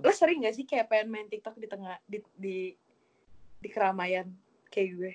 lo 0.00 0.10
sering 0.10 0.42
gak 0.42 0.54
sih 0.56 0.64
kayak 0.66 0.90
pengen 0.90 1.08
main 1.10 1.28
TikTok 1.30 1.54
di 1.58 1.66
tengah 1.68 1.94
di 2.08 2.18
di 2.34 2.56
di 3.60 3.68
keramaian 3.70 4.26
kayak 4.68 4.88
gue 4.98 5.12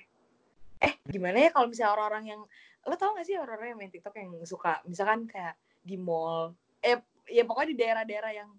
eh 0.79 0.93
gimana 1.07 1.37
ya 1.43 1.49
kalau 1.51 1.67
misalnya 1.67 1.91
orang-orang 1.99 2.25
yang 2.31 2.41
lo 2.87 2.95
tau 2.95 3.11
gak 3.17 3.27
sih 3.27 3.35
orang-orang 3.35 3.75
yang 3.75 3.79
main 3.79 3.91
TikTok 3.91 4.15
yang 4.15 4.31
suka 4.47 4.79
misalkan 4.87 5.27
kayak 5.27 5.59
di 5.83 5.99
mall 5.99 6.55
eh 6.79 6.99
ya 7.27 7.43
pokoknya 7.43 7.69
di 7.75 7.77
daerah-daerah 7.77 8.31
yang 8.31 8.49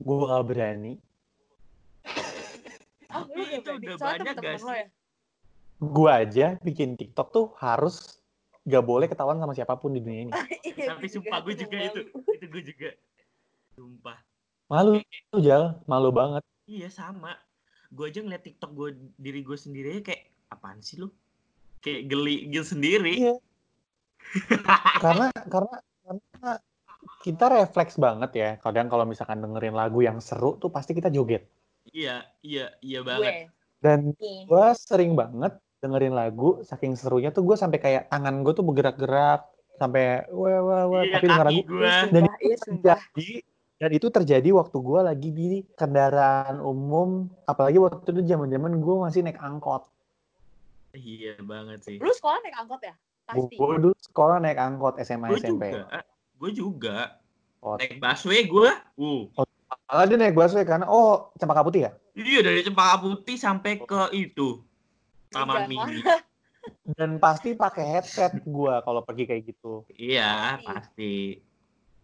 gue 0.00 0.16
gak 0.28 0.44
berani 0.44 0.92
oh, 3.16 3.24
lu 3.32 3.42
gak 3.48 3.60
itu 3.60 3.70
berani. 3.70 3.84
udah 3.84 3.96
Soalnya 3.96 4.18
banyak 4.20 4.36
temen-temen 4.36 4.60
gak 4.60 4.60
lo 4.60 4.72
sih? 4.72 4.80
ya 4.80 4.86
gue 5.80 6.10
aja 6.12 6.46
bikin 6.60 6.88
TikTok 7.00 7.28
tuh 7.32 7.46
harus 7.56 8.20
gak 8.68 8.84
boleh 8.84 9.08
ketahuan 9.08 9.40
sama 9.40 9.56
siapa 9.56 9.80
pun 9.80 9.96
di 9.96 10.00
dunia 10.04 10.28
ini 10.28 10.32
Iya, 10.80 10.96
Tapi 10.96 11.06
sumpah 11.12 11.38
gue 11.44 11.54
juga 11.56 11.76
itu. 11.76 12.00
Itu 12.32 12.46
gue 12.48 12.62
juga. 12.64 12.90
Sumpah. 13.76 14.16
Malu 14.70 15.02
jal 15.36 15.82
malu 15.84 16.08
banget 16.10 16.40
Iya 16.64 16.86
sama. 16.86 17.34
Gue 17.90 18.08
aja 18.08 18.22
ngeliat 18.22 18.40
TikTok 18.40 18.70
gue 18.70 18.88
diri 19.16 19.42
gue 19.42 19.58
sendiri 19.58 19.98
kayak 20.00 20.22
apaan 20.48 20.78
sih 20.78 20.96
lu? 20.96 21.10
Kayak 21.80 22.06
geli 22.06 22.46
gitu 22.46 22.62
sendiri. 22.64 23.14
Iya. 23.20 23.34
karena 24.96 25.26
karena 25.44 25.76
karena 26.06 26.50
kita 27.18 27.44
refleks 27.50 27.96
banget 27.96 28.30
ya 28.32 28.50
kadang 28.58 28.86
kalau 28.86 29.02
misalkan 29.02 29.40
dengerin 29.40 29.72
lagu 29.72 29.98
yang 29.98 30.20
seru 30.20 30.54
tuh 30.54 30.68
pasti 30.68 30.92
kita 30.92 31.08
joget 31.08 31.48
Iya, 31.90 32.22
iya, 32.40 32.70
iya 32.78 33.00
gue 33.00 33.08
banget. 33.08 33.34
dan 33.80 34.12
nih 34.14 34.46
gue 34.46 34.66
sering 34.78 35.16
banget 35.16 35.52
dengerin 35.80 36.12
lagu 36.12 36.60
saking 36.62 36.94
serunya 36.94 37.28
tuh 37.28 37.42
gue 37.42 37.56
sampai 37.56 37.80
kayak 37.80 38.06
tangan 38.06 38.44
gue 38.44 38.52
tuh 38.52 38.62
bergerak-gerak 38.62 39.48
sampai 39.74 40.28
wah 40.30 40.60
wah 40.60 40.82
wah 40.86 41.02
Iya, 41.02 41.14
tapi 41.16 41.26
denger 41.26 41.46
lagu 41.48 41.62
gue. 41.66 41.90
dan 42.12 42.22
itu 42.22 42.38
iya 42.38 42.56
terjadi 42.60 43.28
dan 43.80 43.90
itu 43.96 44.12
terjadi 44.12 44.52
waktu 44.52 44.76
gue 44.76 45.00
lagi 45.00 45.28
di 45.32 45.48
kendaraan 45.72 46.60
umum 46.60 47.32
apalagi 47.48 47.80
waktu 47.80 48.12
itu 48.12 48.20
zaman 48.28 48.52
zaman 48.52 48.72
gue 48.76 48.94
masih 49.00 49.24
naik 49.24 49.40
angkot 49.40 49.88
Iya 50.90 51.38
banget 51.40 51.86
sih. 51.86 51.96
lu 51.96 52.12
sekolah 52.12 52.44
naik 52.44 52.56
angkot 52.60 52.80
ya 52.84 52.94
pasti 53.24 53.54
gue 53.56 53.76
dulu 53.80 53.96
sekolah 53.96 54.36
naik 54.42 54.60
angkot 54.60 55.00
SMA 55.00 55.32
Gue 55.32 55.40
SMP 55.40 55.64
juga. 55.72 55.98
Gue 56.40 56.50
juga. 56.52 56.98
Oh. 57.60 57.76
Naik 57.78 58.00
busway 58.00 58.44
gue. 58.44 58.70
Uh. 59.00 59.28
malah 59.86 60.04
dia 60.06 60.18
naik 60.18 60.36
busway 60.36 60.66
karena 60.66 60.84
oh 60.84 61.32
cempaka 61.40 61.64
putih 61.64 61.88
ya 61.88 61.92
Iya 62.20 62.40
dari 62.42 62.60
Cempaka 62.66 63.00
Putih 63.00 63.38
sampai 63.38 63.80
ke 63.80 64.02
itu. 64.12 64.60
Taman 65.30 65.70
Mini. 65.70 66.02
dan 66.98 67.16
pasti 67.16 67.56
pakai 67.56 67.96
headset 67.96 68.44
gue 68.44 68.74
kalau 68.84 69.00
pergi 69.00 69.24
kayak 69.24 69.42
gitu 69.48 69.86
Iya, 69.96 70.60
pasti. 70.60 71.40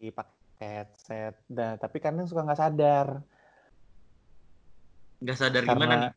Iya, 0.01 0.13
pakai 0.15 0.36
headset 0.59 1.35
dan 1.49 1.77
tapi 1.77 2.01
kadang 2.01 2.25
suka 2.25 2.45
nggak 2.45 2.61
sadar 2.61 3.09
Gak 5.17 5.37
sadar 5.41 5.65
gimana 5.65 5.95
nih? 5.97 6.13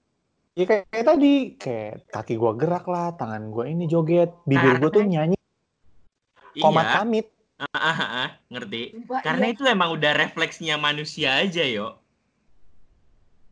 ya 0.59 0.66
kayak, 0.68 0.84
kayak 0.92 1.06
tadi 1.08 1.34
kayak 1.56 1.94
kaki 2.12 2.34
gua 2.36 2.52
gerak 2.56 2.84
lah 2.84 3.16
tangan 3.16 3.48
gua 3.48 3.64
ini 3.72 3.88
joget 3.88 4.36
bibir 4.44 4.76
gua 4.76 4.92
tuh 4.92 5.08
nyanyi 5.08 5.38
komat 6.60 6.86
Iya. 6.88 6.95
kamit 7.00 7.28
Ah, 7.60 7.76
ah, 7.92 8.00
ah, 8.23 8.30
ngerti. 8.48 8.95
Sumpah, 8.95 9.20
Karena 9.20 9.52
iya. 9.52 9.54
itu 9.54 9.64
emang 9.67 9.92
udah 9.92 10.16
refleksnya 10.16 10.80
manusia 10.80 11.44
aja, 11.44 11.67
yo. 11.67 12.00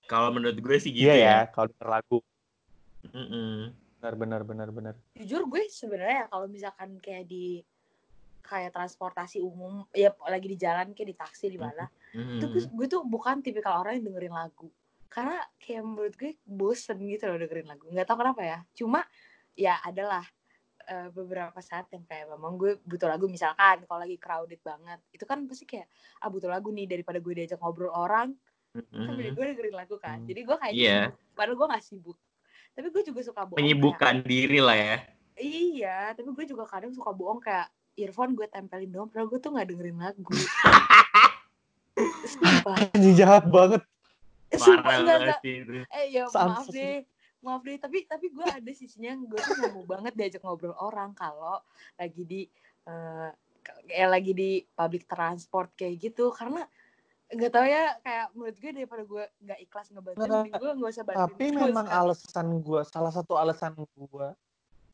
Kalau 0.07 0.31
menurut 0.31 0.55
gue 0.55 0.77
sih 0.79 0.95
gitu 0.95 1.03
iya 1.03 1.15
ya 1.19 1.27
ya. 1.27 1.39
kalau 1.51 1.67
denger 1.67 1.87
lagu 1.91 2.17
Mm-mm. 3.11 3.75
benar 3.99 4.13
benar 4.15 4.41
benar 4.47 4.69
benar 4.71 4.95
jujur 5.19 5.43
gue 5.51 5.67
sebenarnya 5.67 6.31
kalau 6.31 6.47
misalkan 6.47 6.95
kayak 7.03 7.27
di 7.27 7.59
kayak 8.47 8.71
transportasi 8.71 9.43
umum 9.43 9.83
ya 9.91 10.15
lagi 10.23 10.47
di 10.47 10.57
jalan 10.57 10.95
kayak 10.95 11.09
di 11.11 11.17
taksi 11.19 11.51
di 11.51 11.59
mana. 11.59 11.83
Mm. 12.15 12.39
itu 12.39 12.45
gue, 12.71 12.87
tuh 12.87 13.03
bukan 13.03 13.43
tipikal 13.43 13.83
orang 13.83 13.99
yang 13.99 14.09
dengerin 14.09 14.31
lagu. 14.31 14.71
Karena 15.11 15.43
kayak 15.59 15.83
menurut 15.83 16.13
gue 16.15 16.39
bosen 16.47 16.97
gitu 17.03 17.27
loh 17.27 17.35
dengerin 17.35 17.67
lagu. 17.67 17.85
Nggak 17.91 18.07
tahu 18.07 18.17
kenapa 18.23 18.41
ya. 18.47 18.59
Cuma 18.71 19.03
ya 19.53 19.75
adalah 19.83 20.23
eh, 20.87 21.11
beberapa 21.11 21.59
saat 21.59 21.91
yang 21.91 22.07
kayak 22.07 22.31
memang 22.31 22.55
gue 22.55 22.79
butuh 22.87 23.11
lagu. 23.11 23.27
Misalkan 23.27 23.83
kalau 23.83 23.99
lagi 24.01 24.15
crowded 24.15 24.63
banget 24.63 25.03
itu 25.11 25.27
kan 25.27 25.43
pasti 25.43 25.67
kayak 25.67 25.91
ah 26.23 26.31
butuh 26.31 26.47
lagu 26.47 26.71
nih 26.71 26.87
daripada 26.87 27.19
gue 27.19 27.33
diajak 27.35 27.59
ngobrol 27.59 27.91
orang. 27.91 28.31
Mm-mm. 28.77 29.09
sambil 29.09 29.31
gue 29.33 29.43
dengerin 29.55 29.75
lagu 29.75 29.95
kan. 29.97 30.21
Hmm. 30.21 30.27
jadi 30.29 30.39
gue 30.45 30.57
kayak 30.59 30.73
sibuk. 30.77 31.15
Padahal 31.33 31.55
gue 31.57 31.67
gak 31.73 31.83
sibuk. 31.85 32.17
Tapi 32.77 32.87
gue 32.93 33.03
juga 33.09 33.21
suka 33.25 33.41
bohong 33.41 33.57
kayak- 33.57 33.65
Menyibukkan 33.73 34.15
diri 34.21 34.59
lah 34.61 34.77
ya. 34.77 34.97
Iya, 35.37 35.97
tapi 36.13 36.29
gue 36.33 36.45
juga 36.45 36.65
kadang 36.65 36.93
suka 36.93 37.09
bohong 37.13 37.41
kayak 37.41 37.69
earphone 37.97 38.37
gue 38.37 38.47
tempelin 38.47 38.89
doang, 38.93 39.09
padahal 39.09 39.27
gue 39.27 39.39
tuh 39.41 39.51
gak 39.57 39.67
dengerin 39.67 39.97
lagu. 39.97 40.33
Sumpah. 42.29 42.77
Anjing 42.93 43.15
jahat 43.17 43.49
banget 43.49 43.81
Sumpah 44.53 44.79
Parah 44.79 44.99
enggak, 45.03 45.19
banget 45.19 45.37
enggak. 45.43 45.85
Eh 45.91 46.05
ya 46.13 46.23
maaf 46.31 46.65
deh. 46.71 47.03
Maaf 47.43 47.61
deh, 47.67 47.77
tapi 47.81 47.97
tapi 48.07 48.31
gue 48.31 48.45
ada 48.47 48.71
sisinya 48.71 49.11
yang 49.11 49.27
gue 49.27 49.39
tuh 49.39 49.53
gak 49.59 49.71
mau 49.75 49.83
banget 49.83 50.13
diajak 50.15 50.41
ngobrol 50.45 50.77
orang 50.79 51.11
kalau 51.17 51.59
lagi 51.99 52.23
di 52.23 52.41
eh 52.87 53.29
kayak 53.67 54.09
lagi 54.09 54.31
di 54.31 54.51
public 54.63 55.03
transport 55.11 55.75
kayak 55.75 55.99
gitu 55.99 56.31
karena 56.31 56.63
nggak 57.27 57.51
tahu 57.51 57.65
ya 57.67 57.91
kayak 57.99 58.25
menurut 58.31 58.55
gue 58.55 58.71
daripada 58.71 59.03
gue 59.03 59.23
nggak 59.43 59.59
ikhlas 59.67 59.87
ngebantuin 59.91 60.23
Nggak, 60.23 60.31
mending 60.31 60.55
gue 60.55 60.71
nggak 60.79 60.91
usah 60.95 61.03
bantuin 61.03 61.23
tapi 61.27 61.45
memang 61.51 61.87
alasan 61.91 62.47
gua 62.63 62.81
salah 62.87 63.11
satu 63.11 63.35
alasan 63.35 63.75
gua 63.99 64.31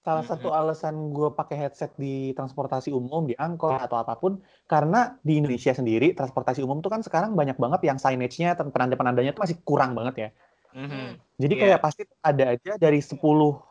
salah 0.03 0.27
satu 0.27 0.51
alasan 0.51 1.15
gua 1.15 1.31
pakai 1.31 1.55
headset 1.55 1.95
di 1.95 2.35
transportasi 2.35 2.91
umum 2.91 3.23
di 3.23 3.35
angkot 3.39 3.79
atau 3.79 3.97
apa 4.03 4.19
pun 4.19 4.43
karena 4.67 5.15
di 5.23 5.39
Indonesia 5.39 5.71
sendiri 5.71 6.11
transportasi 6.11 6.59
umum 6.59 6.83
tuh 6.83 6.91
kan 6.91 6.99
sekarang 6.99 7.39
banyak 7.39 7.55
banget 7.55 7.87
yang 7.87 7.95
signage-nya 7.95 8.59
dan 8.59 8.67
penanda-penandanya 8.69 9.31
tuh 9.31 9.47
masih 9.47 9.57
kurang 9.63 9.95
banget 9.95 10.15
ya 10.19 10.29
Mhm. 10.73 11.37
Jadi 11.37 11.53
Iya. 11.53 11.61
kayak 11.61 11.79
pasti 11.85 12.01
ada 12.25 12.43
aja 12.57 12.71
dari 12.81 12.99
10 12.99 13.61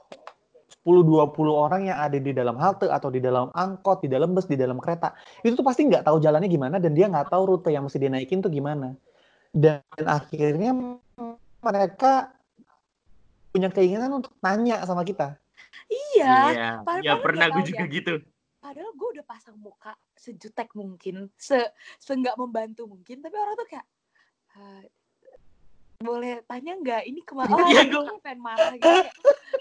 10 0.70 1.02
20 1.06 1.54
orang 1.54 1.86
yang 1.86 1.98
ada 1.98 2.18
di 2.18 2.32
dalam 2.34 2.58
halte 2.58 2.90
atau 2.90 3.10
di 3.10 3.22
dalam 3.22 3.50
angkot, 3.54 4.02
di 4.02 4.08
dalam 4.10 4.34
bus, 4.34 4.50
di 4.50 4.58
dalam 4.58 4.78
kereta. 4.78 5.14
Itu 5.42 5.58
tuh 5.58 5.66
pasti 5.66 5.86
nggak 5.86 6.06
tahu 6.06 6.18
jalannya 6.18 6.50
gimana 6.50 6.78
dan 6.82 6.94
dia 6.94 7.06
nggak 7.06 7.30
tahu 7.30 7.54
rute 7.54 7.70
yang 7.70 7.86
mesti 7.86 7.98
dia 8.02 8.10
naikin 8.10 8.42
tuh 8.42 8.50
gimana. 8.50 8.94
Dan 9.50 9.82
akhirnya 10.02 10.74
mereka 11.62 12.34
punya 13.52 13.68
keinginan 13.68 14.10
untuk 14.22 14.32
nanya 14.42 14.82
sama 14.86 15.04
kita. 15.06 15.41
Iya, 15.88 16.34
Iya, 16.52 16.68
padahal 16.84 17.04
ya 17.04 17.14
pernah 17.18 17.46
gue 17.48 17.62
juga 17.64 17.84
ya. 17.84 17.90
gitu. 17.90 18.14
padahal 18.58 18.90
gue 18.92 19.08
udah 19.18 19.26
pasang 19.26 19.58
muka 19.58 19.90
sejutek 20.14 20.70
mungkin 20.72 21.26
se 21.34 21.58
seenggak 21.98 22.36
membantu 22.36 22.86
mungkin 22.86 23.18
tapi 23.18 23.34
orang 23.34 23.56
tuh 23.56 23.66
kayak 23.66 23.86
"Eh, 24.54 24.82
boleh 25.98 26.42
tanya 26.44 26.74
nggak? 26.76 27.02
Ini 27.04 27.20
ke 27.22 27.32
mana 27.32 27.50
oh 27.58 27.66
Iya, 27.66 27.82
gue 27.84 27.94
gua- 27.96 28.20
pengen 28.20 28.40
marah 28.40 28.74
gitu. 28.74 28.86
Kayak, 28.86 29.10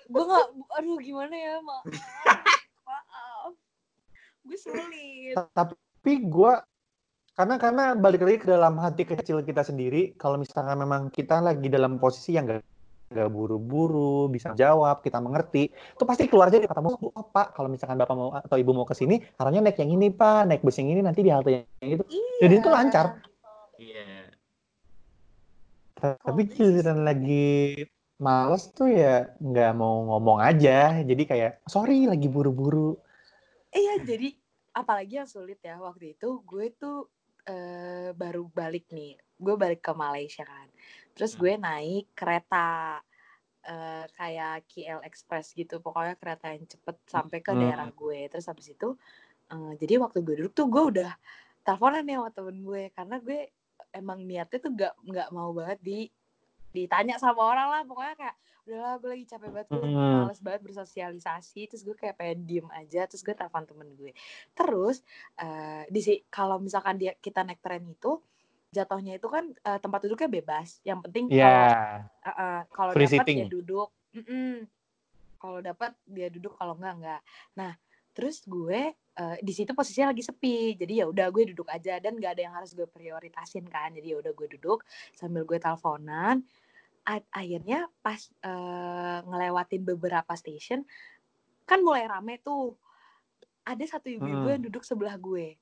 gue 0.05 0.23
nggak 0.23 0.45
aduh 0.71 0.97
gimana 0.97 1.33
ya? 1.33 1.53
Maaf 1.61 1.83
maaf. 2.83 3.53
Gue 4.41 4.57
sulit. 4.57 5.35
Tapi 5.37 6.13
gue 6.19 6.53
karena 7.31 7.55
karena 7.57 7.83
balik 7.95 8.21
lagi 8.21 8.37
ke 8.37 8.47
dalam 8.47 8.75
hati 8.75 9.01
kecil 9.01 9.41
kita 9.41 9.63
sendiri, 9.63 10.13
kalau 10.13 10.35
misalkan 10.35 10.75
memang 10.75 11.09
kita 11.09 11.39
lagi 11.39 11.65
dalam 11.67 11.97
posisi 11.97 12.35
yang 12.35 12.45
gak 12.45 12.61
nggak 13.11 13.27
buru-buru 13.27 14.31
bisa 14.31 14.55
jawab 14.55 15.03
kita 15.03 15.19
mengerti 15.19 15.67
itu 15.67 16.03
pasti 16.07 16.31
keluar 16.31 16.47
aja 16.47 16.63
dari 16.63 16.71
kata 16.71 16.79
oh, 16.79 17.27
pak 17.27 17.51
kalau 17.51 17.67
misalkan 17.67 17.99
bapak 17.99 18.15
mau 18.15 18.31
atau 18.31 18.55
ibu 18.55 18.71
mau 18.71 18.87
ke 18.87 18.95
sini 18.95 19.19
harusnya 19.35 19.59
naik 19.59 19.83
yang 19.83 19.91
ini 19.99 20.07
pak 20.15 20.47
naik 20.47 20.63
bus 20.63 20.79
yang 20.79 20.95
ini 20.95 21.03
nanti 21.03 21.19
di 21.19 21.31
halte 21.31 21.51
yang 21.51 21.91
itu. 21.99 22.03
Iya. 22.07 22.39
Jadi 22.47 22.53
itu 22.55 22.69
lancar. 22.71 23.05
Iya. 23.81 24.09
tapi 26.01 26.49
bisa 26.49 26.65
giliran 26.65 27.05
lagi 27.05 27.85
males 28.17 28.73
tuh 28.73 28.89
ya 28.89 29.29
nggak 29.37 29.71
mau 29.77 30.01
ngomong 30.09 30.41
aja 30.41 30.97
jadi 31.05 31.23
kayak 31.29 31.51
sorry 31.69 32.09
lagi 32.09 32.25
buru-buru. 32.25 32.97
Iya 33.69 34.01
jadi 34.01 34.33
apalagi 34.71 35.19
yang 35.19 35.29
sulit 35.29 35.59
ya 35.59 35.77
waktu 35.77 36.15
itu 36.17 36.41
gue 36.47 36.73
tuh 36.79 37.11
eh, 37.45 38.15
baru 38.15 38.47
balik 38.49 38.87
nih 38.89 39.19
gue 39.19 39.55
balik 39.59 39.83
ke 39.83 39.93
Malaysia 39.93 40.47
kan 40.47 40.70
terus 41.21 41.37
gue 41.37 41.53
naik 41.53 42.17
kereta 42.17 42.97
eh, 43.61 44.05
kayak 44.17 44.65
KL 44.65 44.99
Express 45.05 45.53
gitu. 45.53 45.77
Pokoknya 45.77 46.17
kereta 46.17 46.49
yang 46.49 46.65
cepet 46.65 46.97
sampai 47.05 47.39
ke 47.45 47.53
Hmm. 47.53 47.61
daerah 47.61 47.89
gue. 47.93 48.25
Terus 48.25 48.49
habis 48.49 48.73
itu 48.73 48.97
eh, 49.53 49.73
jadi 49.77 50.01
waktu 50.01 50.25
gue 50.25 50.35
duduk 50.41 50.53
tuh 50.57 50.65
gue 50.65 50.83
udah 50.97 51.11
teleponan 51.61 52.01
nih 52.09 52.17
sama 52.17 52.29
temen 52.33 52.57
gue. 52.65 52.83
Karena 52.97 53.15
gue 53.21 53.39
emang 53.93 54.19
niatnya 54.25 54.57
tuh 54.65 54.71
gak 54.73 54.93
nggak 55.05 55.29
mau 55.29 55.51
banget 55.53 55.79
di 55.85 55.99
ditanya 56.73 57.21
sama 57.21 57.41
orang 57.53 57.67
lah. 57.69 57.81
Pokoknya 57.85 58.15
kayak 58.17 58.37
udahlah 58.65 58.95
gue 59.01 59.09
lagi 59.13 59.25
capek 59.29 59.49
banget 59.53 59.69
gue 59.77 59.85
Hmm. 59.85 60.25
males 60.25 60.39
banget 60.41 60.61
bersosialisasi. 60.65 61.61
Terus 61.69 61.83
gue 61.85 61.95
kayak 61.97 62.15
pengen 62.17 62.39
diem 62.49 62.67
aja. 62.73 63.05
Terus 63.05 63.21
gue 63.21 63.35
telepon 63.37 63.65
temen 63.69 63.89
gue. 63.93 64.11
Terus 64.57 65.05
eh 65.37 65.85
di 65.85 66.01
si 66.01 66.13
kalau 66.33 66.57
misalkan 66.57 66.97
dia 66.97 67.13
kita 67.13 67.45
naik 67.45 67.61
tren 67.61 67.85
itu 67.85 68.17
jatuhnya 68.71 69.19
itu 69.19 69.27
kan 69.27 69.51
eh, 69.51 69.79
tempat 69.83 69.99
duduknya 70.07 70.29
bebas. 70.31 70.79
Yang 70.87 70.99
penting 71.07 71.25
kalau 71.27 71.37
ya 71.37 71.55
eh, 72.23 72.31
eh, 72.31 72.61
kalau 72.71 72.91
dapat 72.95 73.25
dia 73.27 73.47
duduk 73.51 73.89
Mm-mm. 74.15 74.53
kalau 75.37 75.59
dapat 75.59 75.91
dia 76.07 76.27
duduk 76.31 76.53
kalau 76.55 76.73
enggak 76.79 76.95
enggak. 76.97 77.21
Nah 77.59 77.71
terus 78.11 78.43
gue 78.47 78.95
eh, 78.95 79.37
di 79.43 79.53
situ 79.53 79.75
posisinya 79.75 80.15
lagi 80.15 80.23
sepi. 80.23 80.79
Jadi 80.79 81.03
ya 81.03 81.05
udah 81.11 81.27
gue 81.29 81.51
duduk 81.51 81.67
aja. 81.67 81.99
Dan 81.99 82.15
gak 82.17 82.39
ada 82.39 82.41
yang 82.47 82.55
harus 82.55 82.71
gue 82.71 82.87
prioritasin 82.87 83.67
kan. 83.67 83.91
Jadi 83.91 84.15
ya 84.15 84.17
udah 84.23 84.31
gue 84.31 84.47
duduk 84.55 84.87
sambil 85.15 85.43
gue 85.43 85.59
teleponan. 85.59 86.39
Akhirnya 87.35 87.91
pas 87.99 88.23
eh, 88.23 89.19
ngelewatin 89.27 89.83
beberapa 89.83 90.31
station 90.39 90.87
kan 91.67 91.83
mulai 91.83 92.07
rame 92.07 92.39
tuh. 92.39 92.79
Ada 93.61 93.99
satu 93.99 94.09
ibu-ibu 94.09 94.47
Hmm. 94.47 94.53
yang 94.57 94.63
duduk 94.63 94.81
sebelah 94.81 95.19
gue 95.19 95.59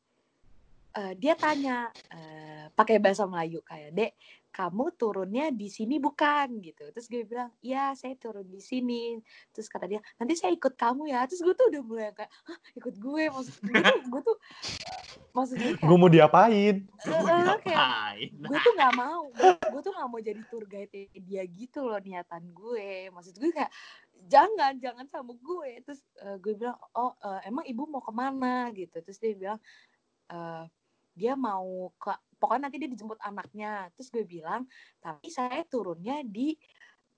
Eh, 0.90 1.14
dia 1.22 1.38
tanya 1.38 1.94
eh, 2.10 2.66
pakai 2.74 2.98
bahasa 2.98 3.30
Melayu 3.30 3.62
kayak 3.62 3.94
dek 3.94 4.14
kamu 4.50 4.98
turunnya 4.98 5.54
di 5.54 5.70
sini 5.70 6.02
bukan? 6.02 6.58
Gitu. 6.58 6.90
Terus 6.90 7.06
gue 7.06 7.22
bilang 7.22 7.54
ya 7.62 7.94
saya 7.94 8.18
turun 8.18 8.50
di 8.50 8.58
sini. 8.58 9.22
Terus 9.54 9.70
kata 9.70 9.86
dia 9.86 10.02
nanti 10.18 10.34
saya 10.34 10.50
ikut 10.58 10.74
kamu 10.74 11.14
ya. 11.14 11.30
Terus 11.30 11.46
gue 11.46 11.54
tuh 11.54 11.70
udah 11.70 11.82
mulai 11.86 12.10
kayak 12.18 12.32
Hah, 12.34 12.60
ikut 12.74 12.96
gue? 12.98 13.24
Maksud 13.30 13.56
gue 13.62 13.78
tuh 13.78 14.00
gue 14.10 14.22
tuh 14.26 14.38
eh, 14.42 15.30
maksud 15.30 15.56
gue 15.62 15.72
kayak 15.78 15.86
Gue 15.86 15.98
mau 16.02 16.10
diapain? 16.10 16.76
Lu 17.06 17.14
mau 17.14 17.26
kayak 17.30 17.62
diapain? 17.62 18.30
gue 18.50 18.60
tuh 18.66 18.74
nggak 18.74 18.94
mau 18.98 19.22
gue, 19.30 19.52
gue 19.70 19.82
tuh 19.86 19.94
nggak 19.94 20.10
mau 20.10 20.20
jadi 20.20 20.42
tour 20.50 20.66
guide 20.66 21.02
dia 21.14 21.44
gitu 21.46 21.80
loh 21.86 22.02
niatan 22.02 22.44
gue. 22.50 23.14
Maksud 23.14 23.38
gue 23.38 23.52
kayak 23.54 23.72
jangan 24.26 24.82
jangan 24.82 25.06
sama 25.06 25.38
gue. 25.38 25.86
Terus 25.86 26.02
eh, 26.26 26.38
gue 26.42 26.58
bilang 26.58 26.78
oh 26.98 27.14
eh, 27.22 27.46
emang 27.46 27.70
ibu 27.70 27.86
mau 27.86 28.02
ke 28.02 28.10
mana? 28.10 28.74
Gitu. 28.74 28.98
Terus 28.98 29.22
dia 29.22 29.34
bilang 29.38 29.60
eh, 30.34 30.66
dia 31.20 31.36
mau 31.36 31.92
ke 32.00 32.16
pokoknya 32.40 32.72
nanti 32.72 32.80
dia 32.80 32.88
dijemput 32.88 33.20
anaknya 33.20 33.92
terus 34.00 34.08
gue 34.08 34.24
bilang 34.24 34.64
tapi 35.04 35.28
saya 35.28 35.68
turunnya 35.68 36.24
di 36.24 36.56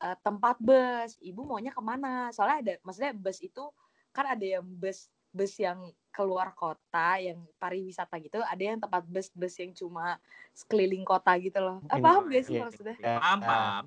eh, 0.02 0.18
tempat 0.26 0.58
bus 0.58 1.22
ibu 1.22 1.46
maunya 1.46 1.70
ke 1.70 1.82
mana 1.86 2.34
soalnya 2.34 2.58
ada 2.58 2.74
maksudnya 2.82 3.14
bus 3.14 3.38
itu 3.46 3.70
kan 4.10 4.34
ada 4.34 4.42
yang 4.42 4.66
bus 4.66 5.14
bus 5.30 5.54
yang 5.62 5.78
keluar 6.12 6.52
kota 6.52 7.22
yang 7.24 7.40
pariwisata 7.56 8.20
gitu 8.20 8.44
ada 8.44 8.60
yang 8.60 8.82
tempat 8.84 9.00
bus-bus 9.08 9.56
yang 9.64 9.72
cuma 9.72 10.20
sekeliling 10.52 11.08
kota 11.08 11.32
gitu 11.40 11.64
loh 11.64 11.80
ah, 11.88 11.96
Iya, 11.96 12.04
paham 12.04 12.24
gak 12.28 12.44
sih 12.44 12.54
iya. 12.60 12.62
maksudnya 12.68 12.96
Paham, 13.00 13.40
paham. 13.40 13.84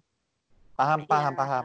Paham, 0.75 1.01
paham, 1.07 1.33
Iya. 1.35 1.39
paham. 1.39 1.65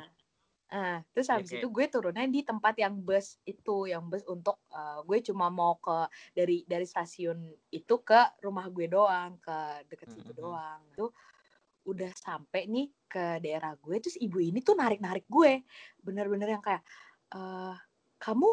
Nah, 0.69 1.01
terus 1.13 1.27
Ya, 1.31 1.33
habis 1.33 1.57
itu 1.57 1.65
gue 1.73 1.85
turunnya 1.89 2.25
di 2.29 2.45
tempat 2.45 2.77
yang 2.77 3.01
bus 3.01 3.41
itu, 3.49 3.89
yang 3.89 4.05
bus 4.11 4.21
untuk 4.29 4.61
eh, 4.69 4.99
gue 5.07 5.17
cuma 5.25 5.49
mau 5.49 5.77
ke 5.81 6.05
dari 6.37 6.61
dari 6.69 6.85
stasiun 6.85 7.39
itu 7.73 7.95
ke 8.05 8.37
rumah 8.45 8.69
gue 8.69 8.85
doang, 8.85 9.41
ke 9.41 9.85
deket 9.89 10.09
situ 10.13 10.29
Mhm. 10.29 10.35
doang. 10.37 10.85
Itu 10.93 11.09
udah 11.87 12.11
sampai 12.13 12.69
nih 12.69 12.87
ke 13.09 13.41
daerah 13.41 13.73
gue, 13.79 13.97
terus 14.03 14.17
ibu 14.21 14.37
ini 14.43 14.59
tuh 14.61 14.75
narik-narik 14.77 15.25
gue, 15.31 15.63
bener-bener 16.03 16.49
yang 16.59 16.63
kayak 16.63 16.83
eh 17.33 17.75
kamu 18.21 18.49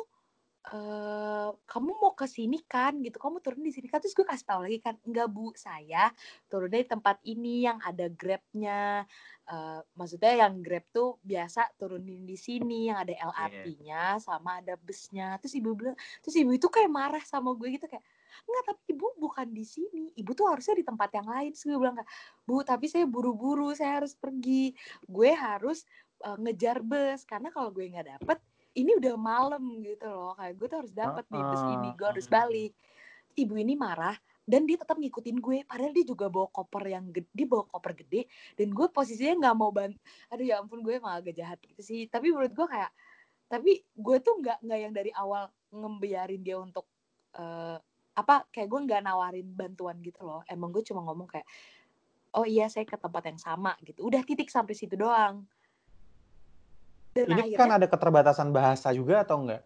eh 0.67 1.49
kamu 1.71 1.91
mau 2.03 2.13
ke 2.19 2.27
sini 2.27 2.59
kan? 2.67 2.99
Gitu. 2.99 3.23
Kamu 3.23 3.39
turun 3.39 3.63
di 3.63 3.71
sini 3.71 3.87
kan? 3.87 4.03
Terus 4.03 4.19
gue 4.19 4.27
kasih 4.27 4.47
tahu 4.51 4.61
lagi 4.67 4.79
kan 4.83 4.99
enggak 5.07 5.31
bu. 5.31 5.55
Saya 5.55 6.11
turunnya 6.51 6.83
di 6.83 6.89
tempat 6.91 7.17
ini 7.23 7.63
yang 7.71 7.79
ada 7.79 8.11
grabnya. 8.11 9.07
Eh, 9.47 9.81
maksudnya 9.95 10.33
yang 10.43 10.59
grab 10.59 10.83
tuh 10.91 11.23
biasa 11.23 11.71
turunin 11.79 12.27
di 12.27 12.35
sini 12.35 12.91
yang 12.91 12.99
ada 12.99 13.15
LRT-nya 13.15 14.19
sama 14.19 14.59
ada 14.59 14.75
busnya. 14.75 15.39
Terus 15.39 15.55
ibu 15.55 15.71
bilang 15.79 15.95
terus 16.19 16.35
ibu 16.35 16.51
itu 16.51 16.67
kayak 16.67 16.91
marah 16.91 17.23
sama 17.23 17.55
gue 17.55 17.79
gitu 17.79 17.87
kayak 17.87 18.03
enggak 18.43 18.65
tapi 18.75 18.83
ibu 18.91 19.07
bukan 19.23 19.47
di 19.55 19.63
sini. 19.63 20.11
Ibu 20.19 20.35
tuh 20.35 20.51
harusnya 20.51 20.75
di 20.75 20.83
tempat 20.83 21.15
yang 21.15 21.31
lain. 21.31 21.55
Terus 21.55 21.63
gue 21.63 21.79
bilang 21.79 21.97
bu 22.43 22.67
tapi 22.67 22.91
saya 22.91 23.07
buru-buru. 23.07 23.71
Saya 23.71 24.03
harus 24.03 24.19
pergi. 24.19 24.75
Gue 25.07 25.31
harus 25.31 25.87
eh, 26.27 26.39
ngejar 26.43 26.83
bus. 26.83 27.23
Karena 27.23 27.55
kalau 27.55 27.71
gue 27.71 27.87
nggak 27.87 28.19
dapet 28.19 28.39
ini 28.77 28.93
udah 29.01 29.15
malam 29.17 29.63
gitu 29.81 30.07
loh 30.07 30.37
kayak 30.37 30.55
gue 30.61 30.67
tuh 30.69 30.79
harus 30.85 30.93
dapet 30.93 31.25
nih 31.33 31.43
bus 31.43 31.65
ini 31.65 31.89
gue 31.97 32.07
harus 32.07 32.27
balik. 32.29 32.73
Ibu 33.37 33.53
ini 33.61 33.77
marah 33.77 34.17
dan 34.49 34.65
dia 34.65 34.81
tetap 34.81 34.97
ngikutin 34.97 35.37
gue 35.43 35.59
padahal 35.69 35.93
dia 35.93 36.07
juga 36.07 36.31
bawa 36.33 36.49
koper 36.49 36.85
yang 36.89 37.13
gede 37.13 37.29
dia 37.35 37.45
bawa 37.45 37.69
koper 37.69 37.93
gede 37.99 38.25
dan 38.57 38.73
gue 38.73 38.87
posisinya 38.89 39.35
nggak 39.45 39.57
mau 39.59 39.69
bantu 39.75 39.99
aduh 40.33 40.47
ya 40.47 40.63
ampun 40.63 40.81
gue 40.81 40.97
emang 40.97 41.21
agak 41.21 41.35
jahat 41.37 41.59
gitu 41.65 41.83
sih. 41.83 42.01
Tapi 42.09 42.33
menurut 42.33 42.53
gue 42.53 42.67
kayak 42.69 42.93
tapi 43.47 43.81
gue 43.83 44.17
tuh 44.21 44.35
nggak 44.41 44.59
nggak 44.65 44.79
yang 44.81 44.93
dari 44.95 45.11
awal 45.17 45.49
ngembiarin 45.73 46.41
dia 46.41 46.57
untuk 46.61 46.87
eh, 47.37 47.77
apa 48.17 48.49
kayak 48.49 48.69
gue 48.73 48.81
nggak 48.89 49.01
nawarin 49.05 49.49
bantuan 49.53 49.97
gitu 50.01 50.25
loh. 50.25 50.41
Emang 50.49 50.73
gue 50.73 50.81
cuma 50.85 51.05
ngomong 51.05 51.29
kayak 51.29 51.49
oh 52.37 52.45
iya 52.45 52.69
saya 52.69 52.85
ke 52.85 52.97
tempat 52.97 53.33
yang 53.33 53.41
sama 53.41 53.73
gitu. 53.85 54.05
Udah 54.05 54.25
titik 54.25 54.49
sampai 54.49 54.73
situ 54.73 54.97
doang 54.97 55.45
dan 57.17 57.33
Ini 57.33 57.41
akhirnya 57.41 57.59
kan 57.59 57.71
ada 57.73 57.87
keterbatasan 57.89 58.49
bahasa 58.53 58.93
juga 58.93 59.25
atau 59.25 59.41
enggak? 59.41 59.65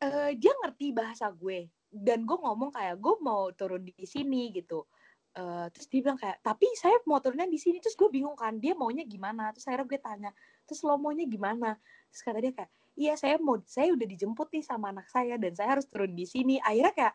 eh, 0.00 0.30
dia 0.38 0.52
ngerti 0.62 0.94
bahasa 0.94 1.26
gue. 1.34 1.66
Dan 1.90 2.22
gue 2.22 2.38
ngomong 2.38 2.70
kayak 2.70 3.02
gue 3.02 3.14
mau 3.18 3.50
turun 3.50 3.82
di 3.82 4.06
sini 4.06 4.54
gitu. 4.54 4.86
Eh, 5.34 5.66
terus 5.74 5.86
dia 5.90 6.00
bilang 6.02 6.18
kayak 6.18 6.38
tapi 6.42 6.66
saya 6.78 6.96
mau 7.06 7.18
turunnya 7.18 7.50
di 7.50 7.58
sini. 7.58 7.82
Terus 7.82 7.98
gue 7.98 8.08
bingung 8.08 8.38
kan 8.38 8.56
dia 8.62 8.78
maunya 8.78 9.02
gimana? 9.02 9.50
Terus 9.50 9.66
akhirnya 9.66 9.86
gue 9.90 10.00
tanya 10.00 10.30
terus 10.66 10.80
lo 10.86 10.94
maunya 10.94 11.26
gimana? 11.26 11.74
Terus 12.14 12.22
kata 12.22 12.38
dia 12.38 12.52
kayak 12.54 12.70
iya 12.94 13.12
saya 13.18 13.36
mau 13.42 13.58
saya 13.66 13.90
udah 13.94 14.06
dijemput 14.06 14.48
nih 14.54 14.64
sama 14.66 14.94
anak 14.94 15.06
saya 15.10 15.34
dan 15.38 15.52
saya 15.54 15.78
harus 15.78 15.86
turun 15.90 16.14
di 16.14 16.26
sini. 16.26 16.62
Akhirnya 16.62 16.94
kayak 16.94 17.14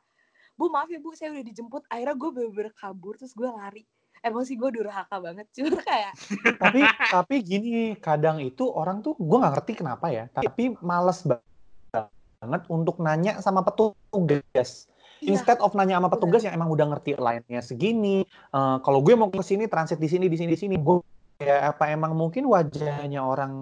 bu 0.56 0.72
maaf 0.72 0.88
ya 0.92 1.00
bu 1.00 1.16
saya 1.16 1.32
udah 1.36 1.46
dijemput. 1.48 1.84
Akhirnya 1.88 2.16
gue 2.16 2.30
bener-bener 2.36 2.74
kabur 2.76 3.16
terus 3.16 3.32
gue 3.32 3.48
lari 3.48 3.84
emosi 4.26 4.58
gue 4.58 4.70
durhaka 4.82 5.22
banget 5.22 5.46
cuma 5.54 5.78
kayak 5.86 6.14
tapi 6.58 6.82
tapi 7.14 7.36
gini 7.46 7.94
kadang 8.02 8.42
itu 8.42 8.66
orang 8.66 9.06
tuh 9.06 9.14
gue 9.22 9.38
nggak 9.38 9.54
ngerti 9.62 9.74
kenapa 9.78 10.10
ya 10.10 10.26
tapi 10.34 10.74
males 10.82 11.22
banget 11.22 12.64
untuk 12.70 13.02
nanya 13.02 13.42
sama 13.42 13.66
petugas. 13.66 14.86
Iya. 15.24 15.34
Instead 15.34 15.64
of 15.64 15.74
nanya 15.74 15.98
sama 15.98 16.10
petugas 16.12 16.44
yang 16.46 16.54
emang 16.54 16.70
udah 16.70 16.86
ngerti 16.94 17.18
line-nya 17.18 17.62
segini 17.64 18.28
eh, 18.28 18.78
kalau 18.84 19.00
gue 19.02 19.16
mau 19.18 19.32
ke 19.32 19.42
sini 19.42 19.66
transit 19.66 19.98
di 19.98 20.10
sini 20.12 20.30
di 20.30 20.38
sini 20.38 20.54
di 20.54 20.60
sini 20.60 20.76
gue 20.78 21.02
ya 21.42 21.72
apa 21.72 21.92
emang 21.92 22.16
mungkin 22.16 22.48
wajahnya 22.48 23.20
orang 23.20 23.54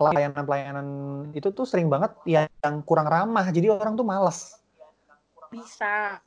pelayanan 0.00 0.44
pelayanan 0.48 0.86
itu 1.36 1.52
tuh 1.52 1.68
sering 1.68 1.92
banget 1.92 2.12
yang 2.24 2.80
kurang 2.84 3.08
ramah 3.08 3.48
jadi 3.50 3.72
orang 3.72 3.98
tuh 3.98 4.06
males. 4.06 4.60
Bisa. 5.52 6.20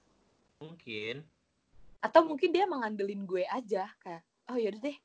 Mungkin. 0.62 1.35
Atau 2.02 2.22
mungkin 2.28 2.50
dia 2.52 2.66
mengandelin 2.66 3.24
gue 3.24 3.44
aja 3.48 3.90
kayak 4.02 4.24
oh 4.52 4.58
yaudah 4.58 4.82
deh 4.82 4.98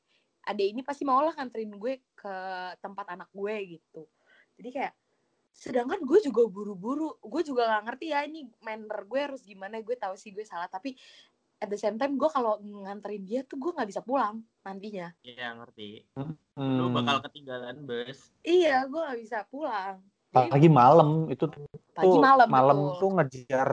adek 0.47 0.67
ini 0.73 0.81
pasti 0.81 1.05
mau 1.05 1.21
lah 1.21 1.33
nganterin 1.37 1.73
gue 1.77 2.01
ke 2.17 2.35
tempat 2.81 3.05
anak 3.13 3.29
gue 3.33 3.79
gitu 3.79 4.03
jadi 4.57 4.69
kayak 4.69 4.93
sedangkan 5.51 5.99
gue 6.01 6.19
juga 6.23 6.47
buru-buru 6.47 7.19
gue 7.19 7.41
juga 7.43 7.67
gak 7.67 7.83
ngerti 7.91 8.05
ya 8.15 8.23
ini 8.23 8.47
manner 8.63 9.03
gue 9.05 9.19
harus 9.19 9.41
gimana 9.43 9.83
gue 9.83 9.95
tahu 9.99 10.15
sih 10.15 10.31
gue 10.31 10.47
salah 10.47 10.71
tapi 10.71 10.95
at 11.61 11.69
the 11.69 11.77
same 11.77 11.99
time 11.99 12.17
gue 12.17 12.29
kalau 12.31 12.57
nganterin 12.57 13.21
dia 13.27 13.45
tuh 13.45 13.61
gue 13.61 13.69
nggak 13.69 13.85
bisa 13.85 14.01
pulang 14.01 14.41
nantinya 14.65 15.13
Iya, 15.21 15.53
ngerti. 15.61 16.01
Hmm. 16.17 16.33
Lu 16.57 16.89
bakal 16.89 17.21
ketinggalan 17.21 17.85
bus. 17.85 18.33
iya 18.41 18.81
gue 18.89 18.97
nggak 18.97 19.19
bisa 19.21 19.45
pulang 19.45 20.01
lagi 20.31 20.69
malam 20.71 21.27
itu 21.27 21.43
tuh 21.43 21.67
pagi 21.91 22.15
malam 22.15 22.47
malam 22.47 22.77
betul. 22.79 22.99
tuh 23.03 23.09
ngejar 23.19 23.69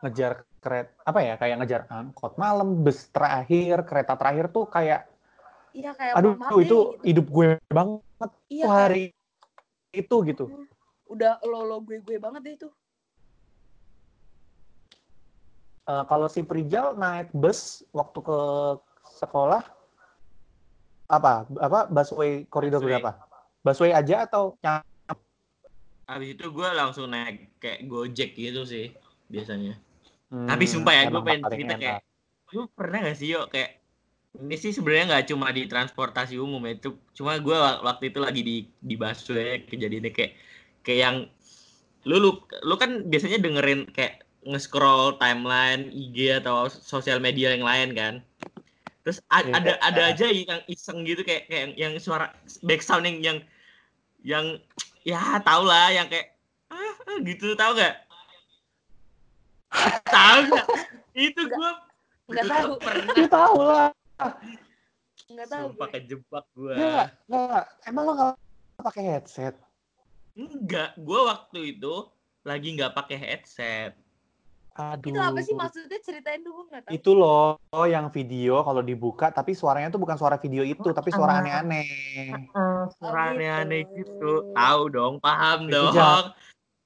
ngejar 0.00 0.32
kereta 0.60 0.92
apa 1.02 1.18
ya 1.24 1.34
kayak 1.40 1.56
ngejar 1.64 1.82
angkot 1.88 2.36
malam 2.36 2.84
bus 2.84 3.08
terakhir 3.08 3.82
kereta 3.88 4.14
terakhir 4.14 4.52
tuh 4.52 4.68
kayak 4.68 5.08
iya 5.72 5.90
kayak 5.96 6.14
aduh 6.20 6.36
itu 6.60 6.62
gitu. 6.62 6.76
hidup 7.02 7.26
gue 7.32 7.48
banget 7.72 8.30
iya 8.52 8.64
tuh 8.64 8.70
kayak 8.70 8.80
hari 8.84 9.04
itu 9.90 10.16
gitu 10.28 10.44
udah 11.10 11.42
lo 11.42 11.66
lo 11.66 11.76
gue 11.82 11.98
gue 12.04 12.20
banget 12.22 12.40
deh 12.46 12.54
itu 12.54 12.68
Eh, 15.90 16.04
kalau 16.06 16.30
si 16.30 16.46
Prijal 16.46 16.94
naik 16.94 17.34
bus 17.34 17.82
waktu 17.90 18.22
ke 18.22 18.38
sekolah 19.18 19.64
apa 21.10 21.50
apa 21.58 21.90
busway 21.90 22.46
koridor 22.46 22.78
Busway. 22.78 23.02
berapa 23.02 23.10
busway 23.66 23.90
aja 23.90 24.30
atau 24.30 24.54
Habis 26.06 26.34
itu 26.34 26.46
gue 26.50 26.68
langsung 26.74 27.06
naik 27.10 27.58
kayak 27.62 27.86
Gojek 27.86 28.34
gitu 28.34 28.62
sih 28.66 28.94
biasanya. 29.30 29.78
Hmm, 30.30 30.46
Tapi 30.46 30.64
sumpah 30.70 30.94
ya, 30.94 31.02
gue 31.10 31.20
pengen 31.26 31.42
cerita 31.50 31.74
enak. 31.74 31.82
kayak, 31.82 32.00
lu 32.54 32.62
pernah 32.70 32.98
gak 33.02 33.18
sih 33.18 33.34
yuk 33.34 33.50
kayak 33.50 33.82
ini 34.30 34.54
sih 34.54 34.70
sebenarnya 34.70 35.10
nggak 35.10 35.26
cuma 35.34 35.50
di 35.50 35.66
transportasi 35.66 36.38
umum 36.38 36.62
ya, 36.70 36.78
itu 36.78 36.94
cuma 37.18 37.34
gue 37.34 37.56
waktu 37.82 38.14
itu 38.14 38.18
lagi 38.22 38.40
di 38.46 38.56
di 38.78 38.94
busway 38.94 39.66
kejadiannya 39.66 40.14
kayak 40.14 40.32
kayak 40.86 40.98
yang 41.02 41.16
lu 42.06 42.16
lu 42.22 42.30
lu 42.62 42.74
kan 42.78 43.10
biasanya 43.10 43.42
dengerin 43.42 43.90
kayak 43.90 44.22
nge-scroll 44.46 45.18
timeline 45.18 45.90
IG 45.92 46.40
atau 46.40 46.70
sosial 46.70 47.18
media 47.18 47.52
yang 47.52 47.66
lain 47.66 47.90
kan. 47.92 48.14
Terus 49.02 49.18
a- 49.34 49.42
Iya. 49.42 49.52
ada 49.58 49.72
ada 49.82 50.02
aja 50.14 50.26
yang 50.30 50.62
iseng 50.70 51.02
gitu 51.04 51.26
kayak 51.26 51.50
kayak 51.50 51.62
yang, 51.74 51.74
yang 51.76 51.92
suara 51.98 52.30
back 52.62 52.80
sound 52.86 53.04
yang 53.04 53.18
yang 53.18 53.38
yang 54.22 54.46
ya 55.02 55.42
tau 55.42 55.66
lah 55.66 55.90
yang 55.90 56.06
kayak 56.06 56.38
ah, 56.70 56.94
ah, 57.08 57.18
gitu 57.24 57.52
tau 57.58 57.74
gak? 57.74 58.06
tahu 60.08 60.40
gak? 60.50 60.66
Itu 61.12 61.40
Nggak- 61.42 61.56
gue 61.56 61.70
nggak 62.30 62.46
tahu 62.46 62.70
pernah 62.78 63.12
Ya 63.12 63.26
tahu 63.28 63.56
lah 63.60 63.88
nggak 65.26 65.48
tahu 65.48 65.66
sumpah 65.68 65.86
gue. 65.86 65.94
kejebak 65.96 66.44
gue. 66.52 66.74
nggak 66.74 67.06
nggak 67.26 67.62
emang 67.84 68.02
lo 68.04 68.12
nggak 68.14 68.34
pakai 68.80 69.02
headset 69.08 69.54
Enggak, 70.32 70.94
gue 70.96 71.20
waktu 71.20 71.58
itu 71.72 71.94
lagi 72.40 72.72
nggak 72.72 72.94
pakai 72.94 73.16
headset. 73.18 73.92
Aduh. 74.72 75.10
Itu 75.10 75.18
apa 75.18 75.40
sih 75.40 75.52
maksudnya 75.52 75.98
ceritain 76.00 76.40
dulu 76.40 76.64
nggak 76.64 76.86
tahu. 76.86 76.92
Itu 76.94 77.10
loh 77.12 77.58
yang 77.84 78.08
video 78.08 78.62
kalau 78.62 78.80
dibuka 78.80 79.28
tapi 79.28 79.52
suaranya 79.52 79.90
tuh 79.90 79.98
bukan 79.98 80.14
suara 80.14 80.38
video 80.38 80.62
itu 80.62 80.86
tapi 80.88 81.10
suara 81.10 81.34
Ah. 81.34 81.40
aneh-aneh. 81.42 81.84
Suara 82.94 83.22
gitu. 83.26 83.34
aneh-aneh 83.34 83.82
gitu. 83.92 84.32
Tahu 84.50 84.82
dong, 84.88 85.14
paham 85.18 85.66
Itu 85.66 85.74
dong. 85.74 85.92
jahat. 85.92 86.26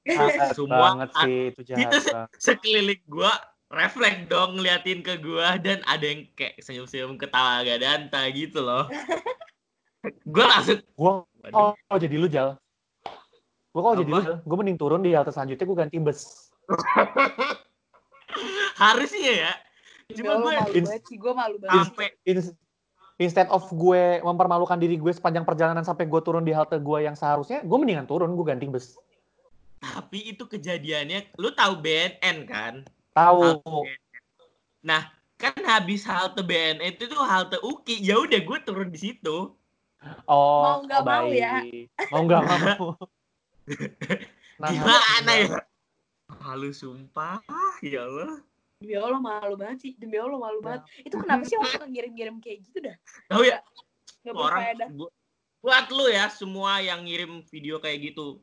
Jahat 0.05 0.53
Semua 0.53 0.79
banget 0.81 1.11
sih 1.25 1.37
itu 1.51 1.61
jahat 1.65 1.93
banget. 2.15 2.29
Sekeliling 2.37 3.03
gua 3.09 3.33
refleks 3.73 4.29
dong 4.29 4.61
ngeliatin 4.61 5.01
ke 5.01 5.17
gua 5.19 5.57
dan 5.57 5.81
ada 5.89 6.05
yang 6.05 6.29
kayak 6.37 6.61
senyum-senyum 6.61 7.17
ketawa 7.17 7.65
gak 7.65 7.81
danta 7.81 8.23
gitu 8.31 8.61
loh. 8.61 8.85
gua 10.35 10.45
langsung 10.49 10.81
Gua 10.93 11.25
waduh, 11.41 11.73
oh, 11.73 11.99
jadi 11.99 12.15
lu 12.21 12.29
jal. 12.29 12.61
Gua 13.73 13.81
kalau 13.81 13.97
jadi 13.99 14.11
lu 14.13 14.21
jal, 14.21 14.37
gua 14.45 14.57
mending 14.61 14.79
turun 14.79 15.01
di 15.01 15.17
halte 15.17 15.33
selanjutnya 15.33 15.65
gua 15.65 15.79
ganti 15.89 15.97
bus. 15.99 16.53
harusnya 18.85 19.33
ya. 19.33 19.53
Cuma 20.13 20.37
gue 20.37 20.53
malu 20.53 20.73
banget 20.85 21.03
sih, 21.09 21.17
gue 21.17 21.33
malu 21.33 21.57
banget. 21.57 21.89
sampai 21.89 22.09
In- 22.29 22.57
instead 23.17 23.49
of 23.49 23.65
gue 23.73 24.21
mempermalukan 24.21 24.77
diri 24.77 25.01
gue 25.01 25.13
sepanjang 25.15 25.47
perjalanan 25.47 25.87
sampai 25.87 26.05
gue 26.05 26.21
turun 26.21 26.45
di 26.45 26.53
halte 26.53 26.77
gue 26.77 26.99
yang 27.01 27.17
seharusnya, 27.17 27.65
gue 27.65 27.79
mendingan 27.79 28.05
turun, 28.05 28.35
gue 28.37 28.45
ganti 28.45 28.69
bus. 28.69 28.99
Tapi 29.85 30.33
itu 30.33 30.49
kejadiannya 30.49 31.37
lu 31.37 31.53
tahu 31.53 31.79
BNN 31.85 32.37
kan? 32.49 32.75
Tahu. 33.13 33.61
Nah, 34.81 35.13
kan 35.37 35.55
habis 35.69 36.09
halte 36.09 36.41
BNN 36.41 36.97
itu 36.97 37.05
tuh 37.07 37.21
halte 37.21 37.61
UKI. 37.61 38.01
Ya 38.01 38.17
udah 38.17 38.41
gue 38.41 38.59
turun 38.65 38.89
di 38.89 38.99
situ. 38.99 39.53
Oh, 40.29 40.63
Mau 40.65 40.79
nggak 40.85 41.01
mau 41.05 41.29
baik. 41.29 41.37
ya. 41.41 41.55
Mau 42.13 42.23
nggak 42.29 42.43
mau. 42.45 42.87
Nah, 44.55 44.71
Gimana 44.71 45.33
ya? 45.35 45.59
Halu 46.47 46.71
sumpah, 46.71 47.43
ya 47.83 48.07
Allah. 48.07 48.39
Demi 48.79 48.95
Allah 48.95 49.19
malu 49.19 49.59
banget 49.59 49.83
sih, 49.83 49.93
demi 49.99 50.15
Allah 50.15 50.39
malu 50.39 50.63
banget. 50.63 50.87
Itu 51.03 51.19
kenapa 51.19 51.43
sih 51.43 51.59
orang 51.59 51.91
ngirim-ngirim 51.91 52.37
kayak 52.39 52.63
gitu 52.63 52.79
dah? 52.87 52.95
Tahu 53.35 53.43
ya, 53.51 53.59
Gak 54.23 54.31
orang 54.31 54.95
buat 55.65 55.89
lu 55.89 56.07
ya 56.13 56.29
semua 56.29 56.85
yang 56.85 57.03
ngirim 57.09 57.41
video 57.49 57.81
kayak 57.81 58.13
gitu. 58.13 58.39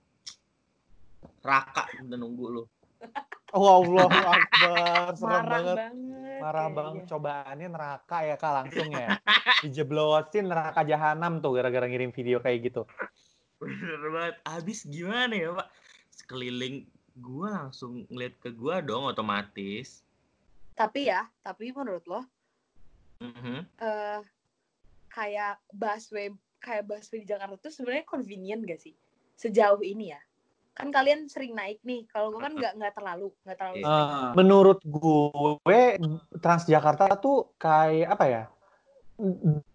Raka 1.41 1.89
udah 1.99 2.17
nunggu 2.17 2.45
lu. 2.49 2.63
Oh 3.51 3.83
Allah 3.83 4.07
Akbar, 4.37 5.11
serem 5.13 5.27
Marah 5.27 5.49
banget. 5.49 5.77
banget. 5.77 6.39
Marah 6.39 6.61
kayaknya. 6.63 6.77
banget 6.77 7.03
cobaannya 7.05 7.67
neraka 7.67 8.17
ya 8.23 8.35
kak 8.37 8.53
langsung 8.53 8.89
ya. 8.89 9.09
Dijeblosin 9.59 10.45
neraka 10.47 10.81
jahanam 10.81 11.37
tuh 11.37 11.51
gara-gara 11.53 11.85
ngirim 11.85 12.09
video 12.09 12.39
kayak 12.39 12.71
gitu. 12.71 12.81
Bener 13.57 14.01
banget. 14.09 14.35
Abis 14.45 14.85
gimana 14.85 15.33
ya 15.33 15.49
pak? 15.53 15.67
Sekeliling 16.09 16.85
gua 17.19 17.65
langsung 17.67 18.07
ngeliat 18.07 18.39
ke 18.39 18.49
gua 18.53 18.79
dong 18.79 19.05
otomatis. 19.05 20.01
Tapi 20.71 21.11
ya, 21.11 21.27
tapi 21.43 21.69
menurut 21.69 22.01
lo, 22.07 22.21
Mhm. 23.19 23.67
eh 23.77 24.21
kayak 25.11 25.59
busway 25.69 26.31
kayak 26.57 26.87
busway 26.87 27.21
di 27.21 27.27
Jakarta 27.27 27.59
tuh 27.59 27.69
sebenarnya 27.69 28.07
convenient 28.07 28.63
gak 28.63 28.81
sih 28.81 28.95
sejauh 29.35 29.83
ini 29.83 30.09
ya 30.09 30.21
kan 30.71 30.87
kalian 30.87 31.27
sering 31.27 31.51
naik 31.51 31.83
nih 31.83 32.07
kalau 32.07 32.31
gue 32.31 32.41
kan 32.41 32.53
nggak 32.55 32.73
nggak 32.79 32.93
terlalu 32.95 33.27
nggak 33.43 33.57
terlalu 33.59 33.75
sering. 33.83 34.07
Eh, 34.07 34.29
menurut 34.39 34.79
gue 34.87 35.81
Transjakarta 36.39 37.19
tuh 37.19 37.51
kayak 37.59 38.07
apa 38.15 38.25
ya? 38.25 38.43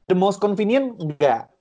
The 0.09 0.17
most 0.17 0.41
convenient 0.41 0.97
enggak. 0.97 1.53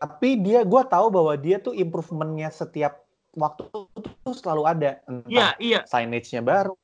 Tapi 0.00 0.40
dia 0.40 0.64
gue 0.64 0.82
tahu 0.88 1.06
bahwa 1.12 1.36
dia 1.36 1.60
tuh 1.60 1.76
improvementnya 1.76 2.48
setiap 2.48 3.04
waktu 3.36 3.68
tuh 3.70 4.34
selalu 4.34 4.62
ada. 4.64 4.90
Entah 5.04 5.28
Iya 5.28 5.48
iya. 5.60 5.80
signage-nya 5.84 6.40
baru, 6.40 6.74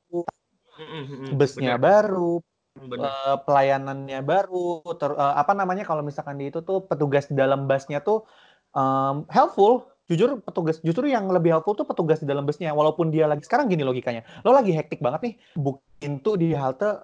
busnya 1.33 1.75
Bener, 1.75 1.81
baru, 1.81 2.33
bener. 2.77 3.09
eh, 3.09 3.37
pelayanannya 3.43 4.21
baru, 4.21 4.85
ter- 5.01 5.17
eh, 5.17 5.35
apa 5.41 5.53
namanya 5.57 5.83
kalau 5.89 6.05
misalkan 6.05 6.37
di 6.37 6.53
itu 6.53 6.61
tuh 6.61 6.85
petugas 6.85 7.25
di 7.27 7.35
dalam 7.35 7.65
busnya 7.65 8.05
tuh 8.05 8.29
em, 8.77 9.25
helpful. 9.33 9.96
Jujur 10.07 10.39
petugas 10.39 10.79
justru 10.87 11.11
yang 11.11 11.27
lebih 11.27 11.59
helpful 11.59 11.75
tuh 11.75 11.87
petugas 11.87 12.23
di 12.23 12.31
dalam 12.31 12.47
busnya. 12.47 12.71
Walaupun 12.71 13.11
dia 13.11 13.27
lagi 13.27 13.43
sekarang 13.43 13.67
gini 13.67 13.83
logikanya, 13.83 14.23
lo 14.47 14.55
lagi 14.55 14.71
hektik 14.71 15.03
banget 15.03 15.21
nih, 15.27 15.35
bukin 15.59 16.23
tuh 16.23 16.39
di 16.39 16.55
halte 16.55 17.03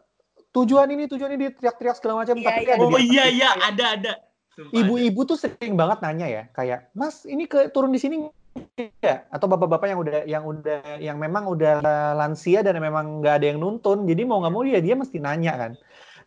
tujuan 0.55 0.87
ini 0.93 1.11
tujuan 1.11 1.35
ini 1.35 1.49
dia 1.49 1.53
teriak-teriak 1.57 1.97
segala 1.99 2.23
macam. 2.23 2.39
Iya, 2.39 2.47
tapi 2.47 2.63
iya. 2.63 2.75
ada 2.79 2.85
di 2.87 2.95
Oh 2.95 3.03
iya 3.03 3.25
iya 3.43 3.51
ada 3.59 3.85
ada. 3.99 4.13
Ibu-ibu 4.53 5.25
tuh 5.25 5.41
sering 5.41 5.75
banget 5.75 6.05
nanya 6.05 6.27
ya, 6.29 6.43
kayak 6.53 6.93
Mas 6.93 7.25
ini 7.25 7.49
ke 7.49 7.73
turun 7.73 7.91
di 7.91 7.99
sini 7.99 8.29
ya? 8.77 9.25
Atau 9.33 9.49
bapak-bapak 9.49 9.89
yang 9.89 10.01
udah 10.05 10.19
yang 10.29 10.45
udah 10.45 10.81
yang 11.01 11.17
memang 11.17 11.49
udah 11.49 11.81
lansia 12.15 12.61
dan 12.61 12.77
memang 12.79 13.25
nggak 13.25 13.35
ada 13.41 13.47
yang 13.49 13.59
nuntun, 13.59 14.05
jadi 14.05 14.29
mau 14.29 14.45
nggak 14.45 14.53
mau 14.53 14.63
dia 14.63 14.79
dia 14.85 14.95
mesti 14.95 15.19
nanya 15.19 15.53
kan. 15.57 15.73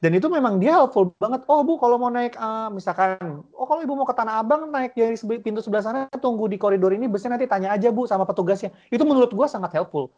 Dan 0.04 0.12
itu 0.16 0.28
memang 0.28 0.60
dia 0.60 0.80
helpful 0.80 1.16
banget. 1.20 1.44
Oh 1.48 1.62
bu, 1.64 1.80
kalau 1.80 1.96
mau 2.00 2.12
naik 2.12 2.36
eh, 2.36 2.70
misalkan, 2.72 3.44
oh 3.56 3.66
kalau 3.68 3.82
ibu 3.84 3.94
mau 3.96 4.08
ke 4.08 4.16
Tanah 4.16 4.42
Abang 4.44 4.68
naik 4.70 4.96
dari 4.96 5.16
pintu 5.40 5.60
sebelah 5.64 5.84
sana, 5.84 6.00
tunggu 6.20 6.48
di 6.52 6.60
koridor 6.60 6.92
ini, 6.92 7.08
busnya 7.08 7.36
nanti 7.36 7.48
tanya 7.48 7.72
aja 7.76 7.90
bu 7.92 8.08
sama 8.08 8.28
petugasnya. 8.28 8.72
Itu 8.92 9.04
menurut 9.08 9.32
gua 9.32 9.48
sangat 9.48 9.76
helpful. 9.76 10.12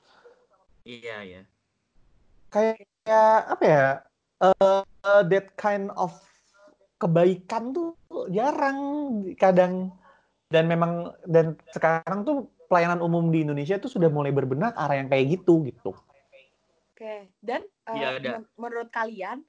Iya 0.88 1.17
iya. 1.24 1.41
Kayak 2.50 3.39
apa 3.51 3.63
ya? 3.63 3.86
eh, 4.38 4.81
that 5.27 5.53
kind 5.57 5.89
of 5.98 6.13
kebaikan 6.98 7.74
tuh 7.74 7.93
jarang 8.34 8.79
kadang 9.38 9.93
dan 10.50 10.65
memang 10.65 11.13
dan 11.27 11.53
sekarang 11.69 12.25
tuh 12.25 12.50
pelayanan 12.67 13.00
umum 13.03 13.29
di 13.29 13.46
Indonesia 13.46 13.77
tuh 13.77 13.91
sudah 13.91 14.10
mulai 14.10 14.34
berbenah 14.34 14.74
arah 14.75 15.00
yang 15.00 15.10
kayak 15.12 15.39
gitu 15.39 15.63
gitu. 15.67 15.91
Oke, 16.98 17.29
dan 17.39 17.62
ada. 17.86 18.41
men- 18.41 18.50
menurut 18.57 18.89
kalian 18.89 19.46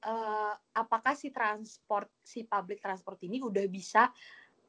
eh, 0.00 0.54
apakah 0.76 1.12
si 1.12 1.28
transport 1.28 2.08
si 2.24 2.44
public 2.48 2.80
transport 2.80 3.20
ini 3.24 3.44
udah 3.44 3.64
bisa 3.68 4.08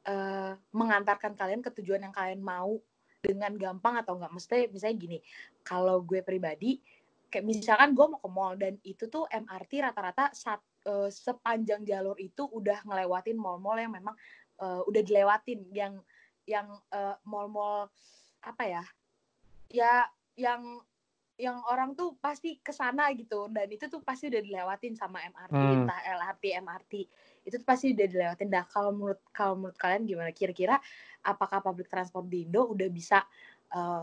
eh, 0.04 0.52
mengantarkan 0.76 1.32
kalian 1.32 1.64
ke 1.64 1.70
tujuan 1.80 2.04
yang 2.04 2.14
kalian 2.14 2.42
mau 2.44 2.76
dengan 3.22 3.54
gampang 3.54 4.02
atau 4.02 4.18
enggak? 4.18 4.32
Mesti 4.34 4.58
misalnya 4.68 4.96
gini, 4.98 5.18
kalau 5.62 6.02
gue 6.02 6.20
pribadi 6.20 6.82
kayak 7.32 7.48
misalkan 7.48 7.96
gue 7.96 8.06
mau 8.12 8.20
ke 8.20 8.28
mall 8.28 8.54
dan 8.60 8.76
itu 8.84 9.08
tuh 9.08 9.24
MRT 9.32 9.80
rata-rata 9.80 10.28
sat- 10.36 10.68
eh, 10.84 11.08
sepanjang 11.08 11.80
jalur 11.88 12.18
itu 12.20 12.44
udah 12.44 12.84
ngelewatin 12.84 13.40
mall-mall 13.40 13.80
yang 13.80 13.94
memang 13.94 14.12
eh, 14.60 14.80
udah 14.84 15.02
dilewatin 15.02 15.64
yang 15.72 15.96
yang 16.44 16.68
eh, 16.92 17.16
mall-mall 17.24 17.88
apa 18.44 18.62
ya? 18.68 18.84
Ya 19.72 20.04
yang 20.36 20.84
yang 21.42 21.58
orang 21.72 21.90
tuh 21.98 22.08
pasti 22.24 22.50
ke 22.66 22.70
sana 22.80 23.10
gitu 23.20 23.50
dan 23.50 23.66
itu 23.76 23.84
tuh 23.90 24.00
pasti 24.08 24.30
udah 24.30 24.42
dilewatin 24.46 24.94
sama 24.94 25.18
MRT 25.26 25.58
Hmm. 25.58 25.74
entah 25.82 26.00
LRT 26.06 26.44
MRT 26.62 26.92
itu 27.46 27.54
tuh 27.60 27.66
pasti 27.66 27.86
udah 27.94 28.06
dilewatin 28.12 28.48
dah 28.54 28.64
kalau 28.74 28.90
menurut 28.94 29.20
kalau 29.34 29.54
menurut 29.58 29.74
kalian 29.82 30.02
gimana 30.06 30.30
kira-kira 30.30 30.78
apakah 31.32 31.58
public 31.66 31.88
transport 31.90 32.26
di 32.30 32.46
Indo 32.46 32.62
udah 32.74 32.88
bisa 32.98 33.18
eh, 33.74 34.02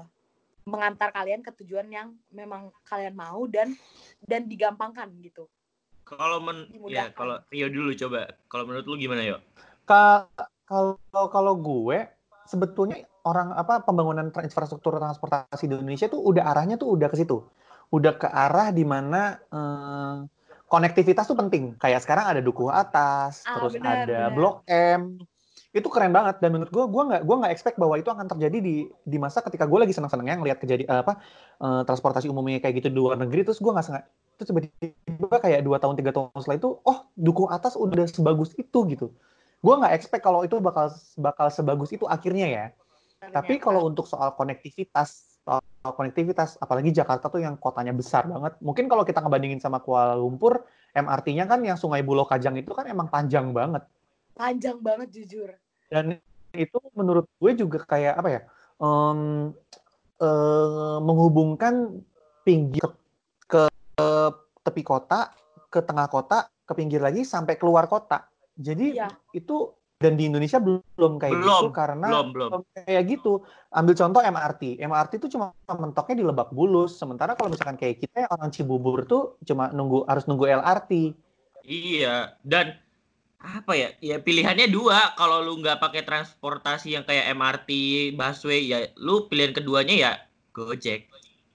mengantar 0.68 1.10
kalian 1.16 1.42
ke 1.42 1.52
tujuan 1.64 1.88
yang 1.90 2.08
memang 2.30 2.70
kalian 2.86 3.16
mau 3.16 3.48
dan 3.50 3.74
dan 4.22 4.46
digampangkan 4.52 5.10
gitu 5.24 5.48
Kalau 6.10 6.38
men 6.42 6.60
ya 6.90 7.06
kalau 7.14 7.38
Rio 7.54 7.68
dulu 7.70 7.92
coba. 7.94 8.22
Kalau 8.52 8.64
menurut 8.68 8.86
lu 8.90 8.96
gimana 8.98 9.22
yo? 9.22 9.38
Ka- 9.90 10.30
Kalau 10.70 11.02
kalau 11.34 11.54
gue 11.58 11.98
sebetulnya 12.46 13.09
orang 13.26 13.56
apa 13.56 13.84
pembangunan 13.84 14.32
infrastruktur 14.32 14.96
transportasi 14.96 15.68
di 15.68 15.76
Indonesia 15.76 16.08
tuh 16.08 16.22
udah 16.22 16.44
arahnya 16.54 16.76
tuh 16.80 16.92
udah 16.94 17.08
ke 17.12 17.18
situ. 17.20 17.44
Udah 17.90 18.16
ke 18.16 18.28
arah 18.30 18.70
di 18.70 18.86
mana 18.86 19.40
eh, 19.50 20.16
konektivitas 20.70 21.26
tuh 21.26 21.38
penting. 21.38 21.76
Kayak 21.82 22.06
sekarang 22.06 22.26
ada 22.30 22.42
dukuh 22.44 22.70
atas, 22.70 23.44
Ah, 23.44 23.58
terus 23.60 23.74
benar, 23.76 24.06
ada 24.06 24.30
benar. 24.30 24.36
Blok 24.36 24.56
M. 24.70 25.02
Itu 25.70 25.86
keren 25.94 26.10
banget 26.10 26.42
dan 26.42 26.50
menurut 26.56 26.72
gue 26.74 26.86
gue 26.90 27.04
nggak 27.14 27.22
gue 27.26 27.36
nggak 27.46 27.54
expect 27.54 27.78
bahwa 27.78 27.94
itu 27.98 28.10
akan 28.10 28.26
terjadi 28.26 28.58
di 28.58 28.76
di 28.90 29.18
masa 29.22 29.46
ketika 29.46 29.70
gue 29.70 29.78
lagi 29.78 29.94
senang-senangnya 29.94 30.42
ngelihat 30.42 30.58
kejadian 30.62 30.90
apa 30.90 31.22
eh, 31.62 31.82
transportasi 31.86 32.26
umumnya 32.32 32.58
kayak 32.62 32.82
gitu 32.82 32.90
di 32.90 32.98
luar 32.98 33.18
negeri 33.22 33.46
terus 33.46 33.62
gue 33.62 33.70
nggak 33.70 33.86
sengaja 33.86 34.10
terus 34.40 34.56
tiba-tiba 34.56 35.38
kayak 35.44 35.62
dua 35.68 35.78
tahun 35.84 36.00
tiga 36.00 36.16
tahun 36.16 36.32
setelah 36.40 36.58
itu 36.58 36.70
oh 36.80 36.98
dukuh 37.20 37.52
atas 37.52 37.76
udah 37.76 38.08
sebagus 38.08 38.56
itu 38.56 38.80
gitu 38.88 39.12
gue 39.60 39.74
nggak 39.76 39.94
expect 40.00 40.24
kalau 40.24 40.48
itu 40.48 40.56
bakal 40.64 40.88
bakal 41.20 41.48
sebagus 41.52 41.92
itu 41.92 42.08
akhirnya 42.08 42.48
ya 42.48 42.66
tapi 43.20 43.60
kalau 43.60 43.84
untuk 43.92 44.08
soal 44.08 44.32
konektivitas 44.40 45.40
soal 45.44 45.92
konektivitas 45.96 46.60
apalagi 46.60 46.92
Jakarta 46.94 47.28
tuh 47.28 47.42
yang 47.42 47.58
kotanya 47.58 47.92
besar 47.96 48.28
banget. 48.28 48.56
Mungkin 48.64 48.86
kalau 48.86 49.04
kita 49.04 49.24
ngebandingin 49.24 49.60
sama 49.60 49.82
Kuala 49.82 50.16
Lumpur 50.16 50.64
MRT-nya 50.94 51.48
kan 51.50 51.64
yang 51.64 51.80
Sungai 51.80 52.04
Buloh 52.04 52.28
Kajang 52.28 52.60
itu 52.60 52.70
kan 52.76 52.86
emang 52.86 53.08
panjang 53.10 53.50
banget. 53.56 53.84
Panjang 54.36 54.78
banget 54.80 55.10
jujur. 55.10 55.50
Dan 55.90 56.20
itu 56.54 56.78
menurut 56.94 57.26
gue 57.40 57.52
juga 57.58 57.82
kayak 57.86 58.14
apa 58.20 58.30
ya 58.30 58.42
em, 58.82 59.20
eh, 60.22 60.98
menghubungkan 61.02 62.04
pinggir 62.46 62.86
ke, 63.46 63.70
ke 63.98 64.10
tepi 64.66 64.84
kota 64.86 65.34
ke 65.70 65.80
tengah 65.86 66.10
kota 66.10 66.50
ke 66.66 66.74
pinggir 66.78 67.02
lagi 67.02 67.26
sampai 67.26 67.58
keluar 67.58 67.90
kota. 67.90 68.26
Jadi 68.54 69.00
Iya. 69.00 69.10
itu 69.34 69.74
dan 70.00 70.16
di 70.16 70.32
Indonesia 70.32 70.64
belum 70.64 71.20
kayak 71.20 71.36
Belum, 71.44 71.60
gitu 71.60 71.68
karena 71.76 72.08
belum 72.08 72.28
belum 72.32 72.62
kayak 72.72 73.04
gitu. 73.12 73.44
Ambil 73.76 73.94
contoh 74.00 74.24
MRT. 74.24 74.80
MRT 74.80 75.12
itu 75.20 75.28
cuma 75.36 75.52
mentoknya 75.68 76.16
di 76.16 76.26
Lebak 76.26 76.56
Bulus. 76.56 76.96
Sementara 76.96 77.36
kalau 77.36 77.52
misalkan 77.52 77.76
kayak 77.76 78.00
kita 78.00 78.32
orang 78.32 78.48
Cibubur 78.50 79.04
tuh 79.04 79.36
cuma 79.44 79.68
nunggu 79.76 80.08
harus 80.08 80.24
nunggu 80.26 80.48
LRT. 80.48 81.14
iya 81.70 82.34
dan 82.42 82.74
apa 83.40 83.72
ya 83.78 83.94
ya 84.02 84.18
pilihannya 84.18 84.72
dua 84.72 85.14
kalau 85.14 85.44
lu 85.44 85.60
nggak 85.62 85.78
pakai 85.78 86.02
transportasi 86.02 86.96
yang 86.98 87.06
kayak 87.06 87.30
MRT 87.36 87.70
busway 88.16 88.66
ya 88.66 88.90
lu 88.98 89.28
pilihan 89.30 89.54
keduanya 89.54 89.96
ya 89.96 90.12
Gojek 90.56 91.12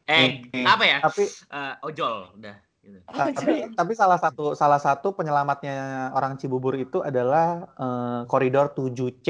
eh 0.07 0.45
Hmm. 0.53 0.65
apa 0.69 0.85
ya 0.85 0.99
Tapi 1.03 1.25
Eh, 1.27 1.75
ojol 1.83 2.31
udah 2.37 2.57
gitu. 2.85 2.99
Nah, 3.09 3.27
tapi 3.33 3.55
tapi 3.73 3.93
salah 3.97 4.19
satu 4.21 4.53
salah 4.53 4.79
satu 4.79 5.17
penyelamatnya 5.17 6.11
orang 6.13 6.37
Cibubur 6.37 6.77
itu 6.77 7.01
adalah 7.01 7.65
eh, 7.81 8.21
koridor 8.29 8.77
7C 8.77 9.29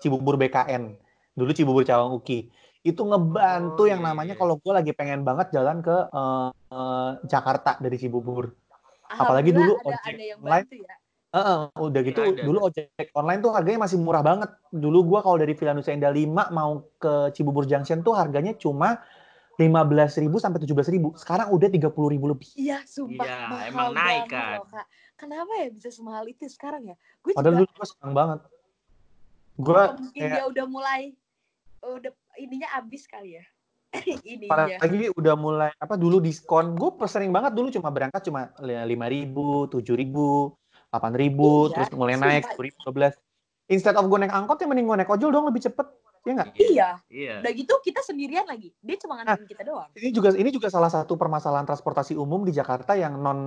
Cibubur 0.00 0.40
BKN. 0.40 0.96
Dulu 1.36 1.50
Cibubur 1.52 1.84
Cawang 1.84 2.16
Uki. 2.16 2.48
Itu 2.80 3.04
ngebantu 3.04 3.84
Oh, 3.84 3.88
yang 3.88 4.00
iya, 4.00 4.08
namanya 4.08 4.34
iya. 4.34 4.40
kalau 4.40 4.56
gue 4.56 4.72
lagi 4.72 4.92
pengen 4.96 5.20
banget 5.20 5.52
jalan 5.52 5.84
ke 5.84 5.96
eh, 6.08 6.48
eh, 6.72 7.10
Jakarta 7.28 7.76
dari 7.76 7.96
Cibubur. 8.00 8.48
Apalagi 9.10 9.50
dulu 9.52 9.76
ada, 9.76 9.88
ojek 9.90 10.14
ada 10.16 10.24
yang 10.24 10.40
online. 10.40 10.64
bantu 10.64 10.76
ya. 10.80 10.94
Heeh, 11.30 11.60
udah 11.78 12.00
gitu 12.02 12.20
Ada, 12.26 12.42
dulu 12.42 12.58
ojek 12.66 13.08
online 13.14 13.38
tuh 13.38 13.52
harganya 13.54 13.86
masih 13.86 13.98
murah 14.02 14.22
banget. 14.24 14.50
Dulu 14.74 14.98
gua 15.06 15.20
kalau 15.22 15.38
dari 15.38 15.54
Villa 15.54 15.76
Nusa 15.76 15.94
Indah 15.94 16.10
5 16.10 16.50
mau 16.50 16.82
ke 16.98 17.30
Cibubur 17.36 17.70
Junction 17.70 18.02
tuh 18.02 18.18
harganya 18.18 18.50
cuma 18.58 18.98
15.000 19.58 20.30
sampai 20.38 20.58
17.000. 20.62 21.20
Sekarang 21.20 21.48
udah 21.52 21.68
30.000 21.68 22.32
lebih. 22.32 22.48
Iya, 22.56 22.78
sumpah 22.86 23.26
Iya, 23.26 23.38
mahal 23.50 23.68
emang 23.68 23.88
naik 23.92 24.24
kan. 24.30 24.56
loh, 24.62 24.68
Kak. 24.70 24.86
Kenapa 25.20 25.52
ya 25.60 25.68
bisa 25.68 25.88
semahal 25.92 26.24
itu 26.30 26.48
sekarang 26.48 26.82
ya? 26.88 26.96
Gue 27.20 27.36
Padahal 27.36 27.60
juga 27.60 27.68
dulu 27.68 27.76
gua 27.76 27.86
senang 27.88 28.12
banget. 28.16 28.40
Gua 29.60 29.74
apa 29.76 30.00
mungkin 30.00 30.20
kayak 30.24 30.32
dia 30.32 30.44
udah 30.48 30.66
mulai 30.70 31.02
udah 31.84 32.12
ininya 32.40 32.68
habis 32.72 33.04
kali 33.04 33.36
ya. 33.36 33.44
ininya. 34.22 34.78
apalagi 34.78 35.10
udah 35.18 35.34
mulai 35.34 35.70
apa 35.76 35.94
dulu 35.98 36.22
diskon. 36.22 36.78
Gue 36.78 36.94
sering 37.04 37.34
banget 37.34 37.52
dulu 37.52 37.68
cuma 37.68 37.92
berangkat 37.92 38.22
cuma 38.30 38.48
5.000, 38.56 39.76
7.000, 39.76 40.56
8.000, 40.88 40.94
Iya, 40.94 41.74
terus 41.74 41.88
mulai 41.92 42.16
naik 42.16 42.44
sumpah. 42.48 43.12
10.000, 43.12 43.18
12. 43.18 43.74
Instead 43.76 43.94
of 43.98 44.06
gue 44.08 44.18
naik 44.18 44.34
angkot 44.34 44.56
ya 44.58 44.66
mending 44.66 44.86
gue 44.88 44.96
naik 45.04 45.10
ojol 45.10 45.30
dong 45.30 45.46
lebih 45.46 45.62
cepet. 45.62 45.86
Iya 46.20 46.32
nggak? 46.36 46.48
Iya. 46.60 46.88
iya 47.08 47.34
Udah 47.40 47.52
gitu 47.56 47.74
kita 47.80 48.00
sendirian 48.04 48.44
lagi. 48.44 48.68
Dia 48.84 48.96
cuma 49.00 49.20
nganterin 49.20 49.48
kita 49.48 49.62
doang. 49.64 49.88
ini 49.96 50.10
juga 50.12 50.28
ini 50.36 50.50
juga 50.52 50.68
salah 50.68 50.92
satu 50.92 51.16
permasalahan 51.16 51.64
transportasi 51.64 52.12
umum 52.12 52.44
di 52.44 52.52
Jakarta 52.52 52.92
yang 52.92 53.16
non 53.16 53.40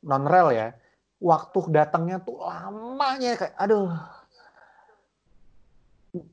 non 0.00 0.24
rel 0.24 0.48
ya. 0.56 0.72
Waktu 1.20 1.58
datangnya 1.72 2.24
tuh 2.24 2.40
lamanya 2.40 3.36
kayak 3.36 3.54
aduh. 3.60 3.92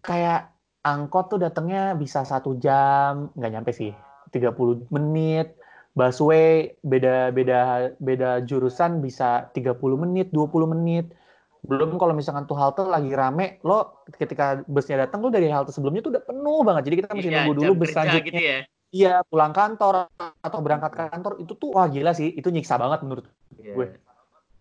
Kayak 0.05 0.53
angkot 0.85 1.35
tuh 1.35 1.39
datangnya 1.41 1.97
bisa 1.97 2.21
satu 2.21 2.53
jam, 2.57 3.33
nggak 3.33 3.51
nyampe 3.51 3.71
sih, 3.73 3.91
30 4.29 4.87
menit. 4.93 5.57
Busway 5.91 6.79
beda 6.79 7.35
beda 7.35 7.91
beda 7.99 8.39
jurusan 8.47 9.03
bisa 9.03 9.51
30 9.51 9.75
menit, 9.99 10.31
20 10.31 10.71
menit. 10.71 11.11
Belum 11.61 11.93
kalau 12.01 12.17
misalkan 12.17 12.49
tuh 12.49 12.57
halte 12.57 12.81
lagi 12.81 13.13
rame, 13.13 13.61
lo 13.61 14.01
ketika 14.09 14.65
busnya 14.65 15.05
datang 15.05 15.21
lo 15.21 15.29
dari 15.29 15.45
halte 15.47 15.69
sebelumnya 15.69 16.01
tuh 16.01 16.11
udah 16.17 16.23
penuh 16.25 16.59
banget. 16.65 16.83
Jadi 16.89 16.95
kita 17.05 17.09
mesti 17.13 17.29
Iya, 17.29 17.37
nunggu 17.45 17.53
dulu 17.61 17.71
bus 17.85 17.89
selanjutnya. 17.93 18.25
gitu 18.25 18.41
ya 18.41 18.59
Iya, 18.91 19.13
pulang 19.23 19.55
kantor 19.55 20.11
atau 20.19 20.59
berangkat 20.59 20.91
kantor 20.91 21.39
itu 21.39 21.55
tuh 21.55 21.71
wah 21.71 21.87
gila 21.87 22.11
sih, 22.11 22.27
itu 22.27 22.51
nyiksa 22.51 22.75
banget 22.75 23.05
menurut 23.07 23.25
Iya. 23.61 23.75
Gue. 23.77 23.87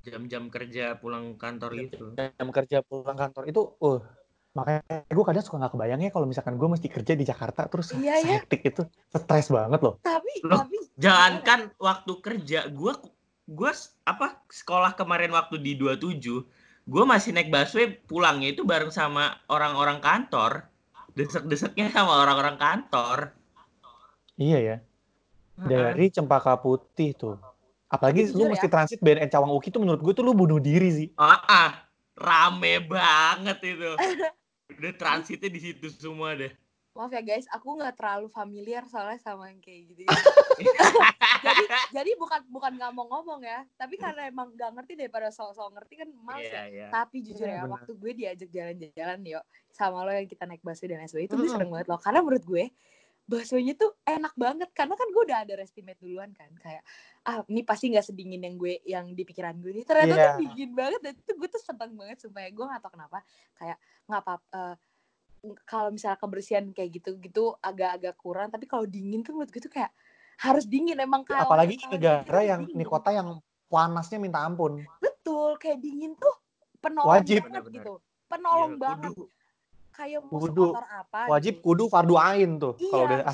jam-jam 0.00 0.48
kerja 0.48 0.96
pulang 0.96 1.36
kantor 1.36 1.76
gitu 1.76 2.16
jam 2.16 2.48
kerja 2.48 2.80
pulang 2.80 3.20
kantor 3.20 3.44
itu. 3.52 3.76
Uh, 3.84 4.00
makanya 4.56 5.04
gue 5.06 5.24
kadang 5.28 5.44
suka 5.44 5.60
nggak 5.60 5.72
kebayang 5.76 6.00
ya 6.00 6.10
kalau 6.10 6.24
misalkan 6.24 6.56
gue 6.56 6.68
mesti 6.72 6.88
kerja 6.88 7.12
di 7.12 7.24
Jakarta 7.28 7.68
terus 7.68 7.92
Iya, 7.92 8.16
ya. 8.24 8.28
hektik 8.40 8.64
itu, 8.64 8.82
stres 9.12 9.52
banget 9.52 9.80
loh. 9.84 10.00
Tapi 10.00 10.40
Loh, 10.40 10.64
tapi 10.64 10.76
jangankan 10.96 11.68
waktu 11.76 12.12
kerja 12.16 12.66
gue 12.72 12.92
gue 13.50 13.72
apa 14.06 14.26
sekolah 14.48 14.94
kemarin 14.94 15.34
waktu 15.36 15.58
di 15.58 15.74
27 15.76 16.22
gue 16.86 17.04
masih 17.04 17.30
naik 17.34 17.52
busway 17.52 17.90
pulangnya 18.08 18.52
itu 18.52 18.62
bareng 18.64 18.92
sama 18.92 19.36
orang-orang 19.50 20.00
kantor. 20.00 20.68
Desek-deseknya 21.14 21.90
sama 21.90 22.22
orang-orang 22.22 22.56
kantor. 22.56 23.34
Iya 24.40 24.58
ya, 24.62 24.76
dari 25.60 26.08
Cempaka 26.08 26.56
Putih 26.56 27.12
tuh. 27.12 27.36
Apalagi 27.90 28.30
lu 28.30 28.46
jujur 28.46 28.54
mesti 28.54 28.70
ya. 28.70 28.72
transit 28.72 28.98
BNN 29.02 29.28
Cawang 29.28 29.52
Uki 29.58 29.74
tuh 29.74 29.82
menurut 29.82 30.00
gue 30.00 30.14
tuh 30.14 30.24
lu 30.24 30.32
bunuh 30.32 30.62
diri 30.62 30.88
sih. 30.94 31.08
ah, 31.18 31.42
ah, 31.44 31.70
rame 32.14 32.80
banget 32.86 33.58
itu. 33.76 33.90
Udah 34.80 34.94
transitnya 34.94 35.50
di 35.50 35.60
situ 35.60 35.90
semua 35.90 36.38
deh 36.38 36.54
maaf 36.90 37.08
ya 37.08 37.22
guys, 37.22 37.46
aku 37.48 37.74
nggak 37.74 37.94
terlalu 37.94 38.26
familiar 38.28 38.82
soalnya 38.84 39.16
sama 39.16 39.46
yang 39.46 39.58
kayak 39.58 39.80
gitu. 39.88 40.02
jadi 41.40 41.64
jadi 41.92 42.10
bukan 42.14 42.40
bukan 42.48 42.72
nggak 42.74 42.92
mau 42.92 43.06
ngomong 43.08 43.40
ya, 43.40 43.62
tapi 43.74 43.94
karena 43.94 44.26
emang 44.26 44.50
nggak 44.50 44.70
ngerti 44.74 44.92
daripada 44.96 45.30
soal-soal 45.30 45.70
ngerti 45.70 45.94
kan 45.96 46.08
males 46.18 46.44
Iya, 46.44 46.52
ya. 46.52 46.64
iya. 46.66 46.86
Tapi 46.88 47.16
jujur 47.22 47.46
Iya, 47.46 47.54
ya, 47.54 47.60
benar. 47.60 47.72
waktu 47.78 47.92
gue 47.94 48.12
diajak 48.12 48.50
jalan-jalan 48.50 49.18
yuk 49.24 49.44
sama 49.70 50.02
lo 50.02 50.10
yang 50.10 50.26
kita 50.26 50.44
naik 50.44 50.60
busway 50.60 50.88
dan 50.88 51.00
SW 51.02 51.24
itu 51.24 51.34
gue 51.34 51.46
Mm. 51.46 51.54
seneng 51.54 51.70
banget 51.70 51.86
loh. 51.86 51.98
Karena 51.98 52.20
menurut 52.20 52.44
gue 52.44 52.64
busway-nya 53.24 53.78
tuh 53.78 53.94
enak 54.02 54.34
banget 54.34 54.74
karena 54.74 54.98
kan 54.98 55.06
gue 55.06 55.22
udah 55.22 55.38
ada 55.46 55.54
estimate 55.56 56.02
duluan 56.02 56.34
kan 56.34 56.50
kayak 56.58 56.82
ah 57.22 57.46
ini 57.46 57.62
pasti 57.62 57.86
nggak 57.86 58.02
sedingin 58.02 58.42
yang 58.42 58.58
gue 58.58 58.82
yang 58.82 59.06
di 59.14 59.22
pikiran 59.22 59.54
gue 59.54 59.70
ini 59.70 59.86
ternyata 59.86 60.10
Iya. 60.10 60.26
tuh 60.26 60.38
dingin 60.42 60.70
banget 60.74 60.98
dan 60.98 61.14
itu 61.14 61.32
gue 61.38 61.46
tuh 61.46 61.62
seneng 61.62 61.94
banget 61.94 62.18
supaya 62.18 62.50
gue 62.50 62.64
nggak 62.66 62.82
tahu 62.82 62.90
kenapa 62.90 63.22
kayak 63.54 63.78
nggak 64.04 64.20
apa 64.20 64.34
eh, 64.50 64.74
kalau 65.64 65.88
misalnya 65.90 66.20
kebersihan 66.20 66.68
kayak 66.70 66.90
gitu 66.94 67.16
gitu 67.16 67.56
agak-agak 67.58 68.12
kurang 68.14 68.48
tapi 68.48 68.64
kalau 68.64 68.84
dingin 68.84 69.24
tuh 69.24 69.32
menurut 69.32 69.48
gue 69.48 69.62
tuh 69.62 69.72
kayak 69.72 69.88
harus 70.36 70.64
dingin 70.64 70.96
emang 70.96 71.24
kalau 71.24 71.48
Apalagi 71.48 71.80
negara 71.86 72.24
tuh 72.24 72.40
yang 72.42 72.60
dingin. 72.62 72.76
di 72.76 72.84
kota 72.84 73.10
yang 73.10 73.28
panasnya 73.66 74.18
minta 74.18 74.40
ampun. 74.40 74.80
betul 74.98 75.56
kayak 75.56 75.78
dingin 75.78 76.12
tuh 76.14 76.32
penolong 76.78 77.08
Wajib. 77.14 77.40
banget 77.40 77.52
Bener-bener. 77.62 77.76
gitu 77.78 77.94
penolong 78.26 78.72
Iya, 78.72 78.80
banget 78.82 79.10
kudu. 79.10 79.24
kayak 79.90 80.18
mau 80.22 80.38
Kudu. 80.38 80.66
apa 80.76 81.20
Wajib 81.28 81.54
gitu. 81.56 81.64
kudu 81.66 81.84
fardu 81.88 82.14
ain 82.16 82.50
tuh 82.56 82.72
iya, 82.76 82.90
kalau 82.90 83.04
udah 83.04 83.18
gitu, 83.18 83.28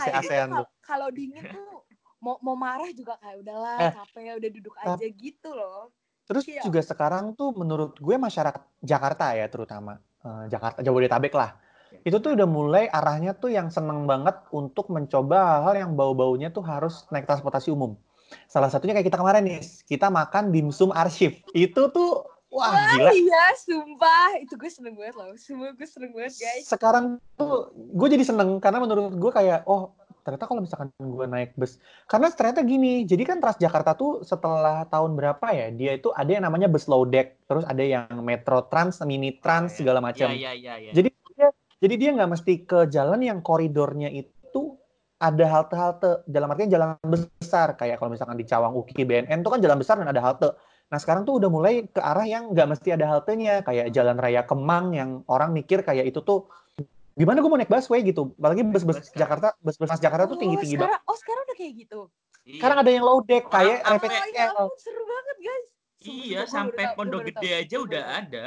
tuh. 0.46 0.56
kal- 0.56 0.70
kalau 0.80 1.08
dingin 1.10 1.44
tuh 1.44 1.68
mau 2.16 2.34
mau 2.40 2.56
marah 2.56 2.90
juga 2.90 3.14
kayak 3.18 3.36
udahlah 3.38 3.78
Eh, 3.80 3.92
capek 3.92 4.22
udah 4.36 4.50
duduk 4.50 4.74
tap- 4.74 4.94
aja 4.94 5.06
gitu 5.08 5.50
loh 5.50 5.90
Terus 6.26 6.42
Iya. 6.44 6.58
juga 6.60 6.82
sekarang 6.82 7.38
tuh 7.38 7.54
menurut 7.54 7.94
gue 7.94 8.16
masyarakat 8.16 8.58
Jakarta 8.80 9.30
ya 9.30 9.46
terutama 9.46 10.02
eh, 10.20 10.50
Jakarta 10.50 10.82
Jabodetabek 10.82 11.30
lah. 11.30 11.54
Itu 12.06 12.22
tuh 12.22 12.38
udah 12.38 12.48
mulai 12.48 12.84
arahnya 12.90 13.34
tuh 13.34 13.50
yang 13.50 13.68
seneng 13.68 14.06
banget 14.06 14.34
untuk 14.54 14.88
mencoba 14.88 15.58
hal-hal 15.58 15.86
yang 15.88 15.92
bau-baunya 15.98 16.54
tuh 16.54 16.62
harus 16.62 17.06
naik 17.10 17.26
transportasi 17.26 17.74
umum. 17.74 17.98
Salah 18.50 18.70
satunya 18.70 18.94
kayak 18.94 19.10
kita 19.10 19.18
kemarin 19.18 19.42
nih, 19.46 19.62
kita 19.86 20.10
makan 20.10 20.50
dimsum 20.50 20.90
arsip. 20.90 21.42
Itu 21.54 21.90
tuh 21.94 22.26
wah 22.50 22.72
gila. 22.96 23.10
iya 23.12 23.44
sumpah 23.58 24.40
itu 24.40 24.54
gue 24.56 24.70
seneng 24.70 24.94
banget 24.96 25.14
loh 25.18 25.34
semua 25.36 25.74
gue 25.76 25.88
seneng 25.88 26.14
banget 26.16 26.34
guys 26.40 26.64
Sekarang 26.64 27.20
tuh 27.36 27.68
gue 27.74 28.08
jadi 28.08 28.24
seneng 28.24 28.62
karena 28.62 28.80
menurut 28.80 29.12
gue 29.12 29.32
kayak 29.34 29.66
oh 29.68 29.92
ternyata 30.26 30.50
kalau 30.50 30.58
misalkan 30.58 30.90
gue 30.98 31.26
naik 31.30 31.54
bus 31.54 31.78
karena 32.10 32.26
ternyata 32.34 32.66
gini 32.66 33.06
jadi 33.06 33.22
kan 33.22 33.38
Transjakarta 33.38 33.94
tuh 33.94 34.26
setelah 34.26 34.82
tahun 34.90 35.14
berapa 35.14 35.46
ya 35.54 35.70
dia 35.70 35.94
itu 35.94 36.10
ada 36.10 36.26
yang 36.26 36.42
namanya 36.42 36.66
bus 36.66 36.90
low 36.90 37.06
deck 37.06 37.38
terus 37.46 37.62
ada 37.62 37.78
yang 37.78 38.10
Metro 38.26 38.66
Trans 38.66 38.98
mini 39.06 39.38
Trans 39.38 39.78
segala 39.78 40.02
macam 40.02 40.26
Iya, 40.26 40.50
iya, 40.58 40.74
iya, 40.82 40.90
iya. 40.90 40.92
jadi 40.98 41.14
jadi 41.76 41.94
dia 41.96 42.10
nggak 42.16 42.30
mesti 42.32 42.52
ke 42.64 42.78
jalan 42.88 43.20
yang 43.20 43.38
koridornya 43.44 44.08
itu 44.08 44.78
ada 45.16 45.44
halte-halte. 45.48 46.24
Dalam 46.28 46.52
artian 46.52 46.68
jalan 46.68 46.96
besar 47.04 47.72
kayak 47.76 47.96
kalau 48.00 48.12
misalkan 48.12 48.36
di 48.36 48.44
Cawang 48.44 48.76
Uki 48.76 49.04
BNN 49.04 49.40
itu 49.40 49.48
kan 49.48 49.60
jalan 49.60 49.78
besar 49.80 49.96
dan 49.96 50.08
ada 50.08 50.20
halte. 50.20 50.52
Nah 50.86 50.98
sekarang 51.00 51.24
tuh 51.24 51.40
udah 51.40 51.48
mulai 51.48 51.84
ke 51.88 51.98
arah 51.98 52.24
yang 52.28 52.52
nggak 52.52 52.68
mesti 52.68 52.94
ada 52.94 53.08
haltenya 53.08 53.64
kayak 53.64 53.90
jalan 53.96 54.16
raya 54.20 54.44
Kemang 54.44 54.92
yang 54.92 55.24
orang 55.26 55.50
mikir 55.56 55.80
kayak 55.82 56.08
itu 56.08 56.20
tuh 56.20 56.46
gimana 57.16 57.40
gue 57.40 57.48
mau 57.48 57.56
naik 57.56 57.72
busway? 57.72 58.04
gitu. 58.04 58.36
Apalagi 58.36 58.60
bus-bus 58.60 59.00
Bus 59.00 59.08
kan. 59.08 59.18
Jakarta 59.24 59.48
bus-bus 59.64 59.88
Jakarta 59.96 60.24
tuh 60.28 60.36
Oh, 60.36 60.40
tinggi-tinggi 60.40 60.76
banget. 60.76 61.00
oh 61.08 61.16
sekarang 61.16 61.42
udah 61.48 61.56
kayak 61.56 61.72
gitu? 61.80 62.00
Iya. 62.46 62.60
sekarang 62.62 62.78
ada 62.84 62.90
yang 62.92 63.04
low 63.08 63.18
deck 63.24 63.44
kayak 63.50 63.78
oh 63.82 63.92
RPTL 63.98 64.52
ampun 64.54 64.78
seru 64.78 65.02
banget 65.02 65.36
guys. 65.42 65.66
Sumpah, 65.96 66.22
Iya, 66.22 66.40
sampai 66.46 66.84
Pondok 66.94 67.20
Gede 67.26 67.40
tahu, 67.50 67.60
aja 67.66 67.76
udah 67.82 68.02
ada. 68.20 68.44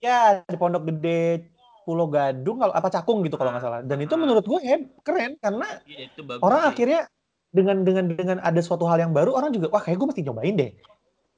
ya 0.00 0.22
di 0.42 0.56
Pondok 0.58 0.82
Gede 0.90 1.53
Pulau 1.84 2.08
Gadung 2.08 2.56
kalau 2.56 2.72
apa 2.72 2.88
Cakung 2.88 3.20
gitu 3.20 3.36
kalau 3.36 3.52
nggak 3.52 3.60
salah 3.60 3.80
dan 3.80 3.98
itu 3.98 4.10
Ah. 4.10 4.18
menurut 4.18 4.42
gue 4.42 4.60
ya 4.60 4.76
keren 5.00 5.36
karena 5.36 5.68
Iya, 5.84 6.08
itu 6.08 6.20
bagus. 6.20 6.40
orang 6.40 6.60
sih. 6.60 6.68
akhirnya 6.70 7.00
dengan 7.48 7.76
dengan 7.80 8.04
dengan 8.08 8.38
ada 8.40 8.58
suatu 8.58 8.84
hal 8.84 8.98
yang 8.98 9.12
baru 9.12 9.30
orang 9.30 9.50
juga 9.50 9.68
wah 9.68 9.78
kayak 9.78 9.94
gue 9.94 10.08
mesti 10.08 10.22
nyobain 10.22 10.54
deh 10.54 10.72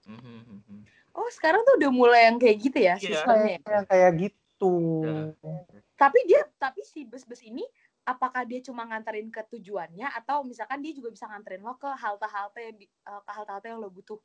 Mhm, 0.07 0.17
mhm, 0.17 0.57
mhm. 0.63 0.79
oh 1.13 1.29
sekarang 1.29 1.61
tuh 1.63 1.77
udah 1.77 1.91
mulai 1.91 2.21
yang 2.25 2.39
kayak 2.39 2.57
gitu 2.59 2.79
ya 2.79 2.95
Iya. 2.95 3.03
sistemnya 3.13 3.59
kayak 3.61 3.83
kayak 3.87 4.11
gitu 4.17 4.75
Udah. 5.03 5.61
tapi 5.95 6.19
dia 6.25 6.41
tapi 6.57 6.81
si 6.81 7.03
bus-bus 7.03 7.43
ini 7.43 7.67
apakah 8.03 8.43
dia 8.43 8.63
cuma 8.63 8.85
nganterin 8.85 9.29
ke 9.29 9.43
tujuannya 9.45 10.07
atau 10.15 10.41
misalkan 10.41 10.79
dia 10.79 10.95
juga 10.95 11.11
bisa 11.11 11.27
nganterin 11.27 11.61
lo 11.61 11.75
ke 11.75 11.91
halte-halte 11.91 12.61
yang 12.63 12.77
di- 12.77 12.87
eh, 12.87 13.21
ke 13.21 13.31
halte-halte 13.31 13.67
yang 13.67 13.79
lo 13.79 13.91
butuh 13.91 14.17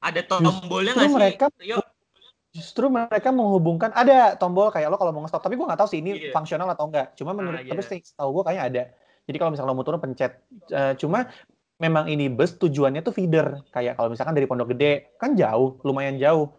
Ada 0.00 0.24
tombolnya 0.24 0.96
nggak 0.96 1.04
sih? 1.04 1.12
mereka- 1.12 1.52
Yuk, 1.60 1.84
Justru 2.50 2.90
mereka 2.90 3.30
menghubungkan 3.30 3.94
ada 3.94 4.34
tombol 4.34 4.74
kayak 4.74 4.90
lo 4.90 4.98
kalau 4.98 5.14
mau 5.14 5.22
nge-stop, 5.22 5.38
tapi 5.38 5.54
gue 5.54 5.62
nggak 5.62 5.78
tahu 5.78 5.88
sih 5.88 6.02
ini 6.02 6.18
Iya. 6.18 6.34
fungsional 6.34 6.66
atau 6.66 6.90
enggak. 6.90 7.14
Cuma 7.14 7.30
menurut 7.30 7.62
Ah, 7.62 7.66
tapi 7.66 7.78
iya. 7.80 8.02
setahu 8.02 8.30
gue 8.34 8.42
kayaknya 8.42 8.64
ada. 8.66 8.82
Jadi 9.30 9.36
kalau 9.38 9.50
misalnya 9.54 9.70
lo 9.70 9.76
mau 9.78 9.86
turun 9.86 10.02
pencet. 10.02 10.32
Eh, 10.66 10.92
cuma 10.98 11.30
memang 11.78 12.10
ini 12.10 12.26
bus 12.26 12.58
tujuannya 12.58 13.00
tuh 13.00 13.14
feeder. 13.14 13.62
Kayak 13.70 13.94
kalau 13.94 14.10
misalkan 14.10 14.34
dari 14.34 14.50
Pondok 14.50 14.74
Gede 14.74 15.14
kan 15.14 15.38
jauh, 15.38 15.78
lumayan 15.86 16.18
jauh. 16.18 16.50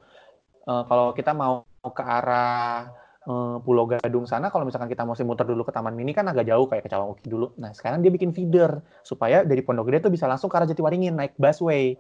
Eh, 0.64 0.84
kalau 0.88 1.12
kita 1.12 1.36
mau 1.36 1.68
ke 1.84 2.00
arah 2.00 2.88
eh, 3.22 3.56
Pulau 3.62 3.86
Gadung 3.86 4.24
sana, 4.24 4.48
kalau 4.48 4.64
misalkan 4.64 4.88
kita 4.88 5.04
mau 5.04 5.14
muter 5.14 5.46
dulu 5.46 5.62
ke 5.62 5.70
Taman 5.70 5.94
Mini 5.94 6.10
kan 6.10 6.26
agak 6.26 6.48
jauh 6.48 6.66
kayak 6.66 6.88
ke 6.88 6.90
Cawangukit 6.90 7.28
dulu. 7.28 7.52
Nah 7.60 7.70
sekarang 7.70 8.00
dia 8.00 8.10
bikin 8.10 8.32
feeder 8.32 8.80
supaya 9.04 9.44
dari 9.44 9.60
Pondok 9.60 9.92
Gede 9.92 10.08
tuh 10.08 10.12
bisa 10.16 10.24
langsung 10.26 10.48
ke 10.48 10.56
arah 10.56 10.66
Jatiwaringin 10.66 11.14
naik 11.14 11.36
busway. 11.36 12.00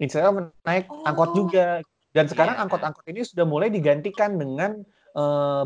Instead 0.00 0.24
of 0.24 0.40
naik 0.64 0.88
angkot 1.04 1.30
Oh. 1.30 1.36
juga. 1.36 1.84
Dan 2.10 2.26
sekarang 2.26 2.58
Iya. 2.58 2.62
angkot-angkot 2.66 3.06
ini 3.06 3.22
sudah 3.22 3.46
mulai 3.46 3.70
digantikan 3.70 4.34
dengan 4.34 4.82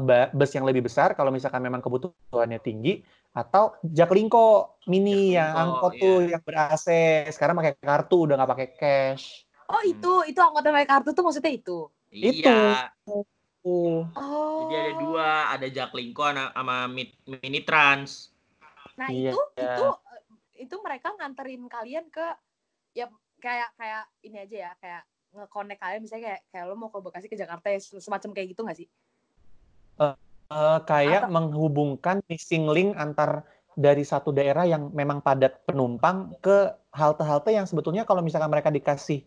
ba- 0.01 0.33
bus 0.33 0.57
yang 0.57 0.65
lebih 0.65 0.89
besar 0.89 1.13
kalau 1.13 1.29
misalkan 1.29 1.61
memang 1.61 1.85
kebutuhannya 1.85 2.57
tinggi 2.65 3.05
atau 3.29 3.77
Jaklingko 3.85 4.81
mini 4.89 5.37
yang 5.37 5.53
Jaklingko, 5.53 5.61
angkot 5.69 5.93
iya. 5.93 6.01
tuh 6.01 6.17
yang 6.33 6.43
ber-AC. 6.43 6.87
Sekarang 7.29 7.55
pakai 7.61 7.77
kartu 7.77 8.25
udah 8.25 8.41
nggak 8.41 8.53
pakai 8.57 8.69
cash. 8.73 9.45
Oh 9.69 9.85
itu 9.85 10.25
itu 10.25 10.41
anggota 10.41 10.73
pakai 10.73 10.89
kartu 10.89 11.11
tuh 11.13 11.25
maksudnya 11.25 11.53
itu. 11.53 11.89
Itu. 12.09 12.49
Iya. 12.49 12.89
Oh. 13.05 13.25
Oh. 14.17 14.69
Jadi 14.69 14.77
ada 14.77 14.93
dua, 14.97 15.29
ada 15.53 15.67
Jaklingko 15.69 16.25
sama- 16.25 16.53
sama 16.57 16.77
Mi- 16.89 17.17
Mini 17.29 17.61
Trans. 17.65 18.33
Nah 18.97 19.09
Iya. 19.13 19.33
itu 19.33 19.41
itu 19.61 19.87
eh, 19.93 20.23
itu 20.65 20.75
mereka 20.81 21.13
nganterin 21.17 21.69
kalian 21.69 22.09
ke 22.09 22.27
ya 22.97 23.13
kayak 23.41 23.77
kayak 23.77 24.05
ini 24.23 24.37
aja 24.41 24.57
ya 24.57 24.73
kayak 24.81 25.03
nge-connect 25.35 25.81
kalian 25.83 26.01
misalnya 26.07 26.25
kayak 26.31 26.41
kayak 26.55 26.65
lo 26.71 26.75
mau 26.79 26.89
ke 26.89 26.99
Bekasi 27.03 27.27
ke 27.27 27.37
Jakarta 27.37 27.67
ya 27.69 27.79
semacam 27.83 28.31
kayak 28.31 28.49
gitu 28.55 28.63
nggak 28.63 28.79
sih? 28.79 28.89
Eh, 30.55 30.79
kayak 30.85 31.27
menghubungkan 31.33 32.21
missing 32.29 32.69
link 32.69 32.95
antar 33.01 33.49
dari 33.75 34.07
satu 34.07 34.31
daerah 34.31 34.63
yang 34.69 34.93
memang 34.95 35.19
padat 35.19 35.67
penumpang 35.67 36.37
ke 36.39 36.71
halte-halte 36.95 37.51
yang 37.51 37.67
sebetulnya 37.67 38.07
kalau 38.07 38.23
misalkan 38.23 38.53
mereka 38.53 38.71
dikasih 38.71 39.25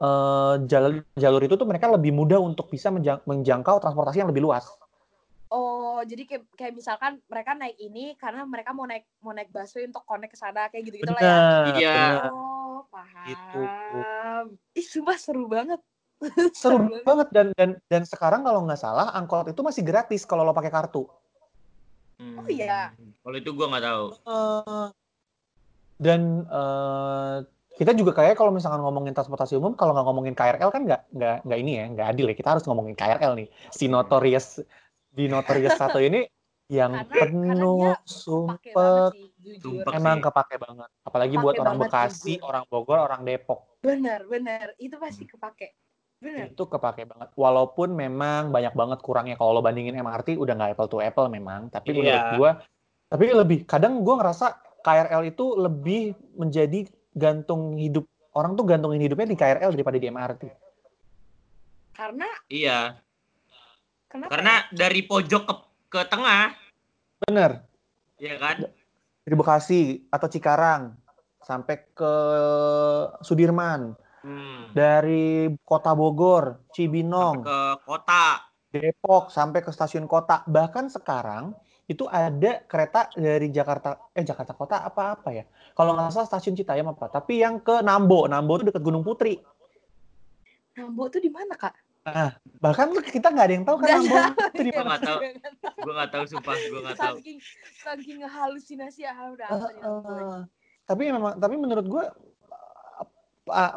eh, 0.00 0.54
jalur 0.66 1.04
jalur 1.14 1.42
itu 1.46 1.54
tuh 1.54 1.68
mereka 1.68 1.86
lebih 1.92 2.10
mudah 2.10 2.40
untuk 2.42 2.72
bisa 2.72 2.90
menjang- 2.90 3.22
menjangkau 3.22 3.78
transportasi 3.78 4.24
yang 4.24 4.32
lebih 4.32 4.42
luas. 4.42 4.66
Oh 5.52 6.02
jadi 6.02 6.26
kayak 6.26 6.42
kayak 6.58 6.72
misalkan 6.74 7.22
mereka 7.30 7.54
naik 7.54 7.78
ini 7.78 8.18
karena 8.18 8.42
mereka 8.42 8.74
mau 8.74 8.88
naik 8.88 9.06
mau 9.22 9.30
naik 9.30 9.54
busway 9.54 9.86
untuk 9.86 10.02
connect 10.02 10.34
ke 10.34 10.38
sana 10.40 10.66
kayak 10.72 10.90
gitu 10.90 11.06
gitu 11.06 11.12
lah 11.14 11.22
ya. 11.22 11.38
Iya. 11.78 12.02
Oh 12.32 12.53
paham. 12.94 13.26
Gitu. 13.26 13.60
Ih 14.78 14.86
sumpah 14.86 15.18
seru 15.18 15.50
banget. 15.50 15.82
Seru 16.56 16.86
banget 17.02 17.28
dan 17.34 17.50
dan 17.58 17.70
dan 17.90 18.02
sekarang 18.06 18.46
kalau 18.46 18.62
nggak 18.64 18.78
salah 18.78 19.10
angkot 19.18 19.50
itu 19.50 19.60
masih 19.66 19.82
gratis 19.82 20.22
kalau 20.22 20.46
lo 20.46 20.54
pakai 20.54 20.70
kartu. 20.70 21.10
Hmm. 22.22 22.38
Oh, 22.38 22.46
iya. 22.46 22.94
Kalau 22.94 23.36
itu 23.36 23.50
gua 23.50 23.66
nggak 23.74 23.84
tahu. 23.84 24.04
Eh, 24.22 24.86
dan 25.98 26.46
eh, 26.46 27.36
kita 27.74 27.92
juga 27.98 28.14
kayak 28.14 28.38
kalau 28.38 28.54
misalkan 28.54 28.80
ngomongin 28.80 29.12
transportasi 29.12 29.58
umum 29.58 29.74
kalau 29.74 29.92
nggak 29.98 30.06
ngomongin 30.06 30.34
KRL 30.38 30.70
kan 30.70 30.82
nggak 30.86 31.02
nggak 31.10 31.36
nggak 31.42 31.58
ini 31.58 31.72
ya 31.74 31.84
nggak 31.90 32.06
adil 32.14 32.26
ya 32.30 32.36
kita 32.38 32.48
harus 32.54 32.64
ngomongin 32.70 32.94
KRL 32.94 33.34
nih 33.34 33.48
si 33.74 33.90
notorious 33.90 34.62
di 35.10 35.26
notorious 35.26 35.74
satu 35.74 35.98
ini 35.98 36.22
yang 36.66 36.92
Karena- 36.94 37.08
karena 37.10 37.40
penuh 37.52 37.76
dia 37.76 37.92
Pakai 37.92 38.08
sumpek 38.08 39.12
sih 39.84 39.92
emang 39.92 40.16
sih. 40.16 40.24
kepake 40.24 40.56
banget 40.56 40.90
apalagi 41.02 41.30
Kepake 41.30 41.44
buat 41.44 41.56
orang 41.58 41.76
Bekasi 41.78 42.32
jujur. 42.34 42.48
orang 42.48 42.64
Bogor 42.66 42.98
orang 43.00 43.20
Depok 43.22 43.60
Bener 43.78 44.24
bener 44.24 44.72
itu 44.78 44.96
pasti 44.96 45.24
kepake. 45.24 45.76
Bener. 46.16 46.48
itu 46.48 46.64
kepake 46.64 47.04
banget 47.04 47.28
walaupun 47.34 47.92
memang 47.92 48.48
banyak 48.48 48.72
banget 48.72 48.98
kurangnya 48.98 49.36
kalau 49.36 49.52
lo 49.52 49.60
bandingin 49.60 49.92
MRT 49.94 50.34
udah 50.34 50.54
nggak 50.54 50.72
apple 50.72 50.88
to 50.88 50.98
apple 50.98 51.28
memang 51.28 51.68
tapi 51.68 51.92
Iya. 51.92 52.00
menurut 52.00 52.24
gua 52.34 52.50
tapi 53.06 53.24
lebih 53.30 53.58
kadang 53.64 54.00
gua 54.00 54.16
ngerasa 54.18 54.46
KRL 54.80 55.20
itu 55.26 55.52
lebih 55.54 56.02
menjadi 56.34 56.88
gantung 57.12 57.76
hidup 57.76 58.08
orang 58.32 58.52
tuh 58.52 58.64
gantungin 58.64 59.00
hidupnya 59.00 59.28
di 59.28 59.36
KRL 59.36 59.68
daripada 59.70 59.96
di 59.96 60.06
MRT 60.06 60.42
Karena 61.92 62.26
Iya. 62.46 62.98
kenapa? 64.08 64.30
Karena 64.32 64.54
ya? 64.64 64.72
dari 64.72 65.00
pojok 65.02 65.42
ke 65.44 65.54
ke 65.94 66.02
tengah, 66.10 66.50
bener 67.22 67.62
ya 68.18 68.34
kan? 68.34 68.66
dari 69.22 69.34
Bekasi 69.38 70.10
atau 70.10 70.26
Cikarang 70.26 70.98
sampai 71.38 71.86
ke 71.94 72.14
Sudirman 73.22 73.94
Hmm. 74.24 74.72
dari 74.72 75.52
kota 75.68 75.92
Bogor 75.92 76.64
Cibinong 76.72 77.44
Ke 77.44 77.76
kota. 77.84 78.40
Depok 78.72 79.28
sampai 79.28 79.60
ke 79.60 79.68
stasiun 79.68 80.08
kota. 80.08 80.40
Bahkan 80.48 80.88
sekarang 80.88 81.52
itu 81.84 82.08
ada 82.08 82.64
kereta 82.64 83.12
dari 83.12 83.52
Jakarta 83.52 84.08
eh 84.16 84.24
Jakarta 84.24 84.56
Kota 84.56 84.80
apa 84.80 85.20
apa 85.20 85.28
ya? 85.28 85.44
Kalau 85.76 85.92
nggak 85.92 86.08
salah 86.08 86.24
stasiun 86.24 86.56
Citayam 86.56 86.88
apa? 86.88 87.12
Tapi 87.12 87.44
yang 87.44 87.60
ke 87.60 87.84
Nambo, 87.84 88.24
Nambo 88.24 88.56
itu 88.56 88.72
dekat 88.72 88.80
Gunung 88.80 89.04
Putri. 89.04 89.36
Nambo 90.80 91.12
tuh 91.12 91.20
di 91.20 91.28
mana 91.28 91.52
kak? 91.52 91.76
Bahkan 92.60 92.86
kita 93.08 93.32
nggak 93.32 93.46
ada 93.48 93.54
yang 93.56 93.64
tahu 93.64 93.76
kan 93.80 93.88
tahu. 93.88 94.04
itu 94.52 94.62
di 94.62 94.70
Gua 94.70 94.84
mana. 94.84 94.88
nggak 94.92 95.02
tahu. 95.02 95.18
Gua 95.80 95.92
nggak 95.96 96.10
tahu 96.12 96.24
sumpah, 96.28 96.54
gua 96.68 96.80
nggak 96.84 96.98
tahu. 97.00 97.16
Saking 97.16 97.38
saking 97.80 98.18
halusinasi 98.22 99.00
ya 99.08 99.12
udah 99.16 99.48
ini. 99.48 99.80
eh, 99.80 100.38
tapi 100.84 101.02
memang 101.08 101.40
tapi 101.40 101.54
menurut 101.56 101.86
gue 101.88 102.04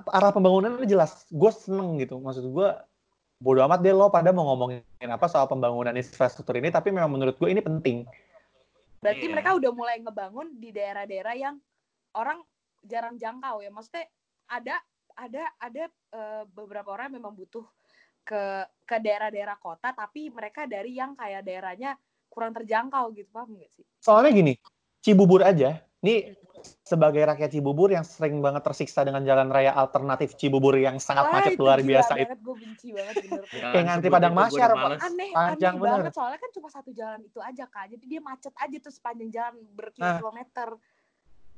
arah 0.08 0.32
pembangunannya 0.32 0.84
jelas. 0.84 1.24
Gue 1.28 1.52
seneng 1.52 2.00
gitu. 2.00 2.20
Maksud 2.20 2.52
gue 2.52 2.70
bodo 3.38 3.60
amat 3.70 3.80
deh 3.80 3.94
lo 3.94 4.10
pada 4.10 4.34
mau 4.34 4.50
ngomongin 4.50 4.82
apa 5.04 5.28
soal 5.28 5.48
pembangunan 5.48 5.96
infrastruktur 5.96 6.56
ini. 6.56 6.68
Tapi 6.68 6.92
memang 6.92 7.12
menurut 7.12 7.36
gue 7.36 7.48
ini 7.48 7.60
penting. 7.60 8.04
Berarti 9.00 9.24
Iya. 9.24 9.32
mereka 9.32 9.56
udah 9.56 9.72
mulai 9.72 10.00
ngebangun 10.02 10.58
di 10.58 10.74
daerah-daerah 10.74 11.36
yang 11.38 11.56
orang 12.12 12.44
jarang 12.84 13.16
jangkau 13.16 13.64
ya. 13.64 13.72
Maksudnya 13.72 14.08
ada 14.48 14.76
ada 15.16 15.44
ada 15.60 15.84
eh, 16.12 16.44
beberapa 16.52 16.92
orang 16.92 17.12
yang 17.12 17.24
memang 17.24 17.36
butuh 17.36 17.64
ke 18.28 18.44
ke 18.84 18.96
daerah-daerah 19.00 19.56
kota 19.56 19.96
tapi 19.96 20.28
mereka 20.28 20.68
dari 20.68 21.00
yang 21.00 21.16
kayak 21.16 21.48
daerahnya 21.48 21.96
kurang 22.28 22.52
terjangkau 22.52 23.16
gitu 23.16 23.32
paham 23.32 23.56
nggak 23.56 23.72
sih? 23.72 23.86
Soalnya 24.04 24.32
gini, 24.36 24.54
Cibubur 25.00 25.42
aja. 25.48 25.80
Nih 26.04 26.36
sebagai 26.84 27.24
rakyat 27.24 27.50
Cibubur 27.54 27.90
yang 27.90 28.04
sering 28.04 28.44
banget 28.44 28.62
tersiksa 28.66 29.08
dengan 29.08 29.24
jalan 29.24 29.48
raya 29.48 29.72
alternatif 29.74 30.36
Cibubur 30.36 30.76
yang 30.76 31.00
sangat 31.00 31.32
Wah, 31.32 31.34
macet 31.40 31.54
itu 31.56 31.64
luar 31.64 31.80
biasa 31.80 32.14
itu. 32.20 32.28
banget, 32.28 32.40
gue 32.44 32.56
benci 32.60 32.88
banget 32.92 33.16
bener. 33.24 33.44
Jangan 33.48 33.72
Kayak 33.74 33.86
ngantri 33.88 34.08
sebut 34.08 34.16
Padang 34.18 34.36
Masyar, 34.36 34.70
aneh 34.76 35.32
Panjang 35.32 35.76
aneh 35.76 35.82
bener. 35.82 35.82
banget 35.88 36.14
soalnya 36.14 36.40
kan 36.42 36.52
cuma 36.52 36.68
satu 36.70 36.90
jalan 36.92 37.20
itu 37.24 37.40
aja 37.40 37.64
kak 37.70 37.86
jadi 37.96 38.06
dia 38.06 38.22
macet 38.22 38.54
aja 38.58 38.78
tuh 38.84 38.94
sepanjang 38.94 39.30
jalan 39.32 39.56
Nah. 39.98 40.22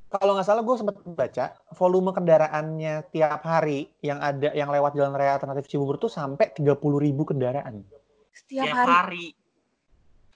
Kalau 0.10 0.34
nggak 0.34 0.48
salah 0.50 0.66
gue 0.66 0.74
sempat 0.74 0.96
baca 1.06 1.46
volume 1.78 2.10
kendaraannya 2.10 3.14
tiap 3.14 3.46
hari 3.46 3.94
yang 4.02 4.18
ada 4.18 4.50
yang 4.58 4.74
lewat 4.74 4.98
jalan 4.98 5.14
raya 5.14 5.38
alternatif 5.38 5.70
Cibubur 5.70 6.02
tuh 6.02 6.10
sampai 6.10 6.50
30.000 6.50 6.82
ribu 6.98 7.30
kendaraan. 7.30 7.86
setiap 8.34 8.66
Tiap 8.66 8.74
hari. 8.74 8.90
hari. 8.90 9.28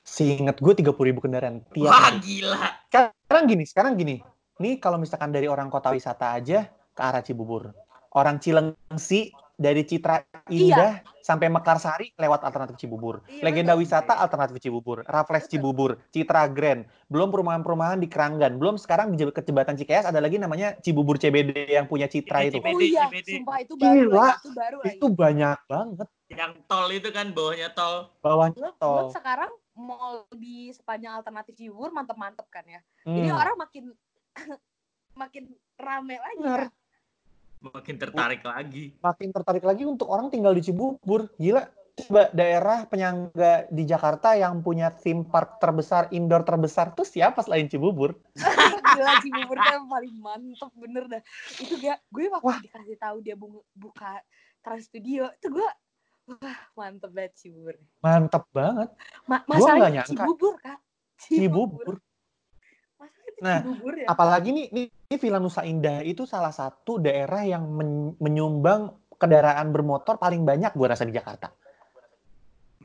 Seingat 0.06 0.62
gue 0.62 0.74
30.000 0.78 0.94
ribu 1.10 1.20
kendaraan 1.26 1.66
tiap 1.74 1.90
Wah, 1.90 2.14
hari. 2.14 2.22
gila. 2.22 2.62
Sekarang 2.86 3.46
gini, 3.50 3.64
sekarang 3.66 3.94
gini. 3.98 4.16
Nih 4.62 4.78
kalau 4.78 5.02
misalkan 5.02 5.34
dari 5.34 5.50
orang 5.50 5.74
kota 5.74 5.90
wisata 5.90 6.38
aja 6.38 6.70
ke 6.94 7.02
arah 7.02 7.26
Cibubur. 7.26 7.74
Orang 8.14 8.38
Cilengsi 8.38 9.34
dari 9.54 9.82
Citra 9.82 10.20
Indah 10.48 10.92
sampai 11.20 11.48
Mekarsari 11.48 12.12
lewat 12.14 12.42
alternatif 12.42 12.76
Cibubur. 12.76 13.22
Iya, 13.26 13.44
Legenda 13.44 13.74
betul. 13.74 13.82
wisata 13.82 14.14
alternatif 14.16 14.58
Cibubur. 14.60 15.06
Raffles 15.06 15.46
Cibubur, 15.46 16.02
Citra 16.10 16.46
Grand. 16.48 16.84
Belum 17.06 17.30
perumahan-perumahan 17.30 17.96
di 17.96 18.06
Keranggan. 18.06 18.58
Belum 18.58 18.76
sekarang 18.76 19.12
di 19.12 19.24
ke 19.24 19.40
Jembatan 19.40 19.74
Cikeas 19.74 20.04
ada 20.06 20.18
lagi 20.18 20.36
namanya 20.36 20.76
Cibubur 20.78 21.16
CBD 21.16 21.70
yang 21.70 21.86
punya 21.86 22.06
Citra 22.06 22.44
itu. 22.44 22.58
CBD. 22.58 22.68
oh 22.68 22.82
iya 22.82 23.06
CBD. 23.08 23.30
sumpah 23.40 23.58
itu 23.58 23.74
baru 23.74 23.94
Gila. 24.04 24.28
itu 24.34 24.50
baru 24.52 24.78
lagi 24.80 24.90
Itu 24.94 25.08
banyak 25.10 25.58
banget 25.64 26.08
Yang 26.28 26.52
tol 26.66 26.90
itu 26.90 27.10
kan 27.10 27.26
bawahnya 27.30 27.70
tol. 27.72 27.96
bawahnya 28.20 28.70
tol. 28.76 28.90
belum 29.00 29.10
sekarang 29.12 29.52
mall 29.74 30.16
di 30.34 30.70
sepanjang 30.70 31.14
alternatif 31.16 31.54
Cibubur 31.54 31.90
mantep-mantep 31.90 32.46
kan 32.48 32.62
ya 32.64 32.82
jadi 33.04 33.26
Hmm. 33.28 33.38
orang 33.38 33.56
makin 33.56 33.84
makin 35.16 35.44
rame 35.76 36.16
lagi 36.16 36.38
Bener. 36.38 36.62
Kak. 36.64 36.74
Makin 37.64 37.96
tertarik 37.96 38.44
lagi. 38.44 38.92
makin 39.00 39.30
tertarik 39.32 39.64
lagi 39.64 39.88
untuk 39.88 40.12
orang 40.12 40.28
tinggal 40.28 40.52
di 40.52 40.60
Cibubur. 40.60 41.32
Gila, 41.40 41.64
coba 41.96 42.28
daerah 42.36 42.84
penyangga 42.84 43.72
di 43.72 43.88
Jakarta 43.88 44.36
yang 44.36 44.60
punya 44.60 44.92
theme 44.92 45.24
park 45.24 45.64
terbesar, 45.64 46.12
indoor 46.12 46.44
terbesar 46.44 46.92
tuh 46.92 47.08
siapa 47.08 47.40
selain 47.40 47.72
Cibubur? 47.72 48.20
gila 48.94 49.14
Cibubur 49.22 49.58
tuh 49.58 49.74
yang 49.74 49.88
paling 49.90 50.16
mantep 50.22 50.72
bener 50.78 51.04
dah 51.10 51.22
itu 51.58 51.74
gak 51.82 51.98
gue 52.14 52.26
waktu 52.30 52.46
Wah. 52.46 52.60
dikasih 52.62 52.98
tahu 53.00 53.18
dia 53.26 53.36
bu- 53.38 53.66
buka 53.74 54.22
Trans 54.62 54.86
Studio 54.88 55.28
itu 55.34 55.48
gue 55.50 55.70
wah 56.30 56.60
mantep 56.78 57.12
banget 57.12 57.34
Cibubur 57.36 57.76
Mantep 58.00 58.44
banget. 58.54 58.90
Ma 59.26 59.38
masalahnya. 59.48 60.04
Cibubur 60.06 60.54
kak 60.62 60.80
Cibubur. 61.18 61.98
itu 61.98 62.13
Nah, 63.42 63.64
ya 63.64 64.06
Apalagi 64.12 64.54
nih, 64.54 64.66
nih, 64.70 64.86
ini 64.92 65.16
Villa 65.18 65.40
Nusa 65.42 65.66
Indah 65.66 66.04
itu 66.06 66.28
salah 66.28 66.52
satu 66.52 67.00
daerah 67.00 67.42
yang 67.48 67.66
men- 67.66 68.16
menyumbang 68.20 68.94
kendaraan 69.18 69.72
bermotor 69.72 70.20
paling 70.20 70.44
banyak 70.44 70.76
gue 70.76 70.88
rasa 70.88 71.08
di 71.08 71.16
Jakarta. 71.16 71.50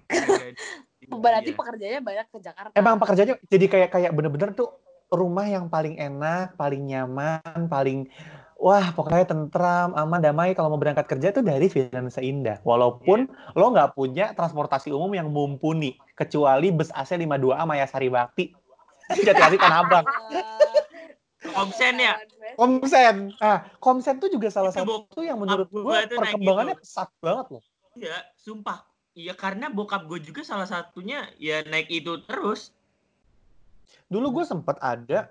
Berarti 1.08 1.50
Iya. 1.52 1.58
pekerjaannya 1.58 2.00
banyak 2.04 2.26
ke 2.28 2.38
Jakarta. 2.42 2.74
Emang 2.76 3.00
pekerjaannya 3.00 3.36
jadi 3.48 3.66
kayak 3.66 3.90
kayak 3.92 4.12
bener-bener 4.12 4.52
tuh 4.52 4.76
rumah 5.08 5.48
yang 5.48 5.72
paling 5.72 5.96
enak, 5.96 6.52
paling 6.60 6.84
nyaman, 6.84 7.70
paling 7.72 8.12
wah 8.58 8.92
pokoknya 8.92 9.24
tentram, 9.24 9.96
aman, 9.96 10.20
damai 10.20 10.52
kalau 10.52 10.74
mau 10.74 10.80
berangkat 10.80 11.06
kerja 11.08 11.32
tuh 11.32 11.46
dari 11.46 11.70
Finansa 11.72 12.20
Indah. 12.20 12.60
Walaupun 12.60 13.30
lo 13.56 13.66
nggak 13.72 13.96
punya 13.96 14.36
transportasi 14.36 14.92
umum 14.92 15.08
yang 15.16 15.32
mumpuni, 15.32 15.96
kecuali 16.12 16.68
bus 16.74 16.92
AC 16.92 17.16
52A 17.16 17.64
Maya 17.64 17.86
Sari 17.88 18.12
Bakti. 18.12 18.67
Jati 19.08 19.42
Asih 19.42 19.58
Tanah 19.60 19.78
Abang. 19.84 20.04
Komsen 21.56 21.94
ya? 21.96 22.18
Komsen. 22.58 23.32
Nah, 23.38 23.58
Komsen 23.78 24.18
tuh 24.18 24.28
juga 24.28 24.50
salah 24.50 24.74
Itu, 24.74 24.84
satu 24.84 25.20
yang 25.22 25.38
menurut 25.38 25.70
gue 25.70 25.96
perkembangannya 26.12 26.74
itu. 26.76 26.82
pesat 26.82 27.08
banget 27.22 27.46
loh. 27.56 27.62
Iya, 27.94 28.18
sumpah. 28.36 28.84
Iya 29.18 29.34
karena 29.34 29.66
bokap 29.66 30.06
gue 30.06 30.22
juga 30.22 30.46
salah 30.46 30.66
satunya 30.66 31.26
ya 31.42 31.66
naik 31.66 31.90
itu 31.90 32.22
terus. 32.26 32.70
Dulu 34.06 34.40
gue 34.40 34.44
sempet 34.46 34.78
ada, 34.78 35.30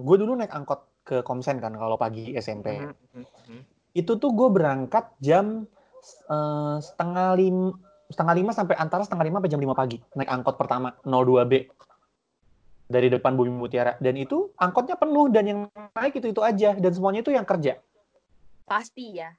gue 0.00 0.16
dulu 0.18 0.34
naik 0.34 0.50
angkot 0.50 0.86
ke 1.06 1.22
Komsen 1.26 1.58
kan 1.58 1.74
kalau 1.74 1.98
pagi 1.98 2.34
SMP. 2.34 2.78
Mhm. 3.16 3.62
itu 3.90 4.14
tuh 4.22 4.30
gue 4.30 4.48
berangkat 4.54 5.02
jam 5.18 5.66
eh, 6.30 6.76
setengah 6.78 7.34
lima 7.34 7.74
setengah 8.06 8.34
lima 8.38 8.50
sampai 8.54 8.78
antara 8.78 9.02
setengah 9.02 9.26
lima 9.26 9.36
sampai 9.42 9.50
jam 9.50 9.58
lima 9.58 9.74
pagi 9.74 9.98
naik 10.14 10.30
angkot 10.30 10.54
pertama 10.54 10.94
02B 11.02 11.66
dari 12.90 13.06
depan 13.06 13.38
Bumi 13.38 13.54
Mutiara 13.54 13.94
dan 13.96 14.18
itu 14.18 14.50
angkotnya 14.56 14.98
penuh 14.98 15.30
dan 15.30 15.46
yang 15.46 15.60
naik 15.94 16.18
itu 16.18 16.26
itu 16.28 16.42
aja 16.42 16.74
dan 16.74 16.90
semuanya 16.90 17.22
itu 17.22 17.30
yang 17.30 17.46
kerja 17.46 17.78
Pasti 18.66 19.14
ya. 19.14 19.30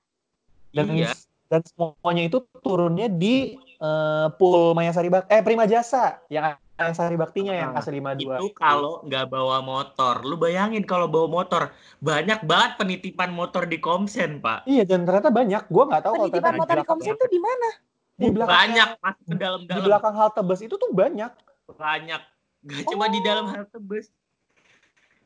dan 0.71 0.87
Iya. 0.89 1.11
dan 1.47 1.61
semuanya 1.61 2.23
itu 2.25 2.39
turunnya 2.59 3.11
di 3.11 3.59
eh, 3.77 4.27
pool 4.35 4.71
Mayasari 4.71 5.07
Bak 5.07 5.27
eh 5.27 5.41
Prima 5.41 5.65
Jasa 5.65 6.23
yang 6.27 6.55
Mayasari 6.73 7.13
Baktinya 7.13 7.51
yang 7.51 7.71
Ah, 7.71 7.83
AC52 7.83 8.39
Itu 8.39 8.47
kalau 8.51 9.03
nggak 9.03 9.27
bawa 9.27 9.59
motor. 9.59 10.23
Lu 10.23 10.33
bayangin 10.33 10.81
kalau 10.81 11.05
bawa 11.05 11.29
motor. 11.29 11.69
Banyak 11.99 12.41
banget 12.41 12.71
penitipan 12.75 13.29
motor 13.29 13.65
di 13.65 13.77
Komsen, 13.77 14.39
Pak. 14.39 14.65
iya 14.65 14.81
dan 14.81 15.03
ternyata 15.03 15.29
banyak 15.29 15.67
gue 15.67 15.83
nggak 15.85 16.01
tahu 16.01 16.13
Penitipan 16.25 16.57
motor 16.57 16.75
di 16.75 16.87
Komsen 16.87 17.13
tuh 17.15 17.27
di 17.27 17.37
mana? 17.37 17.69
di 18.15 18.29
belakang 18.29 18.53
Banyak 18.53 18.89
masuk 18.97 19.23
ke 19.23 19.29
di 19.29 19.37
dalam-dalam. 19.37 19.81
belakang 19.83 20.13
halte 20.15 20.41
bus 20.41 20.61
itu 20.61 20.75
tuh 20.75 20.89
banyak 20.89 21.31
Banyak. 21.71 22.21
Gak 22.61 22.85
cuma 22.87 23.05
di 23.07 23.19
dalam 23.19 23.45
halte 23.47 23.77
bus. 23.77 24.07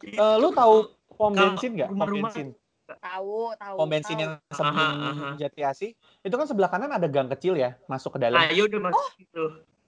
Eh, 0.02 0.36
lu 0.38 0.52
tahu 0.52 0.88
pom 1.12 1.32
bensin 1.32 1.72
nggak? 1.74 1.90
Pom 1.90 2.00
bensin. 2.00 2.48
Tahu, 2.86 3.36
tahu. 3.56 3.76
Pom 3.76 3.88
bensin 3.88 4.14
tahu. 4.14 4.22
yang 4.22 4.32
sebelum 4.48 4.76
Aha, 4.78 4.88
aha. 5.10 5.28
Jati 5.36 5.62
Asih, 5.62 5.92
itu 6.22 6.32
kan 6.32 6.46
sebelah 6.46 6.70
kanan 6.70 6.92
ada 6.92 7.08
gang 7.08 7.26
kecil 7.28 7.56
ya, 7.56 7.76
masuk 7.86 8.16
ke 8.16 8.20
dalam. 8.22 8.38
Ayo 8.38 8.68
udah 8.68 8.80
masuk 8.84 9.06
situ. 9.16 9.44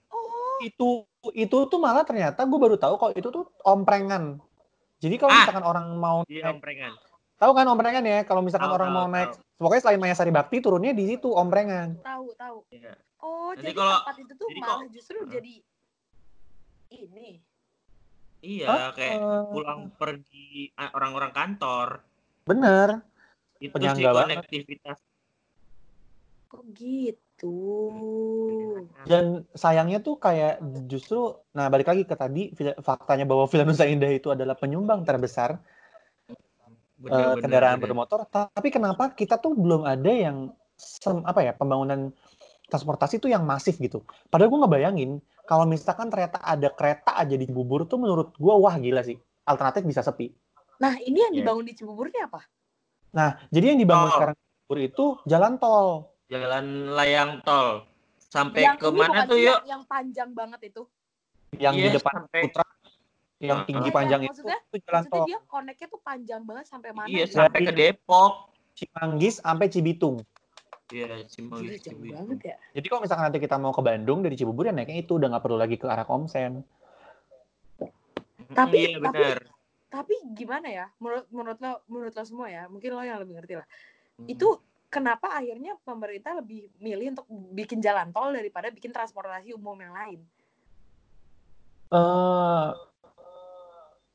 Oh, 0.10 0.58
Itu 0.60 0.88
itu 1.32 1.58
tuh 1.62 1.78
malah 1.78 2.02
ternyata 2.02 2.42
gue 2.42 2.58
baru 2.58 2.76
tahu 2.76 2.96
kalau 2.96 3.14
itu 3.14 3.30
tuh 3.30 3.46
omprengan. 3.62 4.42
Jadi 4.98 5.16
kalau 5.16 5.30
Ah. 5.30 5.46
misalkan 5.46 5.62
orang 5.64 5.86
mau 5.94 6.26
Iya, 6.26 6.50
naik, 6.50 6.58
omprengan. 6.58 6.92
tahu 7.38 7.52
kan 7.54 7.66
omprengan 7.68 8.02
ya? 8.02 8.20
Kalau 8.24 8.42
misalkan 8.42 8.66
Tahu, 8.66 8.78
orang 8.78 8.90
tahu, 8.90 8.98
mau 8.98 9.08
naik, 9.08 9.30
pokoknya 9.56 9.82
selain 9.84 10.02
Mayasari 10.02 10.32
Bakti 10.34 10.58
turunnya 10.58 10.92
di 10.92 11.06
situ 11.06 11.30
omprengan. 11.30 12.02
tahu, 12.02 12.34
tahu. 12.34 12.58
Iya. 12.74 12.98
Oh, 13.20 13.54
Nanti 13.54 13.62
jadi 13.62 13.74
kalau- 13.78 14.02
tempat 14.02 14.16
itu 14.18 14.34
tuh 14.34 14.48
jadi 14.48 14.60
malah 14.60 14.78
kok- 14.80 14.90
justru 14.90 15.18
Heeh. 15.20 15.30
jadi 15.32 15.54
ini. 16.92 17.40
Iya, 18.38 18.68
Hah? 18.70 18.90
kayak 18.94 19.18
Eh, 19.18 19.44
pulang 19.50 19.82
pergi 19.98 20.70
orang-orang 20.78 21.32
kantor. 21.34 21.88
Bener. 22.46 23.02
Itu 23.58 23.74
Penyangga 23.74 23.98
sih 23.98 24.06
banget. 24.06 24.38
konektivitas. 24.46 24.98
Kok 26.48 26.64
gitu? 26.78 27.56
Dan 29.06 29.46
sayangnya 29.54 30.02
tuh 30.02 30.18
kayak 30.18 30.62
justru, 30.90 31.38
nah 31.54 31.70
balik 31.70 31.90
lagi 31.90 32.04
ke 32.06 32.16
tadi 32.18 32.54
faktanya 32.82 33.26
bahwa 33.30 33.46
Villa 33.50 33.66
Nusa 33.66 33.86
Indah 33.86 34.10
itu 34.10 34.34
adalah 34.34 34.58
penyumbang 34.58 35.06
terbesar 35.06 35.62
Bener, 36.98 37.14
eh, 37.14 37.26
bener, 37.38 37.42
kendaraan 37.42 37.78
bener. 37.78 37.86
bermotor. 37.90 38.26
Tapi 38.30 38.70
kenapa 38.74 39.14
kita 39.14 39.38
tuh 39.38 39.54
belum 39.54 39.86
ada 39.86 40.10
yang 40.10 40.50
sem- 40.78 41.26
apa 41.26 41.42
ya 41.46 41.54
pembangunan 41.54 42.10
transportasi 42.70 43.22
itu 43.22 43.30
yang 43.30 43.46
masif 43.46 43.78
gitu. 43.78 44.02
Padahal 44.30 44.50
gue 44.50 44.60
ngebayangin 44.66 45.12
kalau 45.48 45.64
misalkan 45.64 46.12
ternyata 46.12 46.44
ada 46.44 46.68
kereta 46.70 47.16
aja 47.16 47.34
di 47.34 47.48
Cibubur 47.48 47.88
tuh 47.88 47.96
menurut 47.98 48.36
gue 48.36 48.54
wah 48.54 48.76
gila 48.76 49.00
sih. 49.02 49.16
Alternatif 49.48 49.88
bisa 49.88 50.04
sepi. 50.04 50.28
Nah, 50.78 51.00
ini 51.00 51.24
yang 51.24 51.32
Iya. 51.34 51.40
dibangun 51.42 51.66
di 51.66 51.74
Cibubur 51.74 52.12
ini 52.12 52.20
apa? 52.20 52.44
Nah 53.16 53.40
jadi 53.48 53.72
yang 53.74 53.80
dibangun 53.80 54.12
Tol. 54.12 54.16
sekarang 54.20 54.36
di 54.36 54.44
Cibubur 54.44 54.78
itu 54.84 55.06
jalan 55.24 55.54
tol. 55.56 55.90
Jalan 56.28 56.66
layang 56.92 57.40
tol. 57.42 57.88
Sampai 58.20 58.68
yang 58.68 58.76
ke 58.76 58.92
mana 58.92 59.24
tuh, 59.24 59.40
yuk? 59.40 59.64
yang, 59.64 59.80
yang 59.80 59.84
panjang 59.88 60.30
banget 60.36 60.60
itu. 60.68 60.84
Yang 61.56 61.74
di 61.74 61.82
Iya, 61.88 61.96
depan 61.96 62.14
sampai- 62.20 62.44
Putra 62.44 62.66
yang 63.40 63.60
tinggi 63.64 63.88
Iya, 63.88 63.96
panjang 63.96 64.20
itu, 64.20 64.30
maksudnya- 64.36 64.62
itu 64.68 64.78
jalan 64.84 65.00
Maksudnya 65.00 65.16
tol 65.16 65.26
dia 65.26 65.40
koneknya 65.48 65.88
tuh 65.88 66.02
panjang 66.04 66.42
banget 66.44 66.66
sampai 66.68 66.90
mana? 66.92 67.08
Iya, 67.08 67.24
gitu. 67.24 67.36
sampai 67.40 67.60
ke 67.64 67.72
Depok. 67.72 68.34
Cimanggis 68.76 69.36
sampai 69.40 69.66
Cibitung. 69.72 70.16
Iya, 70.88 71.04
Gila, 71.04 71.18
Cimanggis. 71.28 71.84
jauh 71.84 72.00
banget 72.00 72.40
ya. 72.48 72.56
Jadi 72.72 72.86
kalau 72.88 73.02
misalkan 73.04 73.26
nanti 73.28 73.40
kita 73.44 73.56
mau 73.60 73.76
ke 73.76 73.84
Bandung 73.84 74.24
dari 74.24 74.40
Cibubur 74.40 74.64
ya 74.66 74.72
naiknya 74.72 75.04
itu 75.04 75.20
udah 75.20 75.28
nggak 75.36 75.44
perlu 75.44 75.58
lagi 75.60 75.76
ke 75.76 75.84
arah 75.84 76.08
Komsen. 76.08 76.64
Tapi- 78.48 78.96
iya 78.96 78.98
tapi- 78.98 79.20
benar. 79.20 79.38
Tapi 79.88 80.14
gimana 80.32 80.68
ya? 80.68 80.86
Menurut 81.00 81.26
menurut 81.28 81.60
lo 81.60 81.74
menurut 81.88 82.14
lo 82.16 82.24
semua 82.24 82.48
ya, 82.48 82.68
mungkin 82.68 82.92
lo 82.92 83.04
yang 83.04 83.20
lebih 83.20 83.40
ngerti 83.40 83.54
lah. 83.60 83.68
Hmm. 84.16 84.28
Itu 84.28 84.60
kenapa 84.88 85.36
akhirnya 85.36 85.76
pemerintah 85.84 86.40
lebih 86.40 86.72
milih 86.80 87.16
untuk 87.16 87.28
bikin 87.52 87.80
jalan 87.80 88.12
tol 88.12 88.32
daripada 88.32 88.72
bikin 88.72 88.92
transportasi 88.92 89.52
umum 89.52 89.76
yang 89.76 89.92
lain? 89.92 90.20
Eh, 91.88 92.70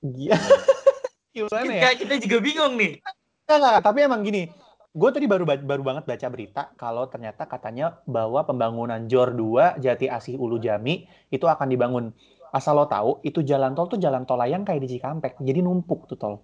Iya. 0.02 0.34
Gimana 1.32 1.72
ya? 1.72 1.92
kita, 1.96 2.04
kita 2.04 2.14
juga 2.28 2.36
bingung 2.42 2.74
nih. 2.76 2.98
Enggak, 3.46 3.56
enggak, 3.56 3.76
tapi 3.80 3.98
emang 4.02 4.20
gini. 4.20 4.50
Gue 4.92 5.08
tadi 5.08 5.24
baru 5.24 5.48
ba- 5.48 5.56
baru 5.56 5.80
banget 5.80 6.04
baca 6.04 6.26
berita 6.28 6.62
kalau 6.76 7.08
ternyata 7.08 7.48
katanya 7.48 7.96
bahwa 8.04 8.44
pembangunan 8.44 9.00
JOR 9.08 9.32
2 9.32 9.80
Jati 9.80 10.04
Asih 10.12 10.36
Ulu 10.36 10.60
Jami 10.60 11.08
itu 11.32 11.48
akan 11.48 11.68
dibangun. 11.72 12.12
Asal 12.52 12.76
lo 12.76 12.84
tahu, 12.84 13.24
itu 13.24 13.40
jalan 13.40 13.72
tol 13.72 13.88
tuh 13.88 13.96
jalan 13.96 14.28
tol 14.28 14.36
layang 14.36 14.68
kayak 14.68 14.84
di 14.84 14.92
Cikampek. 14.92 15.40
Jadi 15.40 15.64
numpuk 15.64 16.04
tuh 16.04 16.20
tol. 16.20 16.34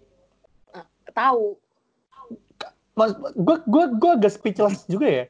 Tahu. 1.12 1.60
Mas, 2.96 3.12
gue 3.36 3.56
gue 3.68 3.84
gue 4.00 4.10
agak 4.16 4.32
speechless 4.32 4.88
juga 4.88 5.04
ya. 5.04 5.24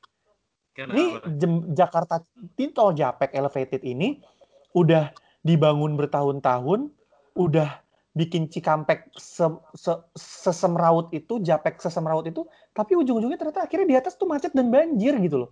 Ini 0.79 1.19
Kenapa? 1.19 1.27
Jem- 1.35 1.67
Jakarta 1.75 2.15
ini 2.55 2.71
tol 2.71 2.95
Japek 2.95 3.35
elevated 3.35 3.83
ini 3.83 4.23
udah 4.71 5.11
dibangun 5.43 5.99
bertahun-tahun, 5.99 6.95
udah 7.35 7.83
bikin 8.17 8.49
Cikampek 8.51 9.13
se, 9.15 9.45
se, 9.77 9.93
sesemraut 10.17 11.13
itu, 11.15 11.39
Japek 11.39 11.79
sesemraut 11.79 12.25
itu, 12.27 12.49
tapi 12.73 12.97
ujung-ujungnya 12.99 13.39
ternyata 13.39 13.69
akhirnya 13.69 13.87
di 13.87 13.97
atas 13.97 14.17
tuh 14.19 14.27
macet 14.27 14.51
dan 14.57 14.73
banjir 14.73 15.15
gitu 15.23 15.47
loh. 15.47 15.51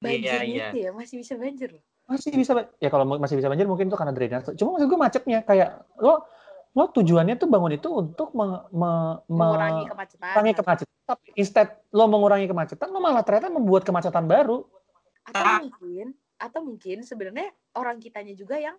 Banjir 0.00 0.40
Iya, 0.40 0.42
iya. 0.42 0.66
gitu 0.72 0.76
ya, 0.84 0.90
masih 0.92 1.16
bisa 1.20 1.34
banjir 1.38 1.68
loh. 1.72 1.84
Masih 2.06 2.30
bisa 2.34 2.52
ya 2.78 2.88
kalau 2.90 3.04
masih 3.18 3.34
bisa 3.34 3.50
banjir 3.50 3.66
mungkin 3.66 3.90
itu 3.90 3.98
karena 3.98 4.14
drainase. 4.14 4.54
Cuma 4.54 4.78
maksud 4.78 4.86
gue 4.86 5.00
macetnya 5.00 5.38
kayak 5.42 5.82
lo 5.98 6.22
lo 6.76 6.92
tujuannya 6.92 7.40
tuh 7.40 7.48
bangun 7.48 7.72
itu 7.72 7.88
untuk 7.88 8.36
me, 8.36 8.68
me- 8.68 9.18
me- 9.26 9.48
Mengurangi 9.48 9.84
kemacetan. 9.88 10.22
mengurangi 10.28 10.54
kemacetan. 10.54 10.96
Tapi 11.08 11.26
instead 11.34 11.68
lo 11.90 12.04
mengurangi 12.06 12.46
kemacetan, 12.46 12.88
lo 12.92 13.00
malah 13.00 13.24
ternyata 13.24 13.48
membuat 13.50 13.82
kemacetan 13.82 14.26
baru. 14.26 14.62
atau 15.26 15.66
mungkin 15.66 16.06
atau 16.38 16.60
mungkin 16.62 17.02
sebenarnya 17.02 17.50
orang 17.74 17.98
kitanya 17.98 18.30
juga 18.38 18.62
yang 18.62 18.78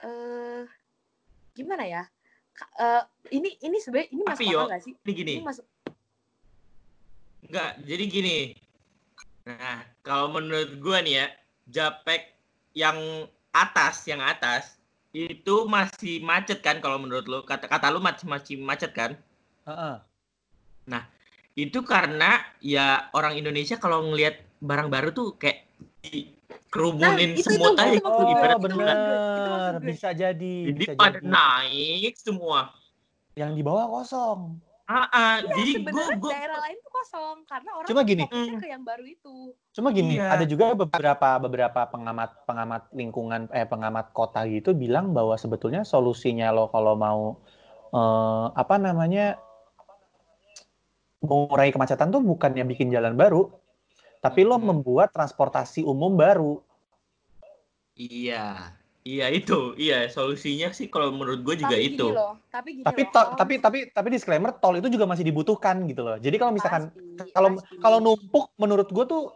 eh 0.00 0.64
gimana 1.58 1.84
ya 1.84 2.02
Ka- 2.54 2.74
eh, 2.78 3.02
ini 3.34 3.58
ini 3.58 3.76
sebenarnya 3.82 4.08
ini 4.14 4.22
masuk 4.22 4.46
akal 4.46 4.54
Yo, 4.54 4.60
nggak 4.70 4.82
sih 4.82 4.94
Ini 5.02 5.12
gini. 5.14 5.32
ini 5.38 5.44
masuk 5.44 5.66
Enggak, 7.48 7.80
jadi 7.80 8.04
gini. 8.12 8.38
Nah, 9.48 9.80
kalau 10.04 10.28
menurut 10.28 10.76
gua 10.84 11.00
nih 11.00 11.24
ya, 11.24 11.26
Japek 11.64 12.36
yang 12.76 13.24
atas, 13.56 14.04
yang 14.04 14.20
atas 14.20 14.76
itu 15.16 15.64
masih 15.64 16.20
macet 16.20 16.60
kan 16.60 16.76
kalau 16.84 17.00
menurut 17.00 17.24
lu? 17.24 17.40
Kata 17.48 17.64
kata 17.64 17.88
lu 17.88 18.04
masih 18.04 18.28
masih 18.28 18.60
macet 18.60 18.92
kan? 18.92 19.16
Heeh. 19.64 19.96
Itu 21.58 21.82
karena 21.82 22.38
ya 22.62 23.10
orang 23.10 23.34
Indonesia 23.34 23.82
kalau 23.82 24.06
ngelihat 24.06 24.38
barang 24.62 24.86
baru 24.94 25.10
tuh 25.10 25.34
kayak 25.34 25.66
dikerumunin 26.48 27.04
Nah, 27.30 27.36
itu- 27.36 27.44
semut 27.44 27.72
itu- 27.72 27.78
aja 27.78 27.92
itu 27.92 28.00
maksud 28.00 28.16
gue, 28.18 28.24
Oh 28.24 28.32
ibarat 28.32 28.56
itu 28.56 28.62
gue, 28.64 28.68
maksud 28.72 28.96
bener, 28.96 29.72
gue. 29.74 29.86
bisa 29.86 30.08
jadi, 30.10 30.56
Jadi 30.64 30.78
bisa 30.78 30.92
pada 30.96 31.18
jadi. 31.18 31.28
naik 31.28 32.14
semua. 32.16 32.60
Yang 33.34 33.50
di 33.54 33.62
bawah 33.62 33.86
kosong. 33.90 34.40
Ah, 34.88 35.04
ah, 35.06 35.34
Iya, 35.36 35.52
jadi 35.52 35.70
sebenarnya 35.76 36.16
gua 36.16 36.32
daerah 36.32 36.58
lain 36.64 36.76
tuh 36.80 36.92
kosong 36.94 37.36
karena 37.44 37.70
orang 37.76 37.88
Cuma 37.92 38.00
gini. 38.02 38.24
ke 38.24 38.66
yang 38.66 38.80
baru 38.82 39.04
itu 39.04 39.52
Cuma 39.70 39.88
gini, 39.92 40.16
Iya. 40.16 40.32
ada 40.32 40.44
juga 40.44 40.72
beberapa 40.72 41.28
beberapa 41.38 41.80
pengamat 41.86 42.30
pengamat 42.42 42.82
lingkungan 42.90 43.52
eh 43.52 43.62
pengamat 43.62 44.16
kota 44.16 44.48
gitu 44.48 44.72
bilang 44.72 45.12
bahwa 45.12 45.36
sebetulnya 45.36 45.84
solusinya 45.84 46.48
lo 46.48 46.66
kalau 46.66 46.96
mau 46.96 47.36
eh, 47.88 48.46
apa 48.50 48.74
namanya 48.76 49.36
mengurangi 51.20 51.68
kemacetan 51.70 52.08
tuh 52.08 52.20
bukannya 52.20 52.64
bikin 52.64 52.88
jalan 52.88 53.12
baru, 53.12 53.48
tapi 54.18 54.46
lo 54.46 54.58
Hmm. 54.58 54.74
membuat 54.74 55.14
transportasi 55.14 55.86
umum 55.86 56.14
baru. 56.14 56.62
Iya. 57.98 58.74
Iya 59.08 59.26
itu, 59.32 59.72
iya 59.80 60.04
solusinya 60.12 60.68
sih 60.76 60.92
kalau 60.92 61.08
menurut 61.16 61.40
gue 61.40 61.64
juga 61.64 61.72
tapi 61.72 61.96
itu. 61.96 62.12
Gini 62.12 62.18
loh, 62.18 62.36
tapi 62.52 62.68
gini 62.76 62.84
Tapi 62.84 63.02
loh, 63.08 63.12
tol, 63.14 63.26
tapi 63.40 63.54
tapi 63.56 63.78
tapi 63.88 64.08
disclaimer 64.12 64.52
tol 64.60 64.76
itu 64.76 64.92
juga 64.92 65.08
masih 65.08 65.24
dibutuhkan 65.24 65.80
gitu 65.88 66.04
loh. 66.04 66.20
Jadi 66.20 66.36
kalau 66.36 66.52
misalkan 66.52 66.92
Pasti, 67.16 67.32
kalau 67.32 67.56
pasti. 67.56 67.80
kalau 67.80 67.98
numpuk 68.04 68.52
menurut 68.60 68.84
gue 68.92 69.04
tuh 69.08 69.32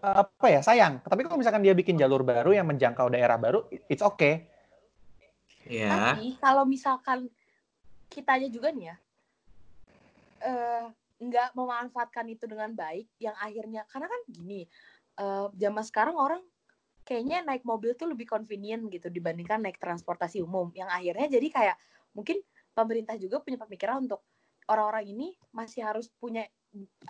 apa 0.00 0.46
ya 0.48 0.64
sayang. 0.64 1.04
Tapi 1.04 1.28
kalau 1.28 1.36
misalkan 1.36 1.60
dia 1.60 1.76
bikin 1.76 2.00
jalur 2.00 2.24
baru 2.24 2.56
yang 2.56 2.64
menjangkau 2.72 3.12
daerah 3.12 3.36
baru, 3.36 3.68
it's 3.92 4.00
okay. 4.00 4.48
Iya. 5.68 6.16
Tapi 6.16 6.40
kalau 6.40 6.64
misalkan 6.64 7.28
kitanya 8.08 8.48
juga 8.48 8.72
nih 8.72 8.90
ya, 8.90 8.96
eh, 10.40 10.84
nggak 11.22 11.54
memanfaatkan 11.58 12.26
itu 12.34 12.44
dengan 12.50 12.74
baik, 12.74 13.06
yang 13.22 13.36
akhirnya 13.38 13.86
karena 13.90 14.06
kan 14.10 14.20
gini, 14.28 14.66
eh, 15.22 15.46
zaman 15.62 15.84
sekarang 15.86 16.16
orang 16.18 16.42
kayaknya 17.06 17.42
naik 17.46 17.62
mobil 17.66 17.94
tuh 17.98 18.06
lebih 18.10 18.26
convenient 18.30 18.86
gitu 18.90 19.10
dibandingkan 19.10 19.58
naik 19.62 19.78
transportasi 19.82 20.38
umum, 20.42 20.70
yang 20.74 20.90
akhirnya 20.90 21.26
jadi 21.38 21.48
kayak 21.50 21.76
mungkin 22.16 22.38
pemerintah 22.74 23.14
juga 23.18 23.42
punya 23.42 23.58
pemikiran 23.60 24.06
untuk 24.06 24.22
orang-orang 24.70 25.04
ini 25.10 25.28
masih 25.50 25.82
harus 25.86 26.06
punya 26.22 26.46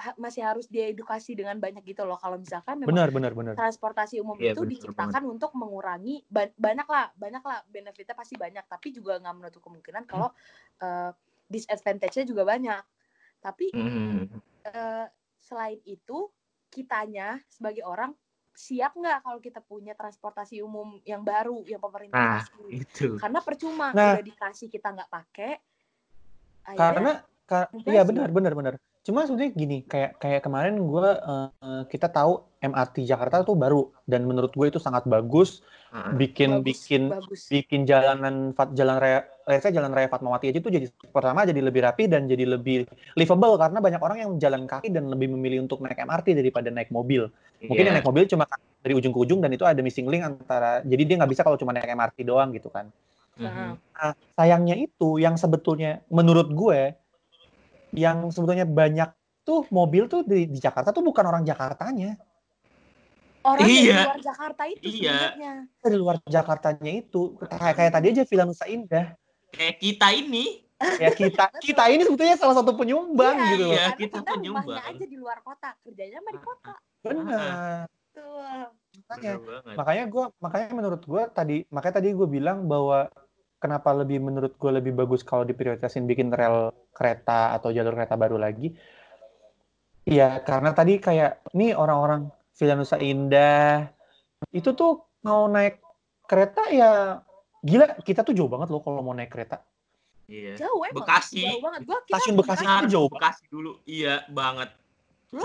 ha- 0.01 0.17
masih 0.19 0.43
harus 0.43 0.67
diedukasi 0.67 1.37
dengan 1.39 1.57
banyak 1.61 1.85
gitu 1.87 2.03
loh. 2.09 2.19
Kalau 2.19 2.41
misalkan 2.41 2.81
memang 2.81 2.97
Benar 2.97 3.09
benar 3.15 3.33
benar. 3.37 3.55
transportasi 3.55 4.19
umum 4.25 4.41
Iya, 4.41 4.57
itu 4.57 4.65
bener 4.65 4.73
diciptakan 4.73 5.23
untuk 5.29 5.53
mengurangi 5.55 6.25
ba- 6.33 6.57
banyak 6.57 6.89
lah 6.89 7.13
banyak 7.15 7.45
lah 7.45 7.59
benefitnya 7.69 8.17
pasti 8.17 8.35
banyak 8.41 8.65
tapi 8.65 8.97
juga 8.97 9.21
nggak 9.21 9.35
menutup 9.37 9.61
kemungkinan 9.61 10.09
kalau 10.09 10.33
eh, 10.81 11.13
disadvantage-nya 11.53 12.25
juga 12.25 12.49
banyak 12.49 12.81
tapi 13.43 13.75
Hmm. 13.75 14.31
eh, 14.63 15.07
selain 15.43 15.83
itu 15.83 16.31
kitanya 16.71 17.43
sebagai 17.51 17.83
orang 17.83 18.15
siap 18.55 18.95
nggak 18.95 19.27
kalau 19.27 19.41
kita 19.43 19.59
punya 19.59 19.97
transportasi 19.99 20.63
umum 20.63 21.03
yang 21.03 21.27
baru 21.27 21.65
yang 21.67 21.83
pemerintah 21.83 22.21
Nah, 22.21 22.41
kasih 22.47 22.69
itu. 22.71 23.09
karena 23.19 23.41
percuma 23.43 23.91
Nah. 23.91 24.15
udah 24.15 24.23
dikasih 24.23 24.69
kita 24.71 24.95
nggak 24.95 25.11
pakai 25.11 25.53
Karena 26.79 27.19
ka- 27.43 27.69
iya 27.85 28.07
benar 28.07 28.31
benar 28.31 28.55
benar. 28.55 28.75
Cuma 29.03 29.27
sebenarnya 29.27 29.53
gini, 29.59 29.79
kayak 29.83 30.23
kayak 30.23 30.47
kemarin 30.47 30.79
gue 30.79 31.09
kita 31.91 32.07
tahu 32.07 32.47
MRT 32.63 33.03
Jakarta 33.03 33.43
tuh 33.43 33.59
baru 33.59 33.91
dan 34.07 34.23
menurut 34.23 34.55
gue 34.55 34.67
itu 34.71 34.79
sangat 34.79 35.11
bagus, 35.11 35.59
bikin 36.15 36.63
bagus, 36.63 36.65
bikin 36.65 37.03
bagus. 37.11 37.41
bikin 37.51 37.81
jalanan 37.83 38.55
Fat- 38.55 38.73
jalan 38.73 38.97
raya 39.03 39.27
let's 39.45 39.67
say 39.67 39.75
jalan 39.75 39.91
raya 39.91 40.07
Fatmawati 40.07 40.55
aja 40.55 40.63
tuh 40.63 40.73
jadi 40.73 40.87
pertama 41.11 41.43
jadi 41.43 41.61
lebih 41.61 41.83
rapi 41.83 42.07
dan 42.07 42.31
jadi 42.31 42.47
lebih 42.47 42.87
livable 43.19 43.59
karena 43.59 43.79
banyak 43.83 44.01
orang 44.01 44.19
yang 44.23 44.33
jalan 44.39 44.65
kaki 44.65 44.89
dan 44.95 45.11
lebih 45.11 45.35
memilih 45.35 45.67
untuk 45.67 45.83
naik 45.83 45.99
MRT 45.99 46.39
daripada 46.39 46.71
naik 46.71 46.95
mobil. 46.95 47.27
Mungkin 47.61 47.85
yang 47.85 47.95
iya. 47.95 48.01
naik 48.01 48.09
mobil 48.09 48.25
cuma 48.31 48.47
dari 48.83 48.95
ujung 48.95 49.13
ke 49.13 49.21
ujung 49.21 49.41
dan 49.43 49.51
itu 49.51 49.67
ada 49.67 49.83
missing 49.83 50.07
link 50.07 50.23
antara 50.23 50.81
jadi 50.87 51.03
dia 51.03 51.17
nggak 51.19 51.31
bisa 51.35 51.43
kalau 51.43 51.59
cuma 51.59 51.75
naik 51.75 51.91
MRT 51.91 52.23
doang 52.23 52.55
gitu 52.55 52.71
kan. 52.71 52.87
Mhm. 53.37 53.81
Nah, 53.99 54.13
sayangnya 54.39 54.77
itu 54.79 55.19
yang 55.19 55.35
sebetulnya 55.35 56.01
menurut 56.09 56.49
gue 56.53 57.02
yang 57.93 58.29
sebetulnya 58.29 58.65
banyak 58.65 59.13
tuh 59.43 59.69
mobil 59.69 60.09
tuh 60.09 60.25
di, 60.25 60.49
di 60.49 60.59
Jakarta 60.59 60.91
tuh 60.91 61.05
bukan 61.05 61.25
orang 61.25 61.45
Jakartanya. 61.45 62.17
orang 63.43 63.67
dari 63.67 63.91
Iya. 63.91 64.07
luar 64.07 64.19
Jakarta 64.23 64.63
itu 64.71 64.87
Iya. 64.87 64.95
sebenarnya 64.95 65.53
Dari 65.83 65.97
luar 65.99 66.17
Jakartanya 66.23 66.93
itu 66.95 67.21
kayak 67.43 67.75
kayak 67.75 67.93
tadi 67.93 68.07
aja 68.15 68.23
Villa 68.23 68.45
Nusa 68.47 68.67
Indah. 68.71 69.19
Kayak 69.51 69.77
kita 69.79 70.09
ini. 70.15 70.63
Ya 70.99 71.11
kita 71.11 71.51
kita 71.59 71.91
ini 71.91 72.03
sebetulnya 72.03 72.35
salah 72.35 72.59
satu 72.59 72.75
penyumbang 72.75 73.35
Iya, 73.35 73.51
gitu 73.51 73.65
loh. 73.67 73.75
Iya, 73.75 73.83
karena 73.83 73.99
kita 73.99 74.17
kita 74.19 74.31
penyumbang. 74.35 74.67
rumahnya 74.67 74.83
aja 74.95 75.05
di 75.07 75.17
luar 75.19 75.39
kota 75.43 75.69
kerjanya 75.83 76.19
mah 76.23 76.33
di 76.33 76.41
kota 76.41 76.75
Benar. 77.03 77.87
tuh 78.11 78.71
Makanya 79.03 79.35
makanya 79.75 80.05
gue 80.07 80.25
makanya 80.39 80.67
menurut 80.71 81.03
gue 81.03 81.23
tadi 81.35 81.57
makanya 81.67 81.95
tadi 81.99 82.09
gue 82.13 82.29
bilang 82.29 82.65
bahwa 82.65 83.11
kenapa 83.63 83.95
lebih 83.95 84.19
menurut 84.19 84.59
gue 84.59 84.73
lebih 84.75 84.91
bagus 84.91 85.23
kalau 85.23 85.47
diprioritasin 85.47 86.03
bikin 86.03 86.35
rel 86.35 86.75
kereta 86.91 87.55
atau 87.55 87.71
jalur 87.71 87.95
kereta 87.95 88.19
baru 88.19 88.37
lagi 88.43 88.75
Iya 90.03 90.43
karena 90.43 90.75
tadi 90.75 90.99
kayak 90.99 91.55
nih 91.55 91.79
orang-orang 91.79 92.27
Villa 92.59 92.75
Nusa 92.75 92.99
Indah 92.99 93.87
itu 94.51 94.75
tuh 94.75 95.07
mau 95.23 95.47
naik 95.47 95.79
kereta 96.27 96.67
ya 96.75 97.23
gila 97.63 98.03
kita 98.03 98.27
tuh 98.27 98.35
jauh 98.35 98.51
banget 98.51 98.75
loh 98.75 98.83
kalau 98.83 98.99
mau 98.99 99.15
naik 99.15 99.31
kereta 99.31 99.63
Iya. 100.27 100.59
jauh 100.59 100.83
emang 100.83 101.07
Bekasi. 101.07 101.45
jauh 101.45 101.61
banget 101.63 101.81
gua 101.87 101.99
kita 102.03 102.19
Stasiun 102.19 102.35
Bekasi 102.41 102.65
Bekasi, 102.65 102.75
itu 102.75 102.87
jauh 102.91 103.09
banget. 103.11 103.23
Bekasi 103.23 103.45
dulu. 103.53 103.73
Iya, 103.85 104.15
banget. 104.33 104.69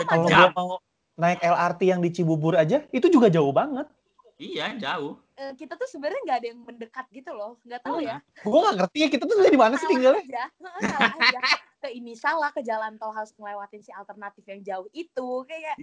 kalau 0.07 0.25
gua 0.25 0.49
mau 0.53 0.69
naik 1.17 1.39
LRT 1.41 1.81
yang 1.89 1.99
di 1.99 2.09
Cibubur 2.13 2.53
aja 2.55 2.85
itu 2.93 3.07
juga 3.09 3.27
jauh 3.27 3.49
banget 3.49 3.89
Iya, 4.37 4.77
jauh. 4.77 5.17
eh, 5.33 5.53
kita 5.57 5.73
tuh 5.77 5.89
sebenarnya 5.89 6.21
nggak 6.25 6.37
ada 6.37 6.47
yang 6.49 6.59
mendekat 6.61 7.05
gitu 7.09 7.33
loh 7.33 7.57
nggak 7.65 7.81
tahu 7.81 8.05
ya. 8.05 8.21
Gue 8.45 8.59
gak 8.61 8.75
ngerti 8.77 8.97
ya 9.01 9.07
kita 9.09 9.23
tuh 9.25 9.35
di 9.49 9.57
mana 9.57 9.73
sih 9.81 9.89
tinggalnya? 9.89 10.21
aja. 10.21 10.43
Heeh, 10.61 10.81
salah 10.89 11.13
aja. 11.17 11.39
Ke 11.77 11.89
ini 11.93 12.13
salah 12.17 12.49
ke 12.49 12.61
jalan 12.65 12.97
tol 12.97 13.13
harus 13.13 13.33
ngelewatin 13.37 13.81
si 13.85 13.93
alternatif 13.93 14.41
yang 14.49 14.61
jauh 14.65 14.87
itu. 14.93 15.29
Kayak 15.45 15.77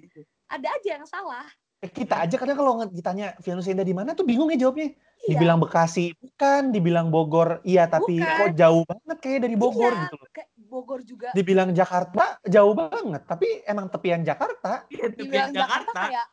ada 0.51 0.69
aja 0.71 0.89
yang 0.99 1.07
salah. 1.07 1.47
Eh, 1.83 1.91
kita 1.91 2.17
aja 2.25 2.35
kadang 2.39 2.57
kalau 2.57 2.73
ditanya 2.89 3.35
Nusa 3.43 3.71
Indah 3.75 3.85
di 3.87 3.93
mana 3.95 4.15
tuh 4.15 4.27
bingung 4.27 4.51
ya 4.55 4.59
jawabnya. 4.67 4.95
Iya. 5.25 5.39
Dibilang 5.39 5.59
Bekasi 5.63 6.15
bukan 6.19 6.63
dibilang 6.75 7.09
Bogor 7.09 7.65
iya 7.65 7.89
tapi 7.89 8.21
Bukan. 8.21 8.39
kok 8.39 8.53
jauh 8.61 8.83
banget 8.85 9.17
kayak 9.25 9.41
dari 9.49 9.57
Bogor 9.57 9.93
Iya, 9.95 10.03
gitu 10.07 10.17
loh. 10.19 10.29
Bogor 10.65 11.01
juga. 11.07 11.29
Dibilang 11.31 11.71
Jakarta 11.71 12.43
jauh 12.43 12.75
banget 12.75 13.23
tapi 13.25 13.47
emang 13.65 13.87
tepian 13.87 14.27
Jakarta. 14.27 14.83
Iya, 14.91 15.15
dibilang 15.15 15.51
tepian 15.51 15.51
Jakarta 15.55 15.91
Jakarta. 15.91 16.01
kayak 16.11 16.27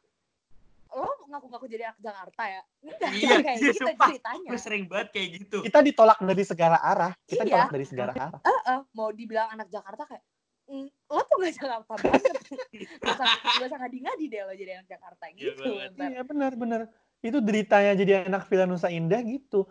lo 0.91 1.07
ngaku-ngaku 1.25 1.65
jadi 1.67 1.83
anak 1.87 1.99
Jakarta 2.01 2.43
ya? 2.45 2.61
Enggak 2.81 3.11
Iya, 3.11 3.35
kayak 3.39 3.57
iya, 3.57 3.67
gitu 3.67 3.79
sumpah. 3.81 4.07
ceritanya. 4.11 4.49
Gue 4.49 4.59
sering 4.59 4.83
banget 4.85 5.07
kayak 5.11 5.27
gitu. 5.37 5.57
kita 5.63 5.79
ditolak 5.81 6.19
dari 6.19 6.43
segala 6.43 6.77
arah. 6.77 7.11
Kita 7.23 7.41
Iya. 7.41 7.47
ditolak 7.47 7.69
dari 7.71 7.85
segala 7.85 8.11
arah. 8.13 8.39
Heeh, 8.41 8.79
mau 8.91 9.09
dibilang 9.09 9.47
anak 9.49 9.67
Jakarta 9.67 10.03
kayak 10.05 10.23
"Mm, 10.67 10.87
lo 10.87 11.21
tuh 11.21 11.35
gak 11.37 11.53
Jakarta 11.53 11.93
banget. 11.97 12.23
Gak 13.59 13.67
usah 13.67 13.77
ngadi-ngadi 13.77 14.23
deh 14.25 14.41
lo 14.41 14.53
jadi 14.53 14.71
anak 14.77 14.87
Jakarta 14.87 15.23
Iya 15.27 15.35
gitu 15.51 15.69
iya 15.99 16.21
benar 16.23 16.51
benar 16.55 16.81
itu 17.19 17.37
deritanya 17.37 17.91
jadi 17.93 18.11
anak 18.25 18.47
Villa 18.47 18.63
Nusa 18.65 18.87
Indah 18.87 19.19
gitu. 19.21 19.67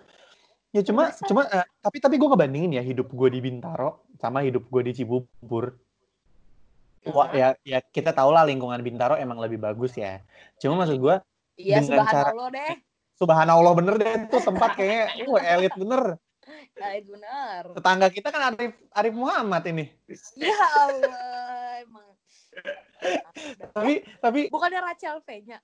Ya 0.71 0.87
cuma 0.87 1.11
Masa? 1.11 1.25
cuma 1.27 1.43
eh, 1.49 1.67
tapi 1.81 1.99
tapi 1.99 2.15
gue 2.15 2.29
ngebandingin 2.29 2.79
ya 2.79 2.83
hidup 2.85 3.11
gue 3.11 3.29
di 3.29 3.41
Bintaro 3.41 4.07
sama 4.21 4.45
hidup 4.45 4.69
gue 4.69 4.83
di 4.87 4.93
Cibubur 4.95 5.75
Wah, 7.09 7.33
ya, 7.33 7.57
ya 7.65 7.81
kita 7.81 8.13
tahu 8.13 8.29
lah 8.29 8.45
lingkungan 8.45 8.77
Bintaro 8.85 9.17
emang 9.17 9.41
lebih 9.41 9.57
bagus 9.57 9.97
ya. 9.97 10.21
Cuma 10.61 10.85
maksud 10.85 11.01
gue, 11.01 11.17
iya 11.57 11.81
Dengan 11.81 12.05
cara- 12.05 12.29
subhanallah 12.33 12.51
deh 12.53 12.75
subhanallah 13.21 13.73
bener 13.77 13.95
deh 14.01 14.13
tuh 14.33 14.41
tempat 14.41 14.71
kayaknya, 14.77 15.29
wah 15.29 15.41
elit 15.45 15.75
bener. 15.77 16.17
Baik 16.81 17.05
benar 17.07 17.63
Tetangga 17.77 18.09
kita 18.11 18.33
kan 18.33 18.53
Arif, 18.53 18.73
Arif 18.91 19.15
Muhammad 19.15 19.63
ini. 19.71 19.87
ya 20.35 20.57
Allah 20.83 21.85
emang 21.85 22.09
Tapi 23.77 23.93
tapi 24.19 24.41
bukannya 24.51 24.81
Rachel 24.83 25.21
V 25.23 25.29
nya 25.47 25.61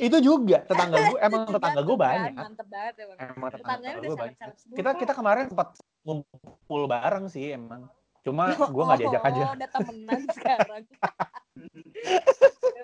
itu 0.00 0.16
juga 0.24 0.64
tetangga 0.64 0.96
gue, 1.12 1.18
emang 1.28 1.44
tetangga 1.52 1.80
gue 1.84 1.96
banyak. 2.00 2.32
mantep 2.32 2.66
banget 2.72 2.94
emang 3.04 3.16
Emang 3.20 3.50
tetangga 3.52 3.88
gue 4.00 4.16
banyak. 4.16 4.50
Kita 4.72 4.90
kita 4.96 5.12
kemarin 5.12 5.44
sempat 5.52 5.68
ngumpul 6.00 6.88
bareng 6.88 7.28
sih 7.28 7.52
emang. 7.52 7.92
Cuma 8.20 8.52
gue 8.52 8.84
nggak 8.84 9.00
diajak 9.00 9.22
aja. 9.24 9.42
oh, 9.42 9.52
udah 9.56 9.68
temenan 9.72 10.20
sekarang 10.36 10.84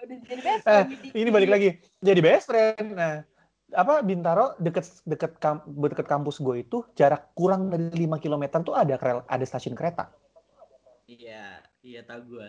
udah 0.07 0.19
jadi 0.23 0.41
best 0.41 0.63
Eh, 0.65 0.83
friend 0.87 1.13
Ini 1.13 1.31
balik 1.31 1.51
lagi 1.51 1.69
jadi 2.01 2.21
best 2.25 2.47
friend. 2.49 2.87
Nah, 2.95 3.21
apa 3.75 4.01
Bintaro 4.01 4.55
deket 4.57 4.87
deket 5.05 5.37
kam, 5.37 5.61
deket 5.67 6.07
kampus 6.07 6.39
gue 6.39 6.63
itu 6.63 6.87
jarak 6.95 7.35
kurang 7.35 7.69
dari 7.69 7.91
5 7.91 8.17
km 8.17 8.45
tuh 8.63 8.73
ada 8.73 8.95
kerel, 8.97 9.21
ada 9.27 9.45
stasiun 9.45 9.75
kereta. 9.75 10.09
Iya, 11.07 11.61
iya 11.83 12.01
tahu 12.03 12.39
gue. 12.39 12.49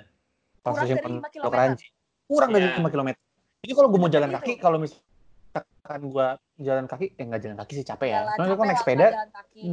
Kurang 0.61 0.75
stasiun 0.77 0.97
dari 0.97 1.05
lima 1.07 1.19
Pondok 1.19 1.33
kilometer? 1.33 1.59
Ranji. 1.59 1.87
Kurang 2.27 2.49
dari 2.51 2.65
Iya. 2.67 2.79
5 2.79 2.87
km. 2.89 3.09
Jadi 3.57 3.73
kalau 3.73 3.87
gue 3.89 3.99
mau 3.99 4.11
jalan 4.11 4.29
Itu. 4.29 4.37
kaki, 4.39 4.53
kalau 4.57 4.77
misalkan 4.77 6.01
gue 6.03 6.27
jalan 6.59 6.85
kaki, 6.85 7.05
eh 7.17 7.23
nggak 7.25 7.41
jalan 7.41 7.57
kaki 7.57 7.73
sih 7.75 7.85
capek 7.85 8.07
ya. 8.07 8.19
Jalan 8.23 8.35
Soalnya 8.37 8.47
gue 8.47 8.57
capek 8.57 8.69
naik 8.69 8.79
sepeda 8.79 9.07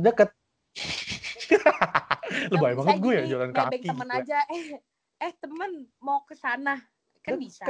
deket. 0.03 0.29
Lebay 2.53 2.73
banget 2.75 2.97
gue 3.01 3.13
ya 3.13 3.25
jalan 3.31 3.49
nebeng 3.51 3.71
kaki. 3.71 3.89
temen 3.89 4.09
gitu 4.09 4.21
aja 4.21 4.39
eh 4.55 4.65
eh 5.23 5.33
temen 5.39 5.71
mau 6.03 6.23
ke 6.27 6.35
sana 6.35 6.83
kan 7.25 7.39
Deket. 7.39 7.43
bisa 7.43 7.67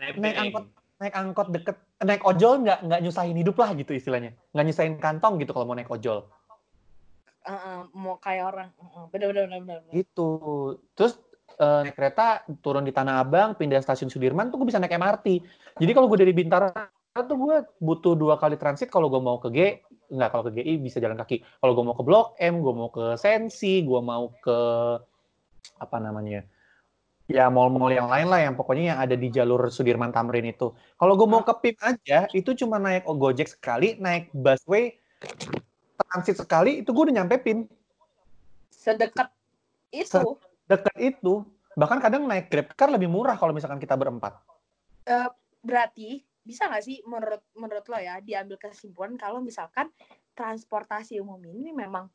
Naik 0.00 0.36
angkot, 0.40 0.64
naik 0.96 1.12
angkot 1.12 1.48
deket, 1.52 1.76
naik 2.00 2.24
ojol 2.24 2.64
nggak 2.64 2.88
nggak 2.88 3.00
nyusahin 3.04 3.36
hidup 3.36 3.56
lah 3.60 3.76
gitu 3.76 3.92
istilahnya. 3.92 4.32
Nggak 4.56 4.64
nyusahin 4.64 4.94
kantong 4.96 5.36
gitu 5.36 5.52
kalau 5.52 5.68
mau 5.68 5.76
naik 5.76 5.92
ojol. 5.92 6.24
Heeh, 7.40 7.78
mau 7.96 8.16
kayak 8.20 8.44
orang 8.52 8.68
Heeh, 8.80 9.04
bener 9.12 9.26
bener 9.32 9.44
bener 9.48 9.60
bener 9.64 9.92
Gitu. 9.92 10.28
Terus 10.96 11.20
eh, 11.60 11.80
naik 11.84 11.96
kereta 11.96 12.48
turun 12.64 12.88
di 12.88 12.96
Tanah 12.96 13.20
Abang, 13.20 13.56
pindah 13.60 13.80
stasiun 13.84 14.08
Sudirman 14.08 14.48
tuh 14.48 14.60
gue 14.64 14.72
bisa 14.72 14.80
naik 14.80 14.96
MRT. 14.96 15.26
Jadi 15.76 15.90
kalau 15.92 16.08
gue 16.08 16.18
dari 16.20 16.32
Bintaro 16.32 16.72
tuh 17.12 17.36
gue 17.36 17.56
butuh 17.76 18.16
dua 18.16 18.40
kali 18.40 18.56
transit 18.56 18.88
kalau 18.88 19.12
gue 19.12 19.20
mau 19.20 19.36
ke 19.36 19.52
G, 19.52 19.58
nggak 20.10 20.28
kalau 20.34 20.44
ke 20.50 20.58
GI 20.58 20.82
bisa 20.82 20.98
jalan 20.98 21.16
kaki. 21.16 21.40
Kalau 21.62 21.72
gue 21.72 21.84
mau 21.86 21.96
ke 21.96 22.04
Blok 22.04 22.34
M, 22.42 22.60
gue 22.60 22.74
mau 22.74 22.90
ke 22.90 23.14
Sensi, 23.14 23.86
gue 23.86 24.00
mau 24.02 24.34
ke 24.42 24.58
apa 25.80 25.96
namanya 25.96 26.44
Ya 27.30 27.46
mall-mall 27.46 27.94
yang 27.94 28.10
lain 28.10 28.26
lah 28.26 28.42
yang 28.42 28.58
pokoknya 28.58 28.84
yang 28.90 28.98
ada 28.98 29.14
di 29.14 29.30
jalur 29.30 29.70
Sudirman 29.70 30.10
Tamrin 30.10 30.50
itu. 30.50 30.74
Kalau 30.98 31.14
gue 31.14 31.28
mau 31.30 31.46
ke 31.46 31.54
PIM 31.62 31.76
aja, 31.78 32.26
itu 32.34 32.50
cuma 32.58 32.82
naik 32.82 33.06
Gojek 33.06 33.46
sekali, 33.46 33.94
naik 34.02 34.34
busway, 34.34 34.98
transit 35.94 36.42
sekali, 36.42 36.82
itu 36.82 36.90
gue 36.90 37.02
udah 37.06 37.22
nyampe 37.22 37.38
PIM. 37.38 37.70
Sedekat 38.74 39.30
itu. 39.94 40.42
Deket 40.66 40.96
itu. 40.98 41.46
Bahkan 41.78 42.02
kadang 42.02 42.26
naik 42.26 42.50
Grab 42.50 42.74
Car 42.74 42.90
lebih 42.90 43.06
murah 43.06 43.38
kalau 43.38 43.54
misalkan 43.54 43.78
kita 43.78 43.94
berempat. 43.94 44.34
Eh, 45.06 45.30
berarti 45.62 46.26
bisa 46.40 46.66
nggak 46.66 46.84
sih 46.84 46.98
menurut 47.04 47.42
menurut 47.54 47.84
lo 47.86 47.98
ya 48.00 48.18
diambil 48.24 48.56
kesimpulan 48.56 49.14
kalau 49.20 49.44
misalkan 49.44 49.92
transportasi 50.32 51.20
umum 51.20 51.40
ini 51.44 51.70
memang 51.70 52.08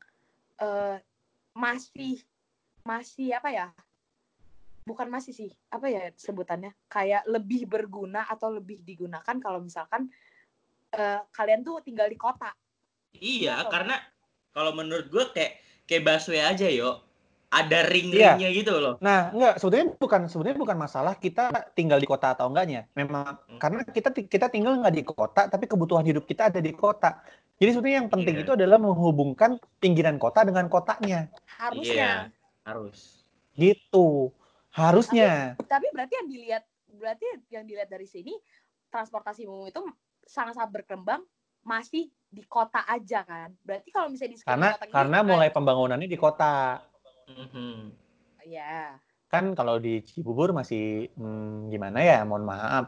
eh, 0.59 0.97
masih 1.55 2.19
masih 2.83 3.37
apa 3.37 3.49
ya 3.53 3.67
bukan 4.85 5.09
masih 5.09 5.33
sih 5.33 5.51
apa 5.73 5.89
ya 5.89 6.09
sebutannya 6.13 6.73
kayak 6.89 7.25
lebih 7.25 7.65
berguna 7.65 8.25
atau 8.29 8.53
lebih 8.53 8.81
digunakan 8.85 9.35
kalau 9.41 9.61
misalkan 9.61 10.09
eh, 10.93 11.21
kalian 11.33 11.61
tuh 11.61 11.81
tinggal 11.85 12.09
di 12.09 12.17
kota 12.17 12.53
Iya, 13.21 13.63
Kenapa? 13.63 13.71
karena 13.71 13.95
kalau 14.51 14.71
menurut 14.75 15.07
gue 15.07 15.23
kayak 15.31 15.53
kayak 15.87 16.03
busway 16.03 16.41
aja 16.43 16.67
yo. 16.67 17.04
Ada 17.55 17.87
ring-ringnya 17.87 18.49
gitu 18.51 18.75
loh. 18.75 18.95
Nah, 18.99 19.31
enggak, 19.31 19.53
sebetulnya 19.57 19.95
bukan 19.95 20.21
sebetulnya 20.27 20.59
bukan 20.59 20.75
masalah 20.75 21.15
kita 21.15 21.47
tinggal 21.71 21.95
di 21.95 22.03
kota 22.03 22.35
atau 22.35 22.51
enggaknya. 22.51 22.83
Memang 22.91 23.39
Hmm. 23.47 23.57
karena 23.57 23.81
kita 23.85 24.11
kita 24.11 24.47
tinggal 24.47 24.75
nggak 24.75 24.91
di 24.91 25.03
kota, 25.03 25.47
tapi 25.47 25.63
kebutuhan 25.63 26.03
hidup 26.03 26.23
kita 26.23 26.51
ada 26.51 26.59
di 26.59 26.75
kota. 26.75 27.23
Jadi 27.55 27.69
sebetulnya 27.71 28.03
yang 28.03 28.11
penting 28.11 28.35
Iya. 28.35 28.43
itu 28.43 28.51
adalah 28.53 28.75
menghubungkan 28.75 29.55
pinggiran 29.79 30.19
kota 30.19 30.43
dengan 30.43 30.67
kotanya. 30.67 31.31
harusnya 31.55 31.95
Iya, 31.95 32.11
harus. 32.67 33.23
Gitu. 33.55 34.35
Harusnya. 34.69 35.55
tapi 35.63 35.87
berarti 35.89 36.13
yang 36.13 36.27
dilihat 36.27 36.63
berarti 36.91 37.25
yang 37.47 37.63
dilihat 37.63 37.87
dari 37.87 38.03
sini 38.03 38.35
transportasi 38.85 39.47
umum 39.47 39.63
itu 39.65 39.79
sangat-sangat 40.21 40.71
berkembang 40.73 41.23
masih 41.61 42.07
di 42.25 42.43
kota 42.43 42.83
aja 42.83 43.23
kan 43.23 43.55
berarti 43.61 43.87
kalau 43.89 44.11
misalnya 44.11 44.35
di 44.35 44.37
sekitar 44.37 44.51
Karena 44.51 44.67
kota 44.75 44.85
karena 44.91 45.17
kayak- 45.17 45.29
mulai 45.29 45.49
pembangunannya 45.49 46.07
di 46.07 46.19
kota. 46.19 46.83
Mhm. 47.25 47.91
ya 48.45 48.97
Kan 49.25 49.57
kalau 49.57 49.81
di 49.81 50.05
Cibubur 50.05 50.53
masih 50.53 51.09
hmm, 51.17 51.73
gimana 51.73 51.99
ya? 51.99 52.21
Mohon 52.23 52.45
maaf. 52.55 52.85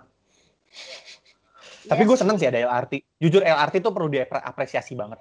Tapi 1.89 2.03
Iya 2.03 2.07
gue 2.07 2.17
seneng 2.19 2.37
sih 2.37 2.47
ada 2.47 2.59
LRT. 2.61 2.93
Jujur 3.17 3.41
LRT 3.41 3.79
itu 3.81 3.89
perlu 3.89 4.07
diapresiasi 4.11 4.93
banget. 4.93 5.19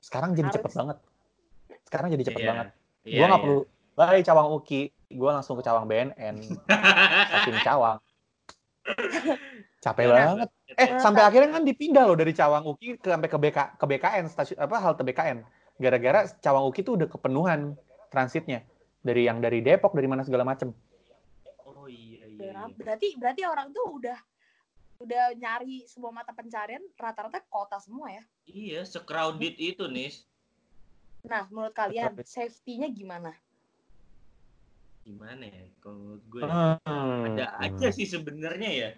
Sekarang 0.00 0.32
jadi 0.32 0.48
Harus. 0.48 0.56
cepet 0.58 0.72
banget. 0.78 0.98
Sekarang 1.86 2.06
jadi 2.14 2.24
cepet 2.30 2.40
Iya. 2.40 2.48
banget. 2.50 2.68
Iya, 3.06 3.18
gue 3.18 3.26
nggak 3.26 3.40
iya. 3.42 3.46
perlu 3.46 3.60
balik 3.94 4.22
Cawang 4.26 4.48
Uki. 4.54 4.82
Gue 5.06 5.30
langsung 5.30 5.54
ke 5.58 5.62
Cawang 5.66 5.84
BNN. 5.86 6.36
Saking 7.30 7.58
Cawang. 7.62 7.98
Capek 9.84 10.04
Iya, 10.06 10.14
banget. 10.14 10.48
Eh 10.76 10.86
Menurut 10.90 11.02
sampai 11.02 11.22
akhirnya 11.26 11.50
kan 11.54 11.62
dipindah 11.62 12.04
loh 12.06 12.16
dari 12.18 12.32
Cawang 12.34 12.64
Uki 12.66 12.98
ke 12.98 13.08
sampai 13.10 13.28
ke 13.30 13.38
BK 13.38 13.58
ke 13.78 13.84
BKN 13.86 14.24
stasiun 14.30 14.58
apa 14.62 14.76
halte 14.82 15.02
BKN. 15.06 15.38
Gara-gara 15.78 16.26
Cawang 16.42 16.64
Uki 16.70 16.80
tuh 16.82 16.98
udah 16.98 17.06
kepenuhan 17.10 17.74
transitnya 18.16 18.64
dari 19.04 19.28
yang 19.28 19.38
dari 19.38 19.60
Depok 19.60 19.92
dari 19.92 20.08
mana 20.08 20.24
segala 20.24 20.40
macem. 20.40 20.72
Oh 21.68 21.84
iya 21.84 22.24
iya. 22.24 22.40
Berapa- 22.40 22.72
iya. 22.72 22.76
berarti 22.80 23.08
berarti 23.20 23.42
orang 23.44 23.68
tuh 23.76 24.00
udah 24.00 24.16
udah 24.96 25.24
nyari 25.36 25.84
semua 25.84 26.08
mata 26.08 26.32
pencarian 26.32 26.80
rata-rata 26.96 27.44
kota 27.52 27.76
semua 27.76 28.08
ya 28.08 28.24
Iya, 28.48 28.80
secrowded 28.88 29.60
itu, 29.60 29.84
Nis. 29.84 30.24
nah 31.20 31.44
menurut 31.52 31.76
kalian 31.76 32.16
safety-nya 32.24 32.88
gimana 32.88 33.36
Gimana 35.04 35.44
ya? 35.46 35.68
Kalau 35.78 35.94
menurut 36.00 36.24
gue 36.26 36.40
Hmm. 36.42 37.26
ada 37.30 37.46
aja 37.62 37.88
sih 37.94 38.08
sebenarnya 38.08 38.70
ya. 38.74 38.90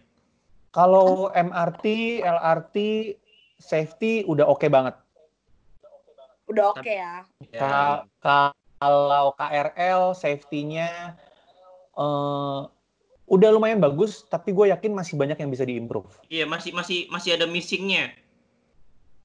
Kalau 0.70 1.28
MRT, 1.28 1.84
LRT, 2.24 2.76
safety 3.58 4.24
udah 4.24 4.46
oke 4.46 4.64
banget. 4.70 4.94
udah 6.48 6.72
oke 6.72 6.88
ya 6.88 7.28
Ya, 7.52 7.60
Ka- 8.24 8.56
Kalau 8.78 9.34
KRL, 9.34 10.14
safety-nya 10.14 11.18
eh, 11.98 12.60
udah 13.28 13.48
lumayan 13.50 13.82
bagus, 13.82 14.22
tapi 14.30 14.54
gue 14.54 14.70
yakin 14.70 14.94
masih 14.94 15.18
banyak 15.18 15.34
yang 15.36 15.50
bisa 15.50 15.66
diimprove. 15.66 16.06
Iya, 16.30 16.46
masih 16.46 16.70
masih 16.70 17.10
masih 17.10 17.34
ada 17.34 17.46
missingnya. 17.50 18.14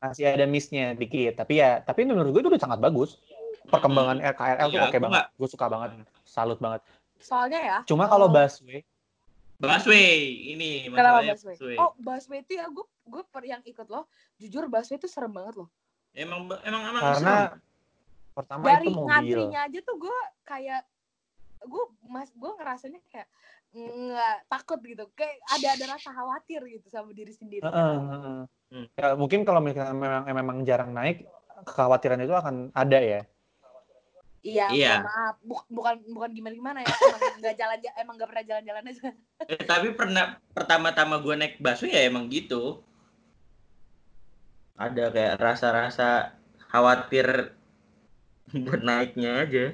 Masih 0.04 0.28
ada 0.28 0.44
miss-nya 0.44 0.92
dikit, 0.98 1.40
tapi 1.40 1.64
ya, 1.64 1.80
tapi 1.80 2.04
menurut 2.04 2.36
gue 2.36 2.42
itu 2.44 2.50
udah 2.52 2.60
sangat 2.60 2.82
bagus. 2.82 3.22
Perkembangan 3.72 4.20
KRL 4.20 4.68
tuh 4.68 4.76
Iya, 4.76 4.84
oke 4.92 4.98
aku 5.00 5.06
banget. 5.08 5.24
Gue 5.40 5.48
suka 5.48 5.66
banget, 5.72 5.90
salut 6.28 6.60
banget. 6.60 6.82
soalnya 7.24 7.60
ya 7.64 7.78
Cuma 7.88 8.12
kalau 8.12 8.28
Oh. 8.28 8.36
busway, 8.36 8.84
Busway 9.56 10.12
ini 10.52 10.92
kenapa 10.92 11.24
masalahnya 11.24 11.34
busway 11.40 11.56
oh 11.80 11.92
busway 11.96 12.40
itu 12.44 12.60
ya 12.60 12.68
gue 12.68 12.84
gue 12.84 13.24
per 13.32 13.44
yang 13.48 13.64
ikut 13.64 13.88
loh 13.88 14.04
jujur 14.36 14.68
busway 14.68 15.00
itu 15.00 15.08
serem 15.08 15.32
banget 15.32 15.56
loh 15.64 15.72
Emang 16.12 16.52
emang 16.68 16.84
emang 16.84 17.00
karena 17.00 17.16
serem. 17.48 17.64
Pertama 18.34 18.66
dari 18.66 18.90
itu 18.90 18.98
mobil. 18.98 19.08
ngantrinya 19.08 19.60
aja 19.70 19.80
tuh 19.86 19.96
gue 20.02 20.18
kayak 20.44 20.82
gue 21.64 21.84
mas 22.12 22.30
gue 22.36 22.52
ngerasanya 22.60 23.00
kayak 23.08 23.30
nggak 23.74 24.38
takut 24.52 24.78
gitu 24.84 25.08
kayak 25.16 25.40
ada 25.50 25.68
ada 25.74 25.86
rasa 25.98 26.10
khawatir 26.12 26.62
gitu 26.68 26.88
sama 26.92 27.10
diri 27.16 27.34
sendiri 27.34 27.64
Heeh, 27.64 27.96
heeh. 27.98 28.40
Hmm. 28.74 28.86
Ya, 28.98 29.14
mungkin 29.14 29.46
kalau 29.46 29.62
misalnya 29.62 29.94
memang 29.94 30.24
memang 30.28 30.58
jarang 30.66 30.92
naik, 30.92 31.26
kekhawatiran 31.64 32.22
itu 32.22 32.34
akan 32.34 32.74
ada 32.74 33.00
ya. 33.00 33.22
iya 34.44 34.68
Iya. 34.76 34.96
maaf 35.08 35.36
Buk- 35.40 35.72
bukan 35.72 36.04
bukan 36.12 36.30
gimana 36.36 36.52
gimana 36.52 36.80
ya 36.84 36.92
emang 36.92 37.22
nggak 37.40 37.56
jalan 37.56 37.78
emang 37.96 38.16
nggak 38.20 38.30
pernah 38.30 38.46
jalan-jalan 38.46 38.84
aja 38.92 39.10
Eh, 39.48 39.62
tapi 39.64 39.88
pernah 39.96 40.26
pertama-tama 40.52 41.16
gue 41.24 41.36
naik 41.36 41.56
busway 41.64 41.96
ya 41.96 42.12
emang 42.12 42.28
gitu. 42.28 42.84
Ada 44.76 45.14
kayak 45.16 45.36
rasa-rasa 45.40 46.36
khawatir 46.68 47.56
buat 48.52 48.82
naiknya 48.84 49.32
aja. 49.48 49.66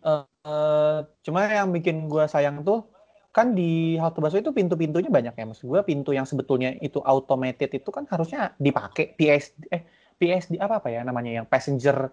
Eh, 0.00 0.98
cuma 1.20 1.44
yang 1.44 1.68
bikin 1.70 2.08
gua 2.08 2.24
sayang 2.24 2.64
tuh 2.64 2.88
kan 3.30 3.54
di 3.54 3.94
halte 4.00 4.18
busway 4.18 4.42
itu 4.42 4.50
pintu-pintunya 4.56 5.12
banyak 5.12 5.34
ya. 5.36 5.44
Maksud 5.44 5.68
gua 5.68 5.84
pintu 5.84 6.16
yang 6.16 6.24
sebetulnya 6.24 6.72
itu 6.80 6.98
automated 7.04 7.70
itu 7.76 7.90
kan 7.92 8.08
harusnya 8.08 8.56
dipakai 8.56 9.12
PSD 9.14 9.68
eh 9.68 9.82
PSD 10.16 10.56
apa 10.56 10.80
apa 10.80 10.88
ya 10.88 11.04
namanya 11.04 11.42
yang 11.42 11.46
passenger 11.46 12.08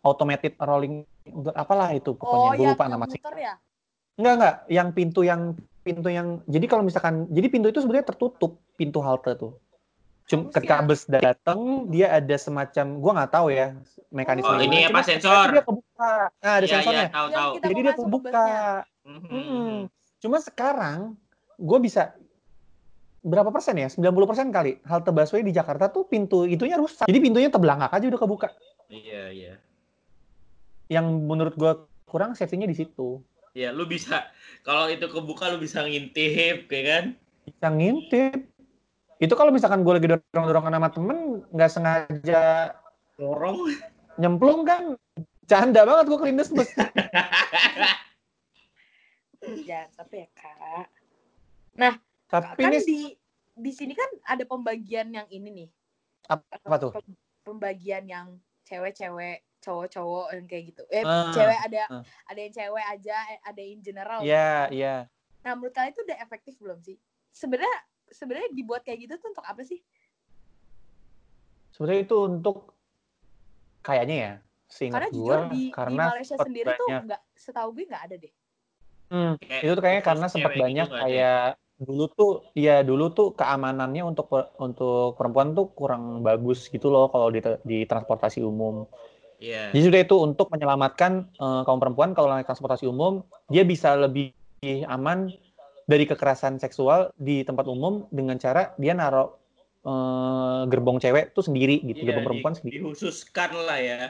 automated 0.00 0.56
rolling 0.56 1.04
apalah 1.52 1.92
itu 1.92 2.16
pokoknya 2.16 2.50
oh 2.50 2.54
yang 2.56 2.72
lupa 2.72 2.84
nama 2.88 3.04
sih. 3.10 3.20
ya? 3.20 3.60
Enggak 4.16 4.34
enggak 4.40 4.56
yang 4.72 4.88
pintu 4.96 5.20
yang 5.20 5.42
pintu 5.84 6.08
yang 6.10 6.40
jadi 6.48 6.66
kalau 6.66 6.82
misalkan 6.82 7.28
jadi 7.30 7.46
pintu 7.52 7.68
itu 7.70 7.78
sebenarnya 7.84 8.10
tertutup 8.10 8.58
pintu 8.74 9.04
halte 9.04 9.38
tuh 9.38 9.54
Cuma 10.26 10.50
ketika 10.50 10.82
bus 10.82 11.06
datang 11.06 11.86
dia 11.86 12.10
ada 12.10 12.34
semacam 12.34 12.86
gua 12.98 13.12
nggak 13.14 13.30
tahu 13.30 13.46
ya 13.54 13.78
mekanisme 14.10 14.50
Oh, 14.50 14.58
ini 14.58 14.82
apa 14.82 15.00
sensor? 15.06 15.54
dia 15.54 15.62
kebuka 15.62 16.12
nah 16.42 16.52
ada 16.58 16.66
Iya, 16.66 16.72
sensornya 16.74 17.06
iya, 17.06 17.14
tahu 17.14 17.26
tahu. 17.30 17.52
jadi 17.62 17.80
dia 17.80 17.94
kebuka 17.94 18.26
busnya. 18.26 18.62
Mhm. 19.06 19.28
Mm-mm. 19.30 19.72
Cuma 20.18 20.38
sekarang 20.42 20.98
gue 21.56 21.78
bisa 21.78 22.10
berapa 23.22 23.50
persen 23.50 23.78
ya? 23.78 23.86
90 23.86 24.02
persen 24.26 24.50
kali 24.50 24.82
halte 24.82 25.14
busway 25.14 25.46
di 25.46 25.54
Jakarta 25.54 25.86
tuh 25.86 26.10
pintu 26.10 26.42
itunya 26.42 26.74
rusak. 26.74 27.06
Jadi 27.06 27.18
pintunya 27.22 27.46
terbelangak 27.46 27.94
aja 27.94 28.06
udah 28.06 28.18
kebuka. 28.18 28.48
Iya, 28.90 29.30
iya. 29.30 29.54
Yang 30.86 31.06
menurut 31.22 31.54
gue 31.54 31.72
kurang 32.04 32.34
safety-nya 32.34 32.66
di 32.66 32.74
situ. 32.74 33.22
Ya, 33.54 33.70
lu 33.70 33.86
bisa 33.86 34.26
kalau 34.62 34.86
itu 34.86 35.06
kebuka 35.06 35.48
lu 35.48 35.58
bisa 35.58 35.86
ngintip, 35.86 36.66
kayak 36.66 36.84
kan? 36.84 37.04
Bisa 37.46 37.66
ngintip. 37.70 38.38
Itu 39.16 39.32
kalau 39.32 39.48
misalkan 39.48 39.80
gue 39.80 39.92
lagi 39.96 40.08
dorong-dorongan 40.12 40.76
sama 40.76 40.90
temen, 40.92 41.18
nggak 41.48 41.70
sengaja 41.72 42.44
Dorong. 43.16 43.72
nyemplung 44.20 44.64
kan, 44.68 44.96
canda 45.48 45.84
banget 45.88 46.04
gue 46.08 46.18
kelindes 46.20 46.52
bus. 46.52 46.68
jangan 49.68 49.90
sampai 49.94 50.26
ya 50.26 50.28
kak 50.34 50.86
Tapi 52.26 52.60
kan 52.60 52.72
ini 52.74 52.80
di 52.82 53.00
di 53.56 53.72
sini 53.72 53.94
kan 53.94 54.08
ada 54.26 54.42
pembagian 54.44 55.12
yang 55.14 55.28
ini 55.30 55.48
nih 55.64 55.68
apa 56.28 56.76
tuh? 56.76 56.90
Pem- 56.98 57.20
pembagian 57.46 58.04
yang 58.10 58.26
cewek-cewek 58.66 59.46
cowok-cowok 59.62 60.26
yang 60.34 60.46
kayak 60.50 60.64
gitu 60.74 60.82
eh 60.90 61.02
Ah, 61.06 61.30
cewek 61.30 61.58
ada 61.62 61.82
ah. 61.88 62.02
ada 62.28 62.38
yang 62.42 62.52
cewek 62.54 62.84
aja 62.90 63.16
eh, 63.32 63.40
ada 63.46 63.60
yang 63.62 63.80
general 63.82 64.20
Iya, 64.22 64.52
iya. 64.74 64.94
nah 65.46 65.54
menurut 65.54 65.72
kalian 65.74 65.94
itu 65.94 66.02
udah 66.02 66.18
efektif 66.18 66.54
belum 66.58 66.78
sih 66.82 66.98
sebenarnya 67.30 67.76
sebenarnya 68.10 68.50
dibuat 68.54 68.82
kayak 68.86 68.98
gitu 69.06 69.14
tuh 69.18 69.28
untuk 69.34 69.46
apa 69.46 69.62
sih 69.62 69.80
Sebenarnya 71.76 72.08
itu 72.08 72.16
untuk 72.24 72.72
kayaknya 73.84 74.16
ya, 74.16 74.32
karena 74.32 74.40
seingat 74.72 75.02
jujur 75.12 75.40
di, 75.52 75.68
di 75.68 75.74
karena 75.76 76.04
Malaysia 76.08 76.34
sempat 76.34 76.46
sendiri 76.48 76.70
tuh 76.74 76.88
banyak- 76.88 77.04
nggak 77.04 77.22
setahu 77.36 77.68
gue 77.76 77.84
nggak 77.86 78.04
ada 78.08 78.16
deh 78.16 78.34
Hmm, 79.06 79.38
Kayak 79.38 79.62
itu 79.62 79.72
tuh 79.78 79.82
kayaknya 79.86 80.02
karena 80.02 80.26
sempat 80.26 80.50
gitu 80.50 80.62
banyak 80.66 80.88
ada. 80.90 80.98
kayak 81.06 81.42
dulu 81.76 82.04
tuh 82.10 82.30
ya 82.58 82.82
dulu 82.82 83.04
tuh 83.14 83.28
keamanannya 83.38 84.02
untuk 84.02 84.26
untuk 84.58 85.14
perempuan 85.14 85.54
tuh 85.54 85.70
kurang 85.78 86.26
bagus 86.26 86.66
gitu 86.66 86.90
loh 86.90 87.06
kalau 87.06 87.30
di 87.30 87.38
di 87.62 87.86
transportasi 87.86 88.42
umum. 88.42 88.82
Iya. 89.38 89.70
Jadi 89.70 89.82
sudah 89.86 90.00
itu 90.02 90.16
untuk 90.18 90.50
menyelamatkan 90.50 91.12
eh, 91.38 91.62
kaum 91.62 91.78
perempuan 91.78 92.18
kalau 92.18 92.34
naik 92.34 92.50
transportasi 92.50 92.90
umum, 92.90 93.22
dia 93.46 93.62
bisa 93.62 93.94
lebih 93.94 94.34
aman 94.90 95.30
dari 95.86 96.04
kekerasan 96.04 96.58
seksual 96.58 97.14
di 97.14 97.46
tempat 97.46 97.64
umum 97.70 98.10
dengan 98.10 98.36
cara 98.36 98.74
dia 98.76 98.92
naruh 98.92 99.30
eh, 99.86 100.60
gerbong 100.66 100.98
cewek 100.98 101.30
tuh 101.30 101.46
sendiri 101.46 101.78
gitu, 101.86 102.02
Iya, 102.02 102.10
gerbong 102.10 102.22
di- 102.22 102.26
perempuan 102.26 102.54
sendiri. 102.58 102.74
Dihususkan 102.82 103.50
lah 103.54 103.78
ya. 103.78 104.00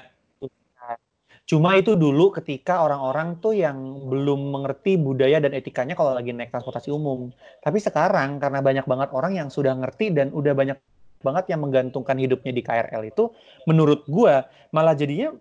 Cuma 1.46 1.78
itu 1.78 1.94
dulu 1.94 2.34
ketika 2.34 2.82
orang-orang 2.82 3.38
tuh 3.38 3.54
yang 3.54 3.78
belum 4.10 4.50
mengerti 4.50 4.98
budaya 4.98 5.38
dan 5.38 5.54
etikanya 5.54 5.94
kalau 5.94 6.10
lagi 6.10 6.34
naik 6.34 6.50
transportasi 6.50 6.90
umum. 6.90 7.30
Tapi 7.62 7.78
sekarang 7.78 8.42
karena 8.42 8.58
banyak 8.58 8.82
banget 8.82 9.14
orang 9.14 9.38
yang 9.38 9.46
sudah 9.46 9.78
ngerti 9.78 10.10
dan 10.10 10.34
udah 10.34 10.58
banyak 10.58 10.74
banget 11.22 11.44
yang 11.54 11.62
menggantungkan 11.62 12.18
hidupnya 12.18 12.50
di 12.50 12.66
KRL 12.66 13.14
itu, 13.14 13.30
menurut 13.62 14.02
gua 14.10 14.50
malah 14.74 14.98
jadinya 14.98 15.38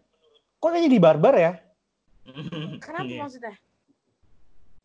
kok 0.62 0.70
kayaknya 0.70 0.92
di 0.94 1.00
barbar 1.02 1.36
ya. 1.42 1.52
Kenapa 2.78 3.10
Iya. 3.10 3.20
maksudnya? 3.26 3.56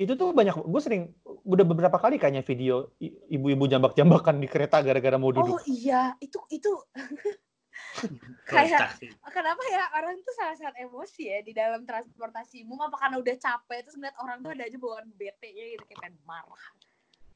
Itu 0.00 0.16
tuh 0.16 0.32
banyak, 0.32 0.64
gue 0.64 0.80
sering 0.80 1.12
udah 1.44 1.64
beberapa 1.68 2.00
kali 2.00 2.16
kayaknya 2.16 2.40
video 2.40 2.88
ibu-ibu 3.28 3.68
jambak-jambakan 3.68 4.40
di 4.40 4.48
kereta 4.48 4.80
gara-gara 4.80 5.20
mau 5.20 5.28
duduk. 5.28 5.60
Oh 5.60 5.62
iya, 5.68 6.16
itu 6.24 6.40
itu 6.48 6.72
kayak 8.48 8.96
kenapa 9.28 9.60
ya 9.68 9.84
orang 9.92 10.16
tuh 10.24 10.34
sangat-sangat 10.40 10.88
emosi 10.88 11.22
ya 11.28 11.38
di 11.44 11.52
dalam 11.52 11.84
transportasi 11.84 12.64
umum 12.64 12.80
apa 12.88 12.96
karena 12.96 13.16
udah 13.20 13.36
capek 13.36 13.78
terus 13.84 13.96
ngeliat 14.00 14.16
orang 14.24 14.40
tuh 14.40 14.50
ada 14.56 14.64
aja 14.64 14.78
bawaan 14.80 15.06
bete 15.20 15.48
nya 15.52 15.64
gitu 15.76 15.84
kayak 15.84 16.00
pengen 16.00 16.16
marah. 16.24 16.64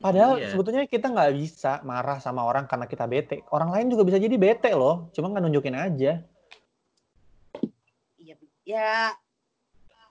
Padahal 0.00 0.32
Iya. 0.40 0.48
sebetulnya 0.52 0.84
kita 0.88 1.06
nggak 1.12 1.32
bisa 1.36 1.84
marah 1.84 2.16
sama 2.16 2.48
orang 2.48 2.64
karena 2.64 2.88
kita 2.88 3.04
bete. 3.04 3.44
Orang 3.52 3.76
lain 3.76 3.92
juga 3.92 4.08
bisa 4.08 4.16
jadi 4.16 4.36
bete 4.40 4.72
loh, 4.72 5.12
cuma 5.12 5.28
nggak 5.28 5.44
nunjukin 5.44 5.76
aja. 5.76 6.12
Iya, 8.16 8.34
ya 8.64 9.12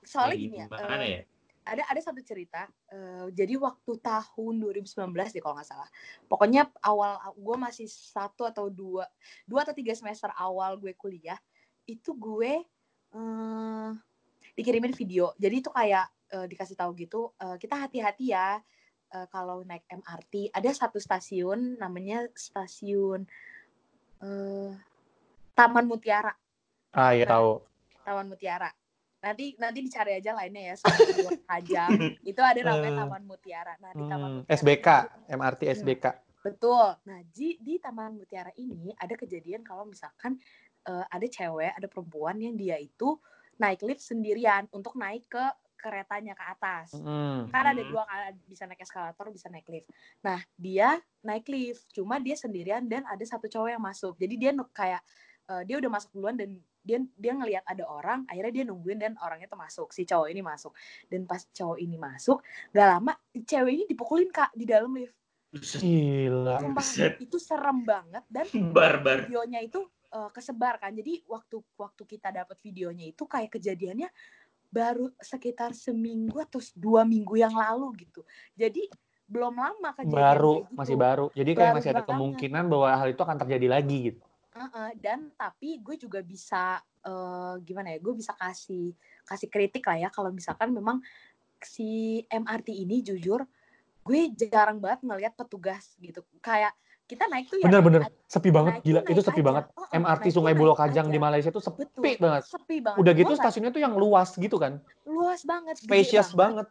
soalnya 0.05 0.37
gini 0.37 0.57
ya. 0.61 0.67
Gimana 0.69 1.01
eh, 1.01 1.09
ya? 1.09 1.21
Ada 1.63 1.83
ada 1.87 2.01
satu 2.03 2.19
cerita 2.19 2.67
eh, 2.91 3.27
jadi 3.31 3.55
waktu 3.59 3.91
tahun 3.99 4.53
2019 4.59 5.09
deh 5.11 5.41
kalau 5.43 5.55
nggak 5.55 5.69
salah 5.69 5.89
pokoknya 6.27 6.67
awal 6.83 7.17
gue 7.33 7.57
masih 7.57 7.87
satu 7.87 8.45
atau 8.47 8.67
dua 8.67 9.07
dua 9.47 9.63
atau 9.63 9.73
tiga 9.75 9.95
semester 9.95 10.29
awal 10.35 10.75
gue 10.77 10.93
kuliah 10.93 11.39
itu 11.87 12.13
gue 12.15 12.63
eh, 13.15 13.89
dikirimin 14.55 14.93
video 14.93 15.31
jadi 15.39 15.55
itu 15.59 15.71
kayak 15.71 16.07
eh, 16.35 16.45
dikasih 16.47 16.75
tahu 16.75 16.91
gitu 16.99 17.31
eh, 17.39 17.57
kita 17.57 17.79
hati-hati 17.79 18.35
ya 18.35 18.59
eh, 19.15 19.27
kalau 19.31 19.63
naik 19.63 19.87
MRT 19.87 20.51
ada 20.51 20.69
satu 20.71 20.99
stasiun 20.99 21.79
namanya 21.79 22.27
stasiun 22.35 23.23
eh, 24.21 24.71
Taman 25.53 25.85
Mutiara 25.85 26.33
Ah 26.93 27.09
ya 27.17 27.25
tahu. 27.25 27.57
Taman 28.05 28.29
Mutiara. 28.29 28.69
Nanti 29.23 29.55
nanti 29.55 29.79
dicari 29.79 30.11
aja 30.13 30.35
lainnya 30.35 30.63
ya 30.67 30.75
soal 30.75 30.99
Buat 31.23 31.41
Kajang. 31.47 31.91
itu 32.21 32.41
ada 32.43 32.59
namanya 32.59 32.91
Eh. 32.91 32.97
Taman 32.99 33.23
Mutiara. 33.23 33.73
Nah, 33.79 33.91
di 33.91 34.03
Taman 34.03 34.29
Hmm, 34.29 34.37
Mutiara 34.41 34.53
SBK, 34.53 34.87
ini- 34.91 35.31
MRT 35.31 35.61
SBK. 35.73 36.05
Betul. 36.43 36.87
Nah, 37.01 37.19
di, 37.25 37.55
di 37.57 37.79
Taman 37.79 38.11
Mutiara 38.13 38.51
ini 38.53 38.91
ada 38.93 39.15
kejadian 39.15 39.63
kalau 39.63 39.87
misalkan 39.87 40.35
eh, 40.83 41.05
ada 41.07 41.23
cewek, 41.23 41.71
ada 41.71 41.87
perempuan 41.87 42.35
yang 42.37 42.53
dia 42.53 42.75
itu 42.75 43.15
naik 43.55 43.79
lift 43.81 44.03
sendirian 44.03 44.67
untuk 44.69 44.93
naik 44.93 45.23
ke 45.25 45.39
keretanya 45.73 46.31
ke 46.31 46.43
atas. 46.45 46.91
Hmm. 46.93 47.47
Kan 47.47 47.63
ada 47.65 47.79
Hmm. 47.79 47.87
dua 47.89 48.03
bisa 48.43 48.63
naik 48.63 48.79
eskalator, 48.81 49.27
bisa 49.29 49.47
naik 49.47 49.63
lift. 49.65 49.87
Nah, 50.19 50.43
dia 50.53 50.95
naik 51.21 51.47
lift, 51.47 51.87
cuma 51.89 52.19
dia 52.19 52.35
sendirian 52.35 52.83
dan 52.83 53.03
ada 53.05 53.23
satu 53.23 53.47
cowok 53.47 53.69
yang 53.69 53.79
masuk. 53.81 54.15
Jadi 54.17 54.35
dia 54.37 54.51
kayak 54.69 54.99
eh, 55.45 55.63
dia 55.63 55.75
udah 55.77 55.89
masuk 55.89 56.11
duluan 56.11 56.35
dan 56.35 56.55
dia 56.83 56.99
dia 57.15 57.33
ngelihat 57.33 57.63
ada 57.63 57.87
orang, 57.87 58.27
akhirnya 58.27 58.51
dia 58.51 58.63
nungguin 58.67 58.99
dan 58.99 59.13
orangnya 59.23 59.47
tuh 59.47 59.57
masuk, 59.57 59.89
si 59.95 60.03
cowok 60.03 60.27
ini 60.29 60.43
masuk. 60.43 60.75
Dan 61.07 61.23
pas 61.23 61.41
cowok 61.49 61.79
ini 61.79 61.95
masuk, 61.95 62.43
gak 62.75 62.87
lama 62.99 63.13
cewek 63.33 63.71
ini 63.73 63.83
dipukulin 63.87 64.29
Kak 64.29 64.51
di 64.53 64.67
dalam 64.67 64.91
lift. 64.93 65.15
Gila. 65.53 66.59
Sumpah, 66.59 66.85
itu 67.21 67.37
serem 67.37 67.85
banget 67.85 68.25
dan 68.27 68.45
Barbar. 68.73 69.29
videonya 69.29 69.61
itu 69.61 69.85
eh, 70.11 70.29
kesebar 70.33 70.81
kan. 70.81 70.91
Jadi 70.91 71.23
waktu 71.29 71.61
waktu 71.77 72.03
kita 72.09 72.33
dapat 72.33 72.57
videonya 72.61 73.09
itu 73.13 73.23
kayak 73.29 73.53
kejadiannya 73.53 74.09
baru 74.73 75.13
sekitar 75.21 75.77
seminggu 75.77 76.41
atau 76.41 76.57
dua 76.73 77.05
minggu 77.05 77.37
yang 77.37 77.53
lalu 77.53 77.93
gitu. 78.09 78.25
Jadi 78.57 78.89
belum 79.29 79.55
lama 79.55 79.89
kejadian 79.93 80.17
Baru, 80.17 80.55
gitu. 80.65 80.73
masih 80.73 80.95
baru. 80.97 81.25
Jadi 81.37 81.51
kayak 81.53 81.69
Baru 81.69 81.77
masih 81.77 81.89
ada 81.89 81.95
banget. 82.01 82.09
kemungkinan 82.09 82.63
bahwa 82.65 82.89
hal 82.97 83.07
itu 83.13 83.21
akan 83.21 83.37
terjadi 83.45 83.67
lagi 83.69 83.97
gitu. 84.09 84.21
Heeh, 84.53 84.89
dan 85.01 85.33
tapi 85.33 85.81
gue 85.81 85.97
juga 85.97 86.21
bisa 86.21 86.77
eh, 87.05 87.55
gimana 87.65 87.93
ya? 87.93 87.97
Gue 87.97 88.13
bisa 88.13 88.37
kasih 88.37 88.93
kasih 89.25 89.49
kritik 89.49 89.83
lah 89.89 89.97
ya 89.97 90.09
kalau 90.13 90.29
misalkan 90.29 90.69
memang 90.69 91.01
si 91.63 92.21
MRT 92.27 92.69
ini 92.75 93.01
jujur 93.01 93.47
gue 94.03 94.21
jarang 94.35 94.77
banget 94.83 95.01
ngelihat 95.01 95.33
petugas 95.33 95.95
gitu. 95.97 96.21
Kayak 96.43 96.75
kita 97.07 97.27
naik 97.27 97.49
tuh 97.49 97.57
ya 97.59 97.67
Bener-bener 97.67 98.01
naik 98.05 98.15
sepi 98.29 98.49
banget, 98.53 98.73
naik 98.79 98.83
gila. 98.85 99.01
Itu 99.09 99.21
sepi 99.25 99.41
aja. 99.41 99.47
banget. 99.49 99.63
Heeh, 99.73 99.99
MRT 99.99 100.25
Sungai 100.29 100.53
Buloh 100.53 100.75
Kajang 100.77 101.07
aja. 101.09 101.13
di 101.13 101.19
Malaysia 101.19 101.49
itu 101.49 101.61
sepi 101.63 101.81
Betul, 101.87 102.13
banget. 102.21 102.43
sepi 102.45 102.77
banget. 102.83 102.99
Udah 103.01 103.13
gitu 103.17 103.31
stasiunnya 103.33 103.71
tuh 103.73 103.81
yang 103.81 103.95
luas 103.97 104.29
gitu 104.37 104.57
kan. 104.61 104.77
luas 105.03 105.41
banget, 105.43 105.75
Spacious 105.81 106.31
banget. 106.35 106.67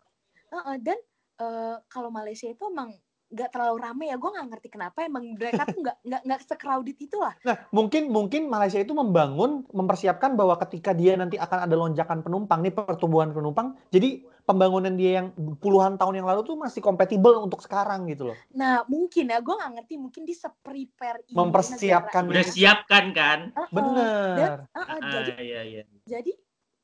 Heeh, 0.53 0.77
dan 0.81 0.99
eh, 1.41 1.77
kalau 1.91 2.09
Malaysia 2.15 2.47
itu 2.47 2.65
emang 2.69 2.95
nggak 3.33 3.51
terlalu 3.51 3.77
rame 3.81 4.05
ya. 4.13 4.17
Gue 4.21 4.31
nggak 4.31 4.47
ngerti 4.53 4.69
kenapa 4.69 4.99
emang 5.09 5.25
mereka 5.35 5.65
tuh 5.65 5.81
nggak 5.81 5.97
nggak 6.05 6.23
nggak 6.29 6.41
secrowded 6.45 6.97
itu 7.01 7.17
lah. 7.17 7.35
Nah, 7.43 7.57
mungkin 7.73 8.13
mungkin 8.13 8.47
Malaysia 8.47 8.79
itu 8.79 8.93
membangun, 8.93 9.65
mempersiapkan 9.73 10.37
bahwa 10.37 10.55
ketika 10.63 10.93
dia 10.93 11.17
nanti 11.17 11.41
akan 11.41 11.59
ada 11.67 11.75
lonjakan 11.75 12.21
penumpang 12.21 12.61
nih 12.63 12.71
pertumbuhan 12.77 13.33
penumpang, 13.33 13.75
jadi 13.91 14.23
pembangunan 14.45 14.95
dia 14.95 15.23
yang 15.23 15.27
puluhan 15.59 15.97
tahun 15.97 16.23
yang 16.23 16.29
lalu 16.29 16.45
tuh 16.45 16.57
masih 16.61 16.85
kompatibel 16.85 17.43
untuk 17.43 17.65
sekarang 17.65 18.07
gitu 18.11 18.31
loh. 18.31 18.39
Nah 18.55 18.85
mungkin 18.87 19.33
ya 19.33 19.39
gue 19.41 19.55
nggak 19.55 19.73
ngerti 19.81 19.95
mungkin 19.99 20.23
di 20.29 20.35
prepare 20.39 21.21
ini 21.31 21.37
Mempersiapkan 21.39 22.23
Udah 22.29 22.45
siapkan 22.47 23.05
kan? 23.17 23.39
Heeh, 23.51 23.67
dan 23.67 23.71
Bener. 23.73 24.59
heeh, 24.77 24.99
Ah, 25.03 25.11
jadi 25.11 25.33
iya 25.41 25.61
iya. 25.65 25.83
jadi 26.05 26.33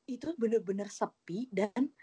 itu 0.09 0.27
bener-bener 0.41 0.89
sepi 0.89 1.45
dan 1.53 1.93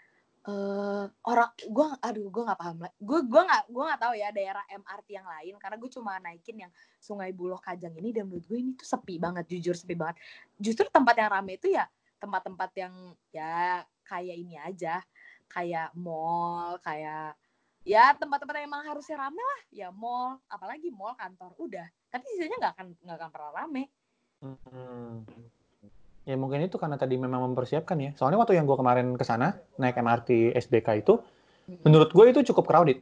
eh 0.47 1.05
orang 1.27 1.51
gue 1.59 1.87
aduh 1.99 2.31
gue 2.31 2.43
nggak 2.47 2.59
paham 2.59 2.77
lah 2.79 2.91
gue 2.95 3.19
gue 3.27 3.41
nggak 3.43 3.63
gue 3.67 3.83
nggak 3.83 3.99
tahu 3.99 4.13
ya 4.15 4.31
daerah 4.31 4.63
MRT 4.79 5.07
yang 5.19 5.27
lain 5.27 5.53
karena 5.59 5.75
gue 5.75 5.89
cuma 5.91 6.11
naikin 6.23 6.55
yang 6.63 6.71
Sungai 7.03 7.35
Buloh 7.35 7.59
Kajang 7.59 7.91
ini 7.99 8.15
dan 8.15 8.31
menurut 8.31 8.47
gue 8.47 8.55
ini 8.55 8.71
tuh 8.79 8.87
sepi 8.87 9.19
banget 9.19 9.43
jujur 9.51 9.75
sepi 9.75 9.99
banget. 9.99 10.23
Justru 10.55 10.87
tempat 10.87 11.19
yang 11.19 11.35
rame 11.35 11.59
itu 11.59 11.67
ya 11.75 11.83
tempat-tempat 12.23 12.71
yang 12.79 12.95
ya 13.35 13.83
kayak 14.07 14.35
ini 14.39 14.55
aja 14.55 15.03
kayak 15.51 15.91
mall 15.99 16.79
kayak 16.79 17.35
ya 17.83 18.15
tempat-tempat 18.15 18.63
yang 18.63 18.71
emang 18.71 18.87
harusnya 18.87 19.19
rame 19.19 19.43
lah 19.43 19.61
ya 19.67 19.87
mall 19.91 20.39
apalagi 20.47 20.87
mall 20.95 21.11
kantor 21.19 21.51
udah. 21.59 21.87
Tapi 22.07 22.23
sisanya 22.23 22.55
nggak 22.55 22.73
akan 22.79 22.87
nggak 23.03 23.17
akan 23.19 23.29
pernah 23.35 23.51
rame. 23.51 23.83
Hmm. 24.39 25.27
Ya 26.27 26.35
mungkin 26.35 26.59
itu 26.59 26.75
karena 26.75 26.99
tadi 26.99 27.15
memang 27.15 27.39
mempersiapkan 27.51 27.95
ya. 28.03 28.11
Soalnya 28.19 28.43
waktu 28.43 28.59
yang 28.59 28.67
gue 28.67 28.75
kemarin 28.75 29.15
ke 29.15 29.23
sana 29.23 29.55
naik 29.79 29.95
MRT 29.95 30.51
SBK 30.59 30.99
itu, 31.07 31.23
menurut 31.87 32.11
gue 32.11 32.25
itu 32.35 32.51
cukup 32.51 32.67
crowded. 32.67 32.99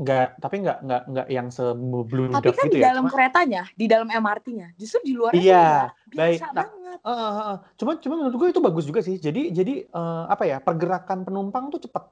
Nggak, 0.00 0.40
tapi 0.40 0.64
nggak 0.64 0.78
nggak 0.80 1.02
nggak 1.12 1.26
yang 1.28 1.48
Tapi 1.48 1.56
sebludak 1.56 2.40
kan 2.56 2.66
gitu 2.68 2.76
di 2.76 2.80
ya. 2.80 2.84
dalam 2.88 3.04
Cuma, 3.04 3.12
keretanya, 3.12 3.62
di 3.76 3.84
dalam 3.88 4.08
MRT-nya, 4.08 4.68
justru 4.80 5.04
di 5.04 5.12
luar 5.12 5.32
Iya, 5.36 5.92
biasa 6.08 6.16
baik. 6.16 6.40
Nah, 6.40 6.64
banget. 6.64 6.98
eh, 7.04 7.12
eh, 7.12 7.44
eh. 7.52 7.58
cuma 7.76 7.92
cuma 8.00 8.14
menurut 8.16 8.36
gue 8.40 8.48
itu 8.48 8.60
bagus 8.64 8.84
juga 8.88 9.00
sih. 9.04 9.16
Jadi 9.20 9.52
jadi 9.52 9.74
eh, 9.84 10.24
apa 10.32 10.44
ya 10.48 10.56
pergerakan 10.60 11.20
penumpang 11.24 11.68
tuh 11.68 11.84
cepat, 11.84 12.08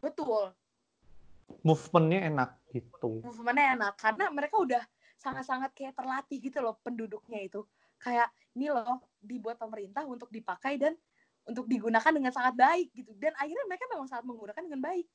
Betul, 0.00 0.56
movementnya 1.64 2.20
enak 2.32 2.50
gitu. 2.72 3.20
movementnya 3.24 3.76
enak 3.76 3.92
karena 4.00 4.24
mereka 4.32 4.56
udah 4.60 4.82
sangat-sangat 5.16 5.72
kayak 5.72 5.96
terlatih 5.96 6.38
gitu 6.40 6.60
loh 6.60 6.76
penduduknya 6.80 7.40
itu. 7.44 7.64
Kayak 8.06 8.30
ini 8.54 8.70
loh 8.70 9.02
dibuat 9.18 9.58
pemerintah 9.58 10.06
untuk 10.06 10.30
dipakai 10.30 10.78
dan 10.78 10.94
untuk 11.42 11.66
digunakan 11.66 12.14
dengan 12.14 12.30
sangat 12.30 12.54
baik 12.54 12.94
gitu. 12.94 13.10
Dan 13.18 13.34
akhirnya 13.34 13.66
mereka 13.66 13.90
memang 13.90 14.06
sangat 14.06 14.30
menggunakan 14.30 14.62
dengan 14.62 14.80
baik. 14.86 15.06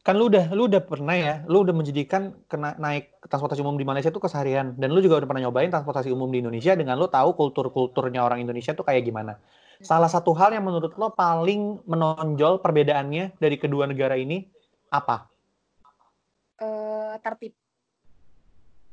Kan 0.00 0.16
lu 0.16 0.32
udah 0.32 0.48
lu 0.56 0.70
udah 0.70 0.80
pernah 0.80 1.12
ya, 1.12 1.34
lu 1.44 1.66
udah 1.66 1.74
menjadikan 1.74 2.32
kena 2.48 2.78
naik 2.80 3.20
transportasi 3.28 3.60
umum 3.60 3.76
di 3.76 3.84
Malaysia 3.84 4.08
tuh 4.08 4.22
keseharian 4.22 4.78
dan 4.80 4.88
lu 4.94 5.04
juga 5.04 5.20
udah 5.20 5.28
pernah 5.28 5.44
nyobain 5.44 5.68
transportasi 5.68 6.08
umum 6.08 6.32
di 6.32 6.40
Indonesia 6.40 6.72
dengan 6.72 6.96
lu 6.96 7.10
tahu 7.10 7.36
kultur-kulturnya 7.36 8.24
orang 8.24 8.40
Indonesia 8.40 8.72
tuh 8.72 8.86
kayak 8.86 9.04
gimana. 9.04 9.36
Salah 9.84 10.08
satu 10.08 10.32
hal 10.32 10.56
yang 10.56 10.64
menurut 10.64 10.96
lo 10.96 11.12
paling 11.12 11.84
menonjol 11.84 12.64
perbedaannya 12.64 13.36
dari 13.36 13.56
kedua 13.60 13.84
negara 13.84 14.16
ini 14.16 14.46
apa? 14.88 15.28
eh 16.60 17.14
tertib. 17.24 17.52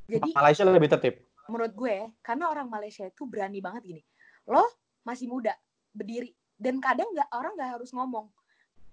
Jadi 0.08 0.32
Malaysia 0.32 0.64
lebih 0.64 0.92
tertib. 0.92 1.16
Menurut 1.48 1.74
gue 1.74 2.12
karena 2.24 2.52
orang 2.52 2.68
Malaysia 2.68 3.08
itu 3.08 3.24
berani 3.24 3.60
banget 3.64 3.84
gini 3.84 4.04
lo 4.48 4.64
masih 5.04 5.28
muda 5.32 5.56
berdiri. 5.96 6.32
Dan 6.58 6.78
kadang 6.84 7.10
nggak 7.14 7.30
orang 7.32 7.54
nggak 7.56 7.72
harus 7.80 7.90
ngomong. 7.96 8.28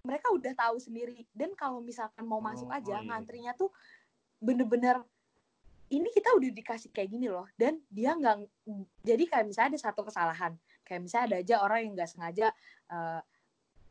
Mereka 0.04 0.30
udah 0.32 0.52
tahu 0.52 0.76
sendiri. 0.80 1.24
Dan 1.32 1.52
kalau 1.56 1.80
misalkan 1.80 2.28
mau 2.28 2.38
masuk 2.38 2.68
Oh, 2.68 2.76
aja 2.76 3.00
iya. 3.00 3.06
ngantrinya 3.08 3.52
tuh 3.56 3.72
bener-bener 4.38 5.00
ini 5.88 6.08
kita 6.12 6.32
udah 6.34 6.50
dikasih 6.52 6.90
kayak 6.92 7.10
gini 7.12 7.26
loh. 7.28 7.48
Dan 7.56 7.80
dia 7.88 8.12
nggak 8.12 8.46
jadi 9.02 9.24
kayak 9.26 9.46
misalnya 9.48 9.76
ada 9.76 9.80
satu 9.80 10.04
kesalahan. 10.04 10.52
Kayak 10.84 11.00
misalnya 11.08 11.24
ada 11.32 11.36
aja 11.40 11.54
orang 11.64 11.78
yang 11.82 11.92
nggak 11.96 12.10
sengaja 12.10 12.46
uh, 12.92 13.20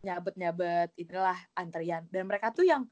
nyabet 0.04 0.36
nyabet 0.38 0.90
inilah 1.00 1.40
antrian. 1.58 2.04
Dan 2.14 2.30
mereka 2.30 2.54
tuh 2.54 2.68
yang 2.68 2.86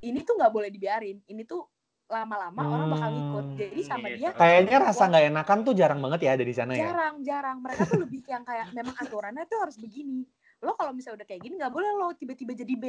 ini 0.00 0.24
tuh 0.24 0.40
nggak 0.40 0.52
boleh 0.52 0.72
dibiarin. 0.72 1.20
Ini 1.28 1.44
tuh 1.44 1.73
lama-lama 2.04 2.60
hmm. 2.60 2.70
orang 2.70 2.88
bakal 2.88 3.08
ngikut 3.10 3.46
jadi 3.56 3.74
Hmm, 3.74 3.88
sama 3.88 4.06
iya. 4.06 4.16
dia 4.16 4.30
Kayaknya 4.32 4.76
rasa 4.78 5.02
nggak 5.06 5.24
enakan 5.30 5.58
tuh 5.60 5.72
jarang 5.72 6.00
banget 6.00 6.20
ya 6.20 6.30
ada 6.32 6.44
di 6.44 6.54
sana 6.54 6.72
ya. 6.72 6.80
jarang 6.84 7.14
jarang 7.20 7.58
mereka 7.58 7.82
tuh 7.84 8.00
lebih 8.00 8.20
yang 8.24 8.44
kayak 8.44 8.66
memang 8.70 8.94
aturannya 8.94 9.44
tuh 9.44 9.58
harus 9.60 9.76
begini 9.76 10.20
lo 10.60 10.72
kalau 10.74 10.92
misalnya 10.92 11.20
udah 11.20 11.28
kayak 11.28 11.42
gini 11.42 11.54
nggak 11.56 11.72
boleh 11.72 11.90
lo 11.92 12.08
tiba-tiba 12.12 12.52
jadi 12.52 12.74
B 12.74 12.84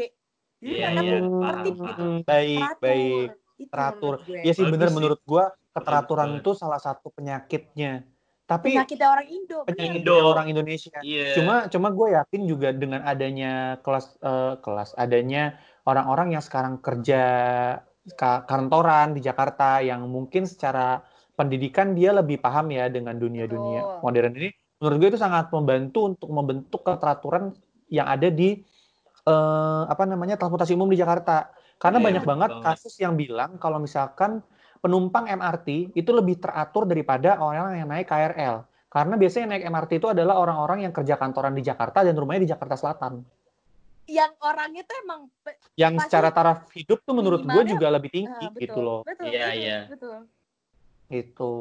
jadi 0.57 0.71
Iya, 0.71 0.87
mereka 0.89 1.01
iya, 1.01 1.17
tuh 1.19 1.31
paham, 1.33 1.43
tertib 1.43 1.75
gitu 1.75 2.05
baik, 2.23 2.59
teratur 2.59 2.79
baik. 2.81 3.29
itu 3.55 3.69
Teratur. 3.71 4.13
Iya 4.25 4.51
sih 4.53 4.65
bener 4.65 4.87
sih. 4.87 4.95
menurut 4.95 5.19
gua 5.23 5.43
keteraturan 5.71 6.29
itu 6.33 6.51
salah 6.53 6.79
satu 6.79 7.07
penyakitnya. 7.09 7.91
Tapi 8.45 8.67
penyakitnya 8.71 9.07
orang 9.09 9.27
Indo 9.27 9.57
bener. 9.63 9.69
penyakit 9.73 9.99
Indo. 10.01 10.15
orang 10.23 10.47
Indonesia. 10.47 10.97
Iya. 11.01 11.33
Cuma 11.33 11.55
cuma 11.65 11.87
gue 11.89 12.07
yakin 12.13 12.41
juga 12.45 12.69
dengan 12.71 13.01
adanya 13.01 13.51
kelas 13.79 14.15
eh, 14.17 14.53
kelas 14.59 14.89
adanya 14.95 15.55
orang-orang 15.83 16.27
yang 16.31 16.43
sekarang 16.43 16.77
kerja 16.77 17.21
kantoran 18.45 19.17
di 19.17 19.21
Jakarta 19.25 19.81
yang 19.81 20.05
mungkin 20.05 20.45
secara 20.45 21.01
pendidikan 21.33 21.97
dia 21.97 22.13
lebih 22.15 22.39
paham 22.39 22.71
ya 22.71 22.87
dengan 22.87 23.17
dunia-dunia 23.17 23.81
Betul. 23.81 24.01
modern 24.05 24.33
ini. 24.39 24.49
Menurut 24.79 24.97
gue 25.01 25.09
itu 25.15 25.19
sangat 25.19 25.49
membantu 25.49 25.99
untuk 26.13 26.29
membentuk 26.29 26.81
keteraturan 26.85 27.55
yang 27.89 28.05
ada 28.05 28.29
di 28.29 28.61
eh, 29.25 29.83
apa 29.89 30.03
namanya 30.05 30.37
transportasi 30.37 30.77
umum 30.77 30.91
di 30.91 30.99
Jakarta. 31.01 31.49
Karena 31.81 31.99
Iya, 31.99 32.05
banyak 32.07 32.23
betul 32.23 32.31
banget 32.31 32.51
banget. 32.55 32.65
kasus 32.71 32.93
yang 33.01 33.13
bilang 33.19 33.57
kalau 33.59 33.81
misalkan 33.83 34.39
penumpang 34.79 35.25
MRT 35.27 35.97
itu 35.97 36.11
lebih 36.13 36.39
teratur 36.39 36.85
daripada 36.85 37.41
orang 37.41 37.75
yang 37.81 37.89
naik 37.89 38.07
KRL. 38.07 38.63
Karena 38.87 39.19
biasanya 39.19 39.43
yang 39.43 39.53
naik 39.59 39.65
MRT 39.73 39.91
itu 39.99 40.07
adalah 40.07 40.39
orang-orang 40.39 40.87
yang 40.87 40.93
kerja 40.95 41.19
kantoran 41.19 41.51
di 41.51 41.65
Jakarta 41.65 42.05
dan 42.05 42.15
rumahnya 42.15 42.47
di 42.47 42.51
Jakarta 42.53 42.79
Selatan. 42.79 43.25
Yang 44.05 44.31
orangnya 44.41 44.85
tuh 44.85 44.97
emang 45.01 45.21
Yang 45.73 46.07
secara 46.07 46.29
taraf 46.29 46.69
hidup 46.77 47.01
tuh 47.01 47.13
menurut 47.17 47.41
gue 47.41 47.63
juga 47.73 47.87
lebih 47.89 48.09
tinggi 48.13 48.45
betul, 48.53 48.61
gitu 48.61 48.79
loh. 48.79 48.99
betul 49.01 49.25
Iya, 49.27 49.45
betul, 49.49 49.61
iya. 49.61 49.79
betul 49.89 50.17
Gitu. 51.05 51.53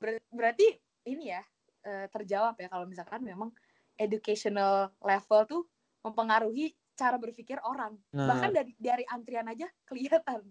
Ber- 0.00 0.24
berarti 0.32 0.66
ini 1.04 1.32
ya 1.32 1.42
eh, 1.84 2.06
terjawab 2.08 2.56
ya 2.56 2.68
kalau 2.72 2.86
misalkan 2.88 3.20
memang 3.20 3.50
educational 3.98 4.88
level 5.02 5.40
tuh 5.44 5.62
mempengaruhi 6.02 6.72
cara 6.96 7.16
berpikir 7.16 7.58
orang 7.64 7.96
Nah, 8.12 8.28
bahkan 8.28 8.52
dari 8.52 8.72
dari 8.76 9.04
antrian 9.08 9.48
aja 9.48 9.68
kelihatan 9.88 10.44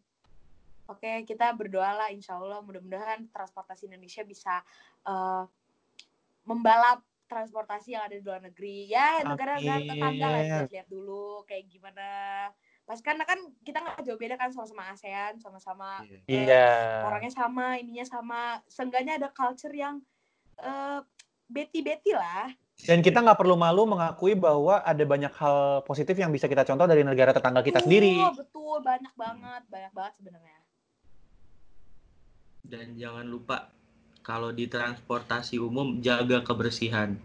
oke 0.89 1.11
kita 1.25 1.53
berdoa 1.55 2.05
lah 2.05 2.09
insya 2.09 2.37
Allah 2.37 2.59
mudah-mudahan 2.65 3.29
transportasi 3.31 3.89
Indonesia 3.89 4.21
bisa 4.25 4.61
eh, 5.05 5.43
membalap 6.45 7.01
transportasi 7.31 7.95
yang 7.95 8.03
ada 8.03 8.19
di 8.19 8.23
luar 8.27 8.43
negeri. 8.43 8.91
Ya 8.91 9.23
negara-negara 9.23 9.79
Amin. 9.79 9.87
tetangga 9.87 10.27
lah 10.27 10.41
lihat-lihat 10.43 10.87
dulu 10.91 11.47
kayak 11.47 11.71
gimana. 11.71 12.09
Pas 12.83 12.99
karena 12.99 13.23
kan 13.23 13.39
kita 13.63 13.79
nggak 13.79 14.03
jauh 14.03 14.19
beda 14.19 14.35
kan 14.35 14.51
sama-sama 14.51 14.91
ASEAN 14.91 15.39
sama-sama 15.39 16.03
iya. 16.27 17.07
orangnya 17.07 17.31
sama 17.31 17.79
ininya 17.79 18.03
sama. 18.03 18.59
Seenggaknya 18.67 19.15
ada 19.15 19.31
culture 19.31 19.71
yang 19.71 20.03
eh 20.59 20.99
beti-beti 21.47 22.11
lah. 22.11 22.51
Dan 22.81 22.99
kita 23.05 23.21
nggak 23.21 23.37
perlu 23.37 23.55
malu 23.55 23.85
mengakui 23.85 24.33
bahwa 24.33 24.81
ada 24.81 25.03
banyak 25.05 25.31
hal 25.37 25.85
positif 25.85 26.17
yang 26.17 26.33
bisa 26.33 26.49
kita 26.49 26.65
contoh 26.65 26.89
dari 26.89 27.05
negara 27.05 27.31
tetangga 27.31 27.61
kita 27.63 27.79
sendiri. 27.79 28.17
Betul, 28.17 28.43
betul. 28.43 28.77
Banyak 28.83 29.13
banget 29.15 29.63
banyak 29.71 29.93
banget 29.95 30.13
sebenarnya. 30.19 30.59
Dan 32.65 32.95
jangan 32.97 33.25
lupa 33.27 33.69
kalau 34.21 34.53
di 34.53 34.69
transportasi 34.69 35.57
umum 35.57 35.97
jaga 35.97 36.45
kebersihan. 36.45 37.17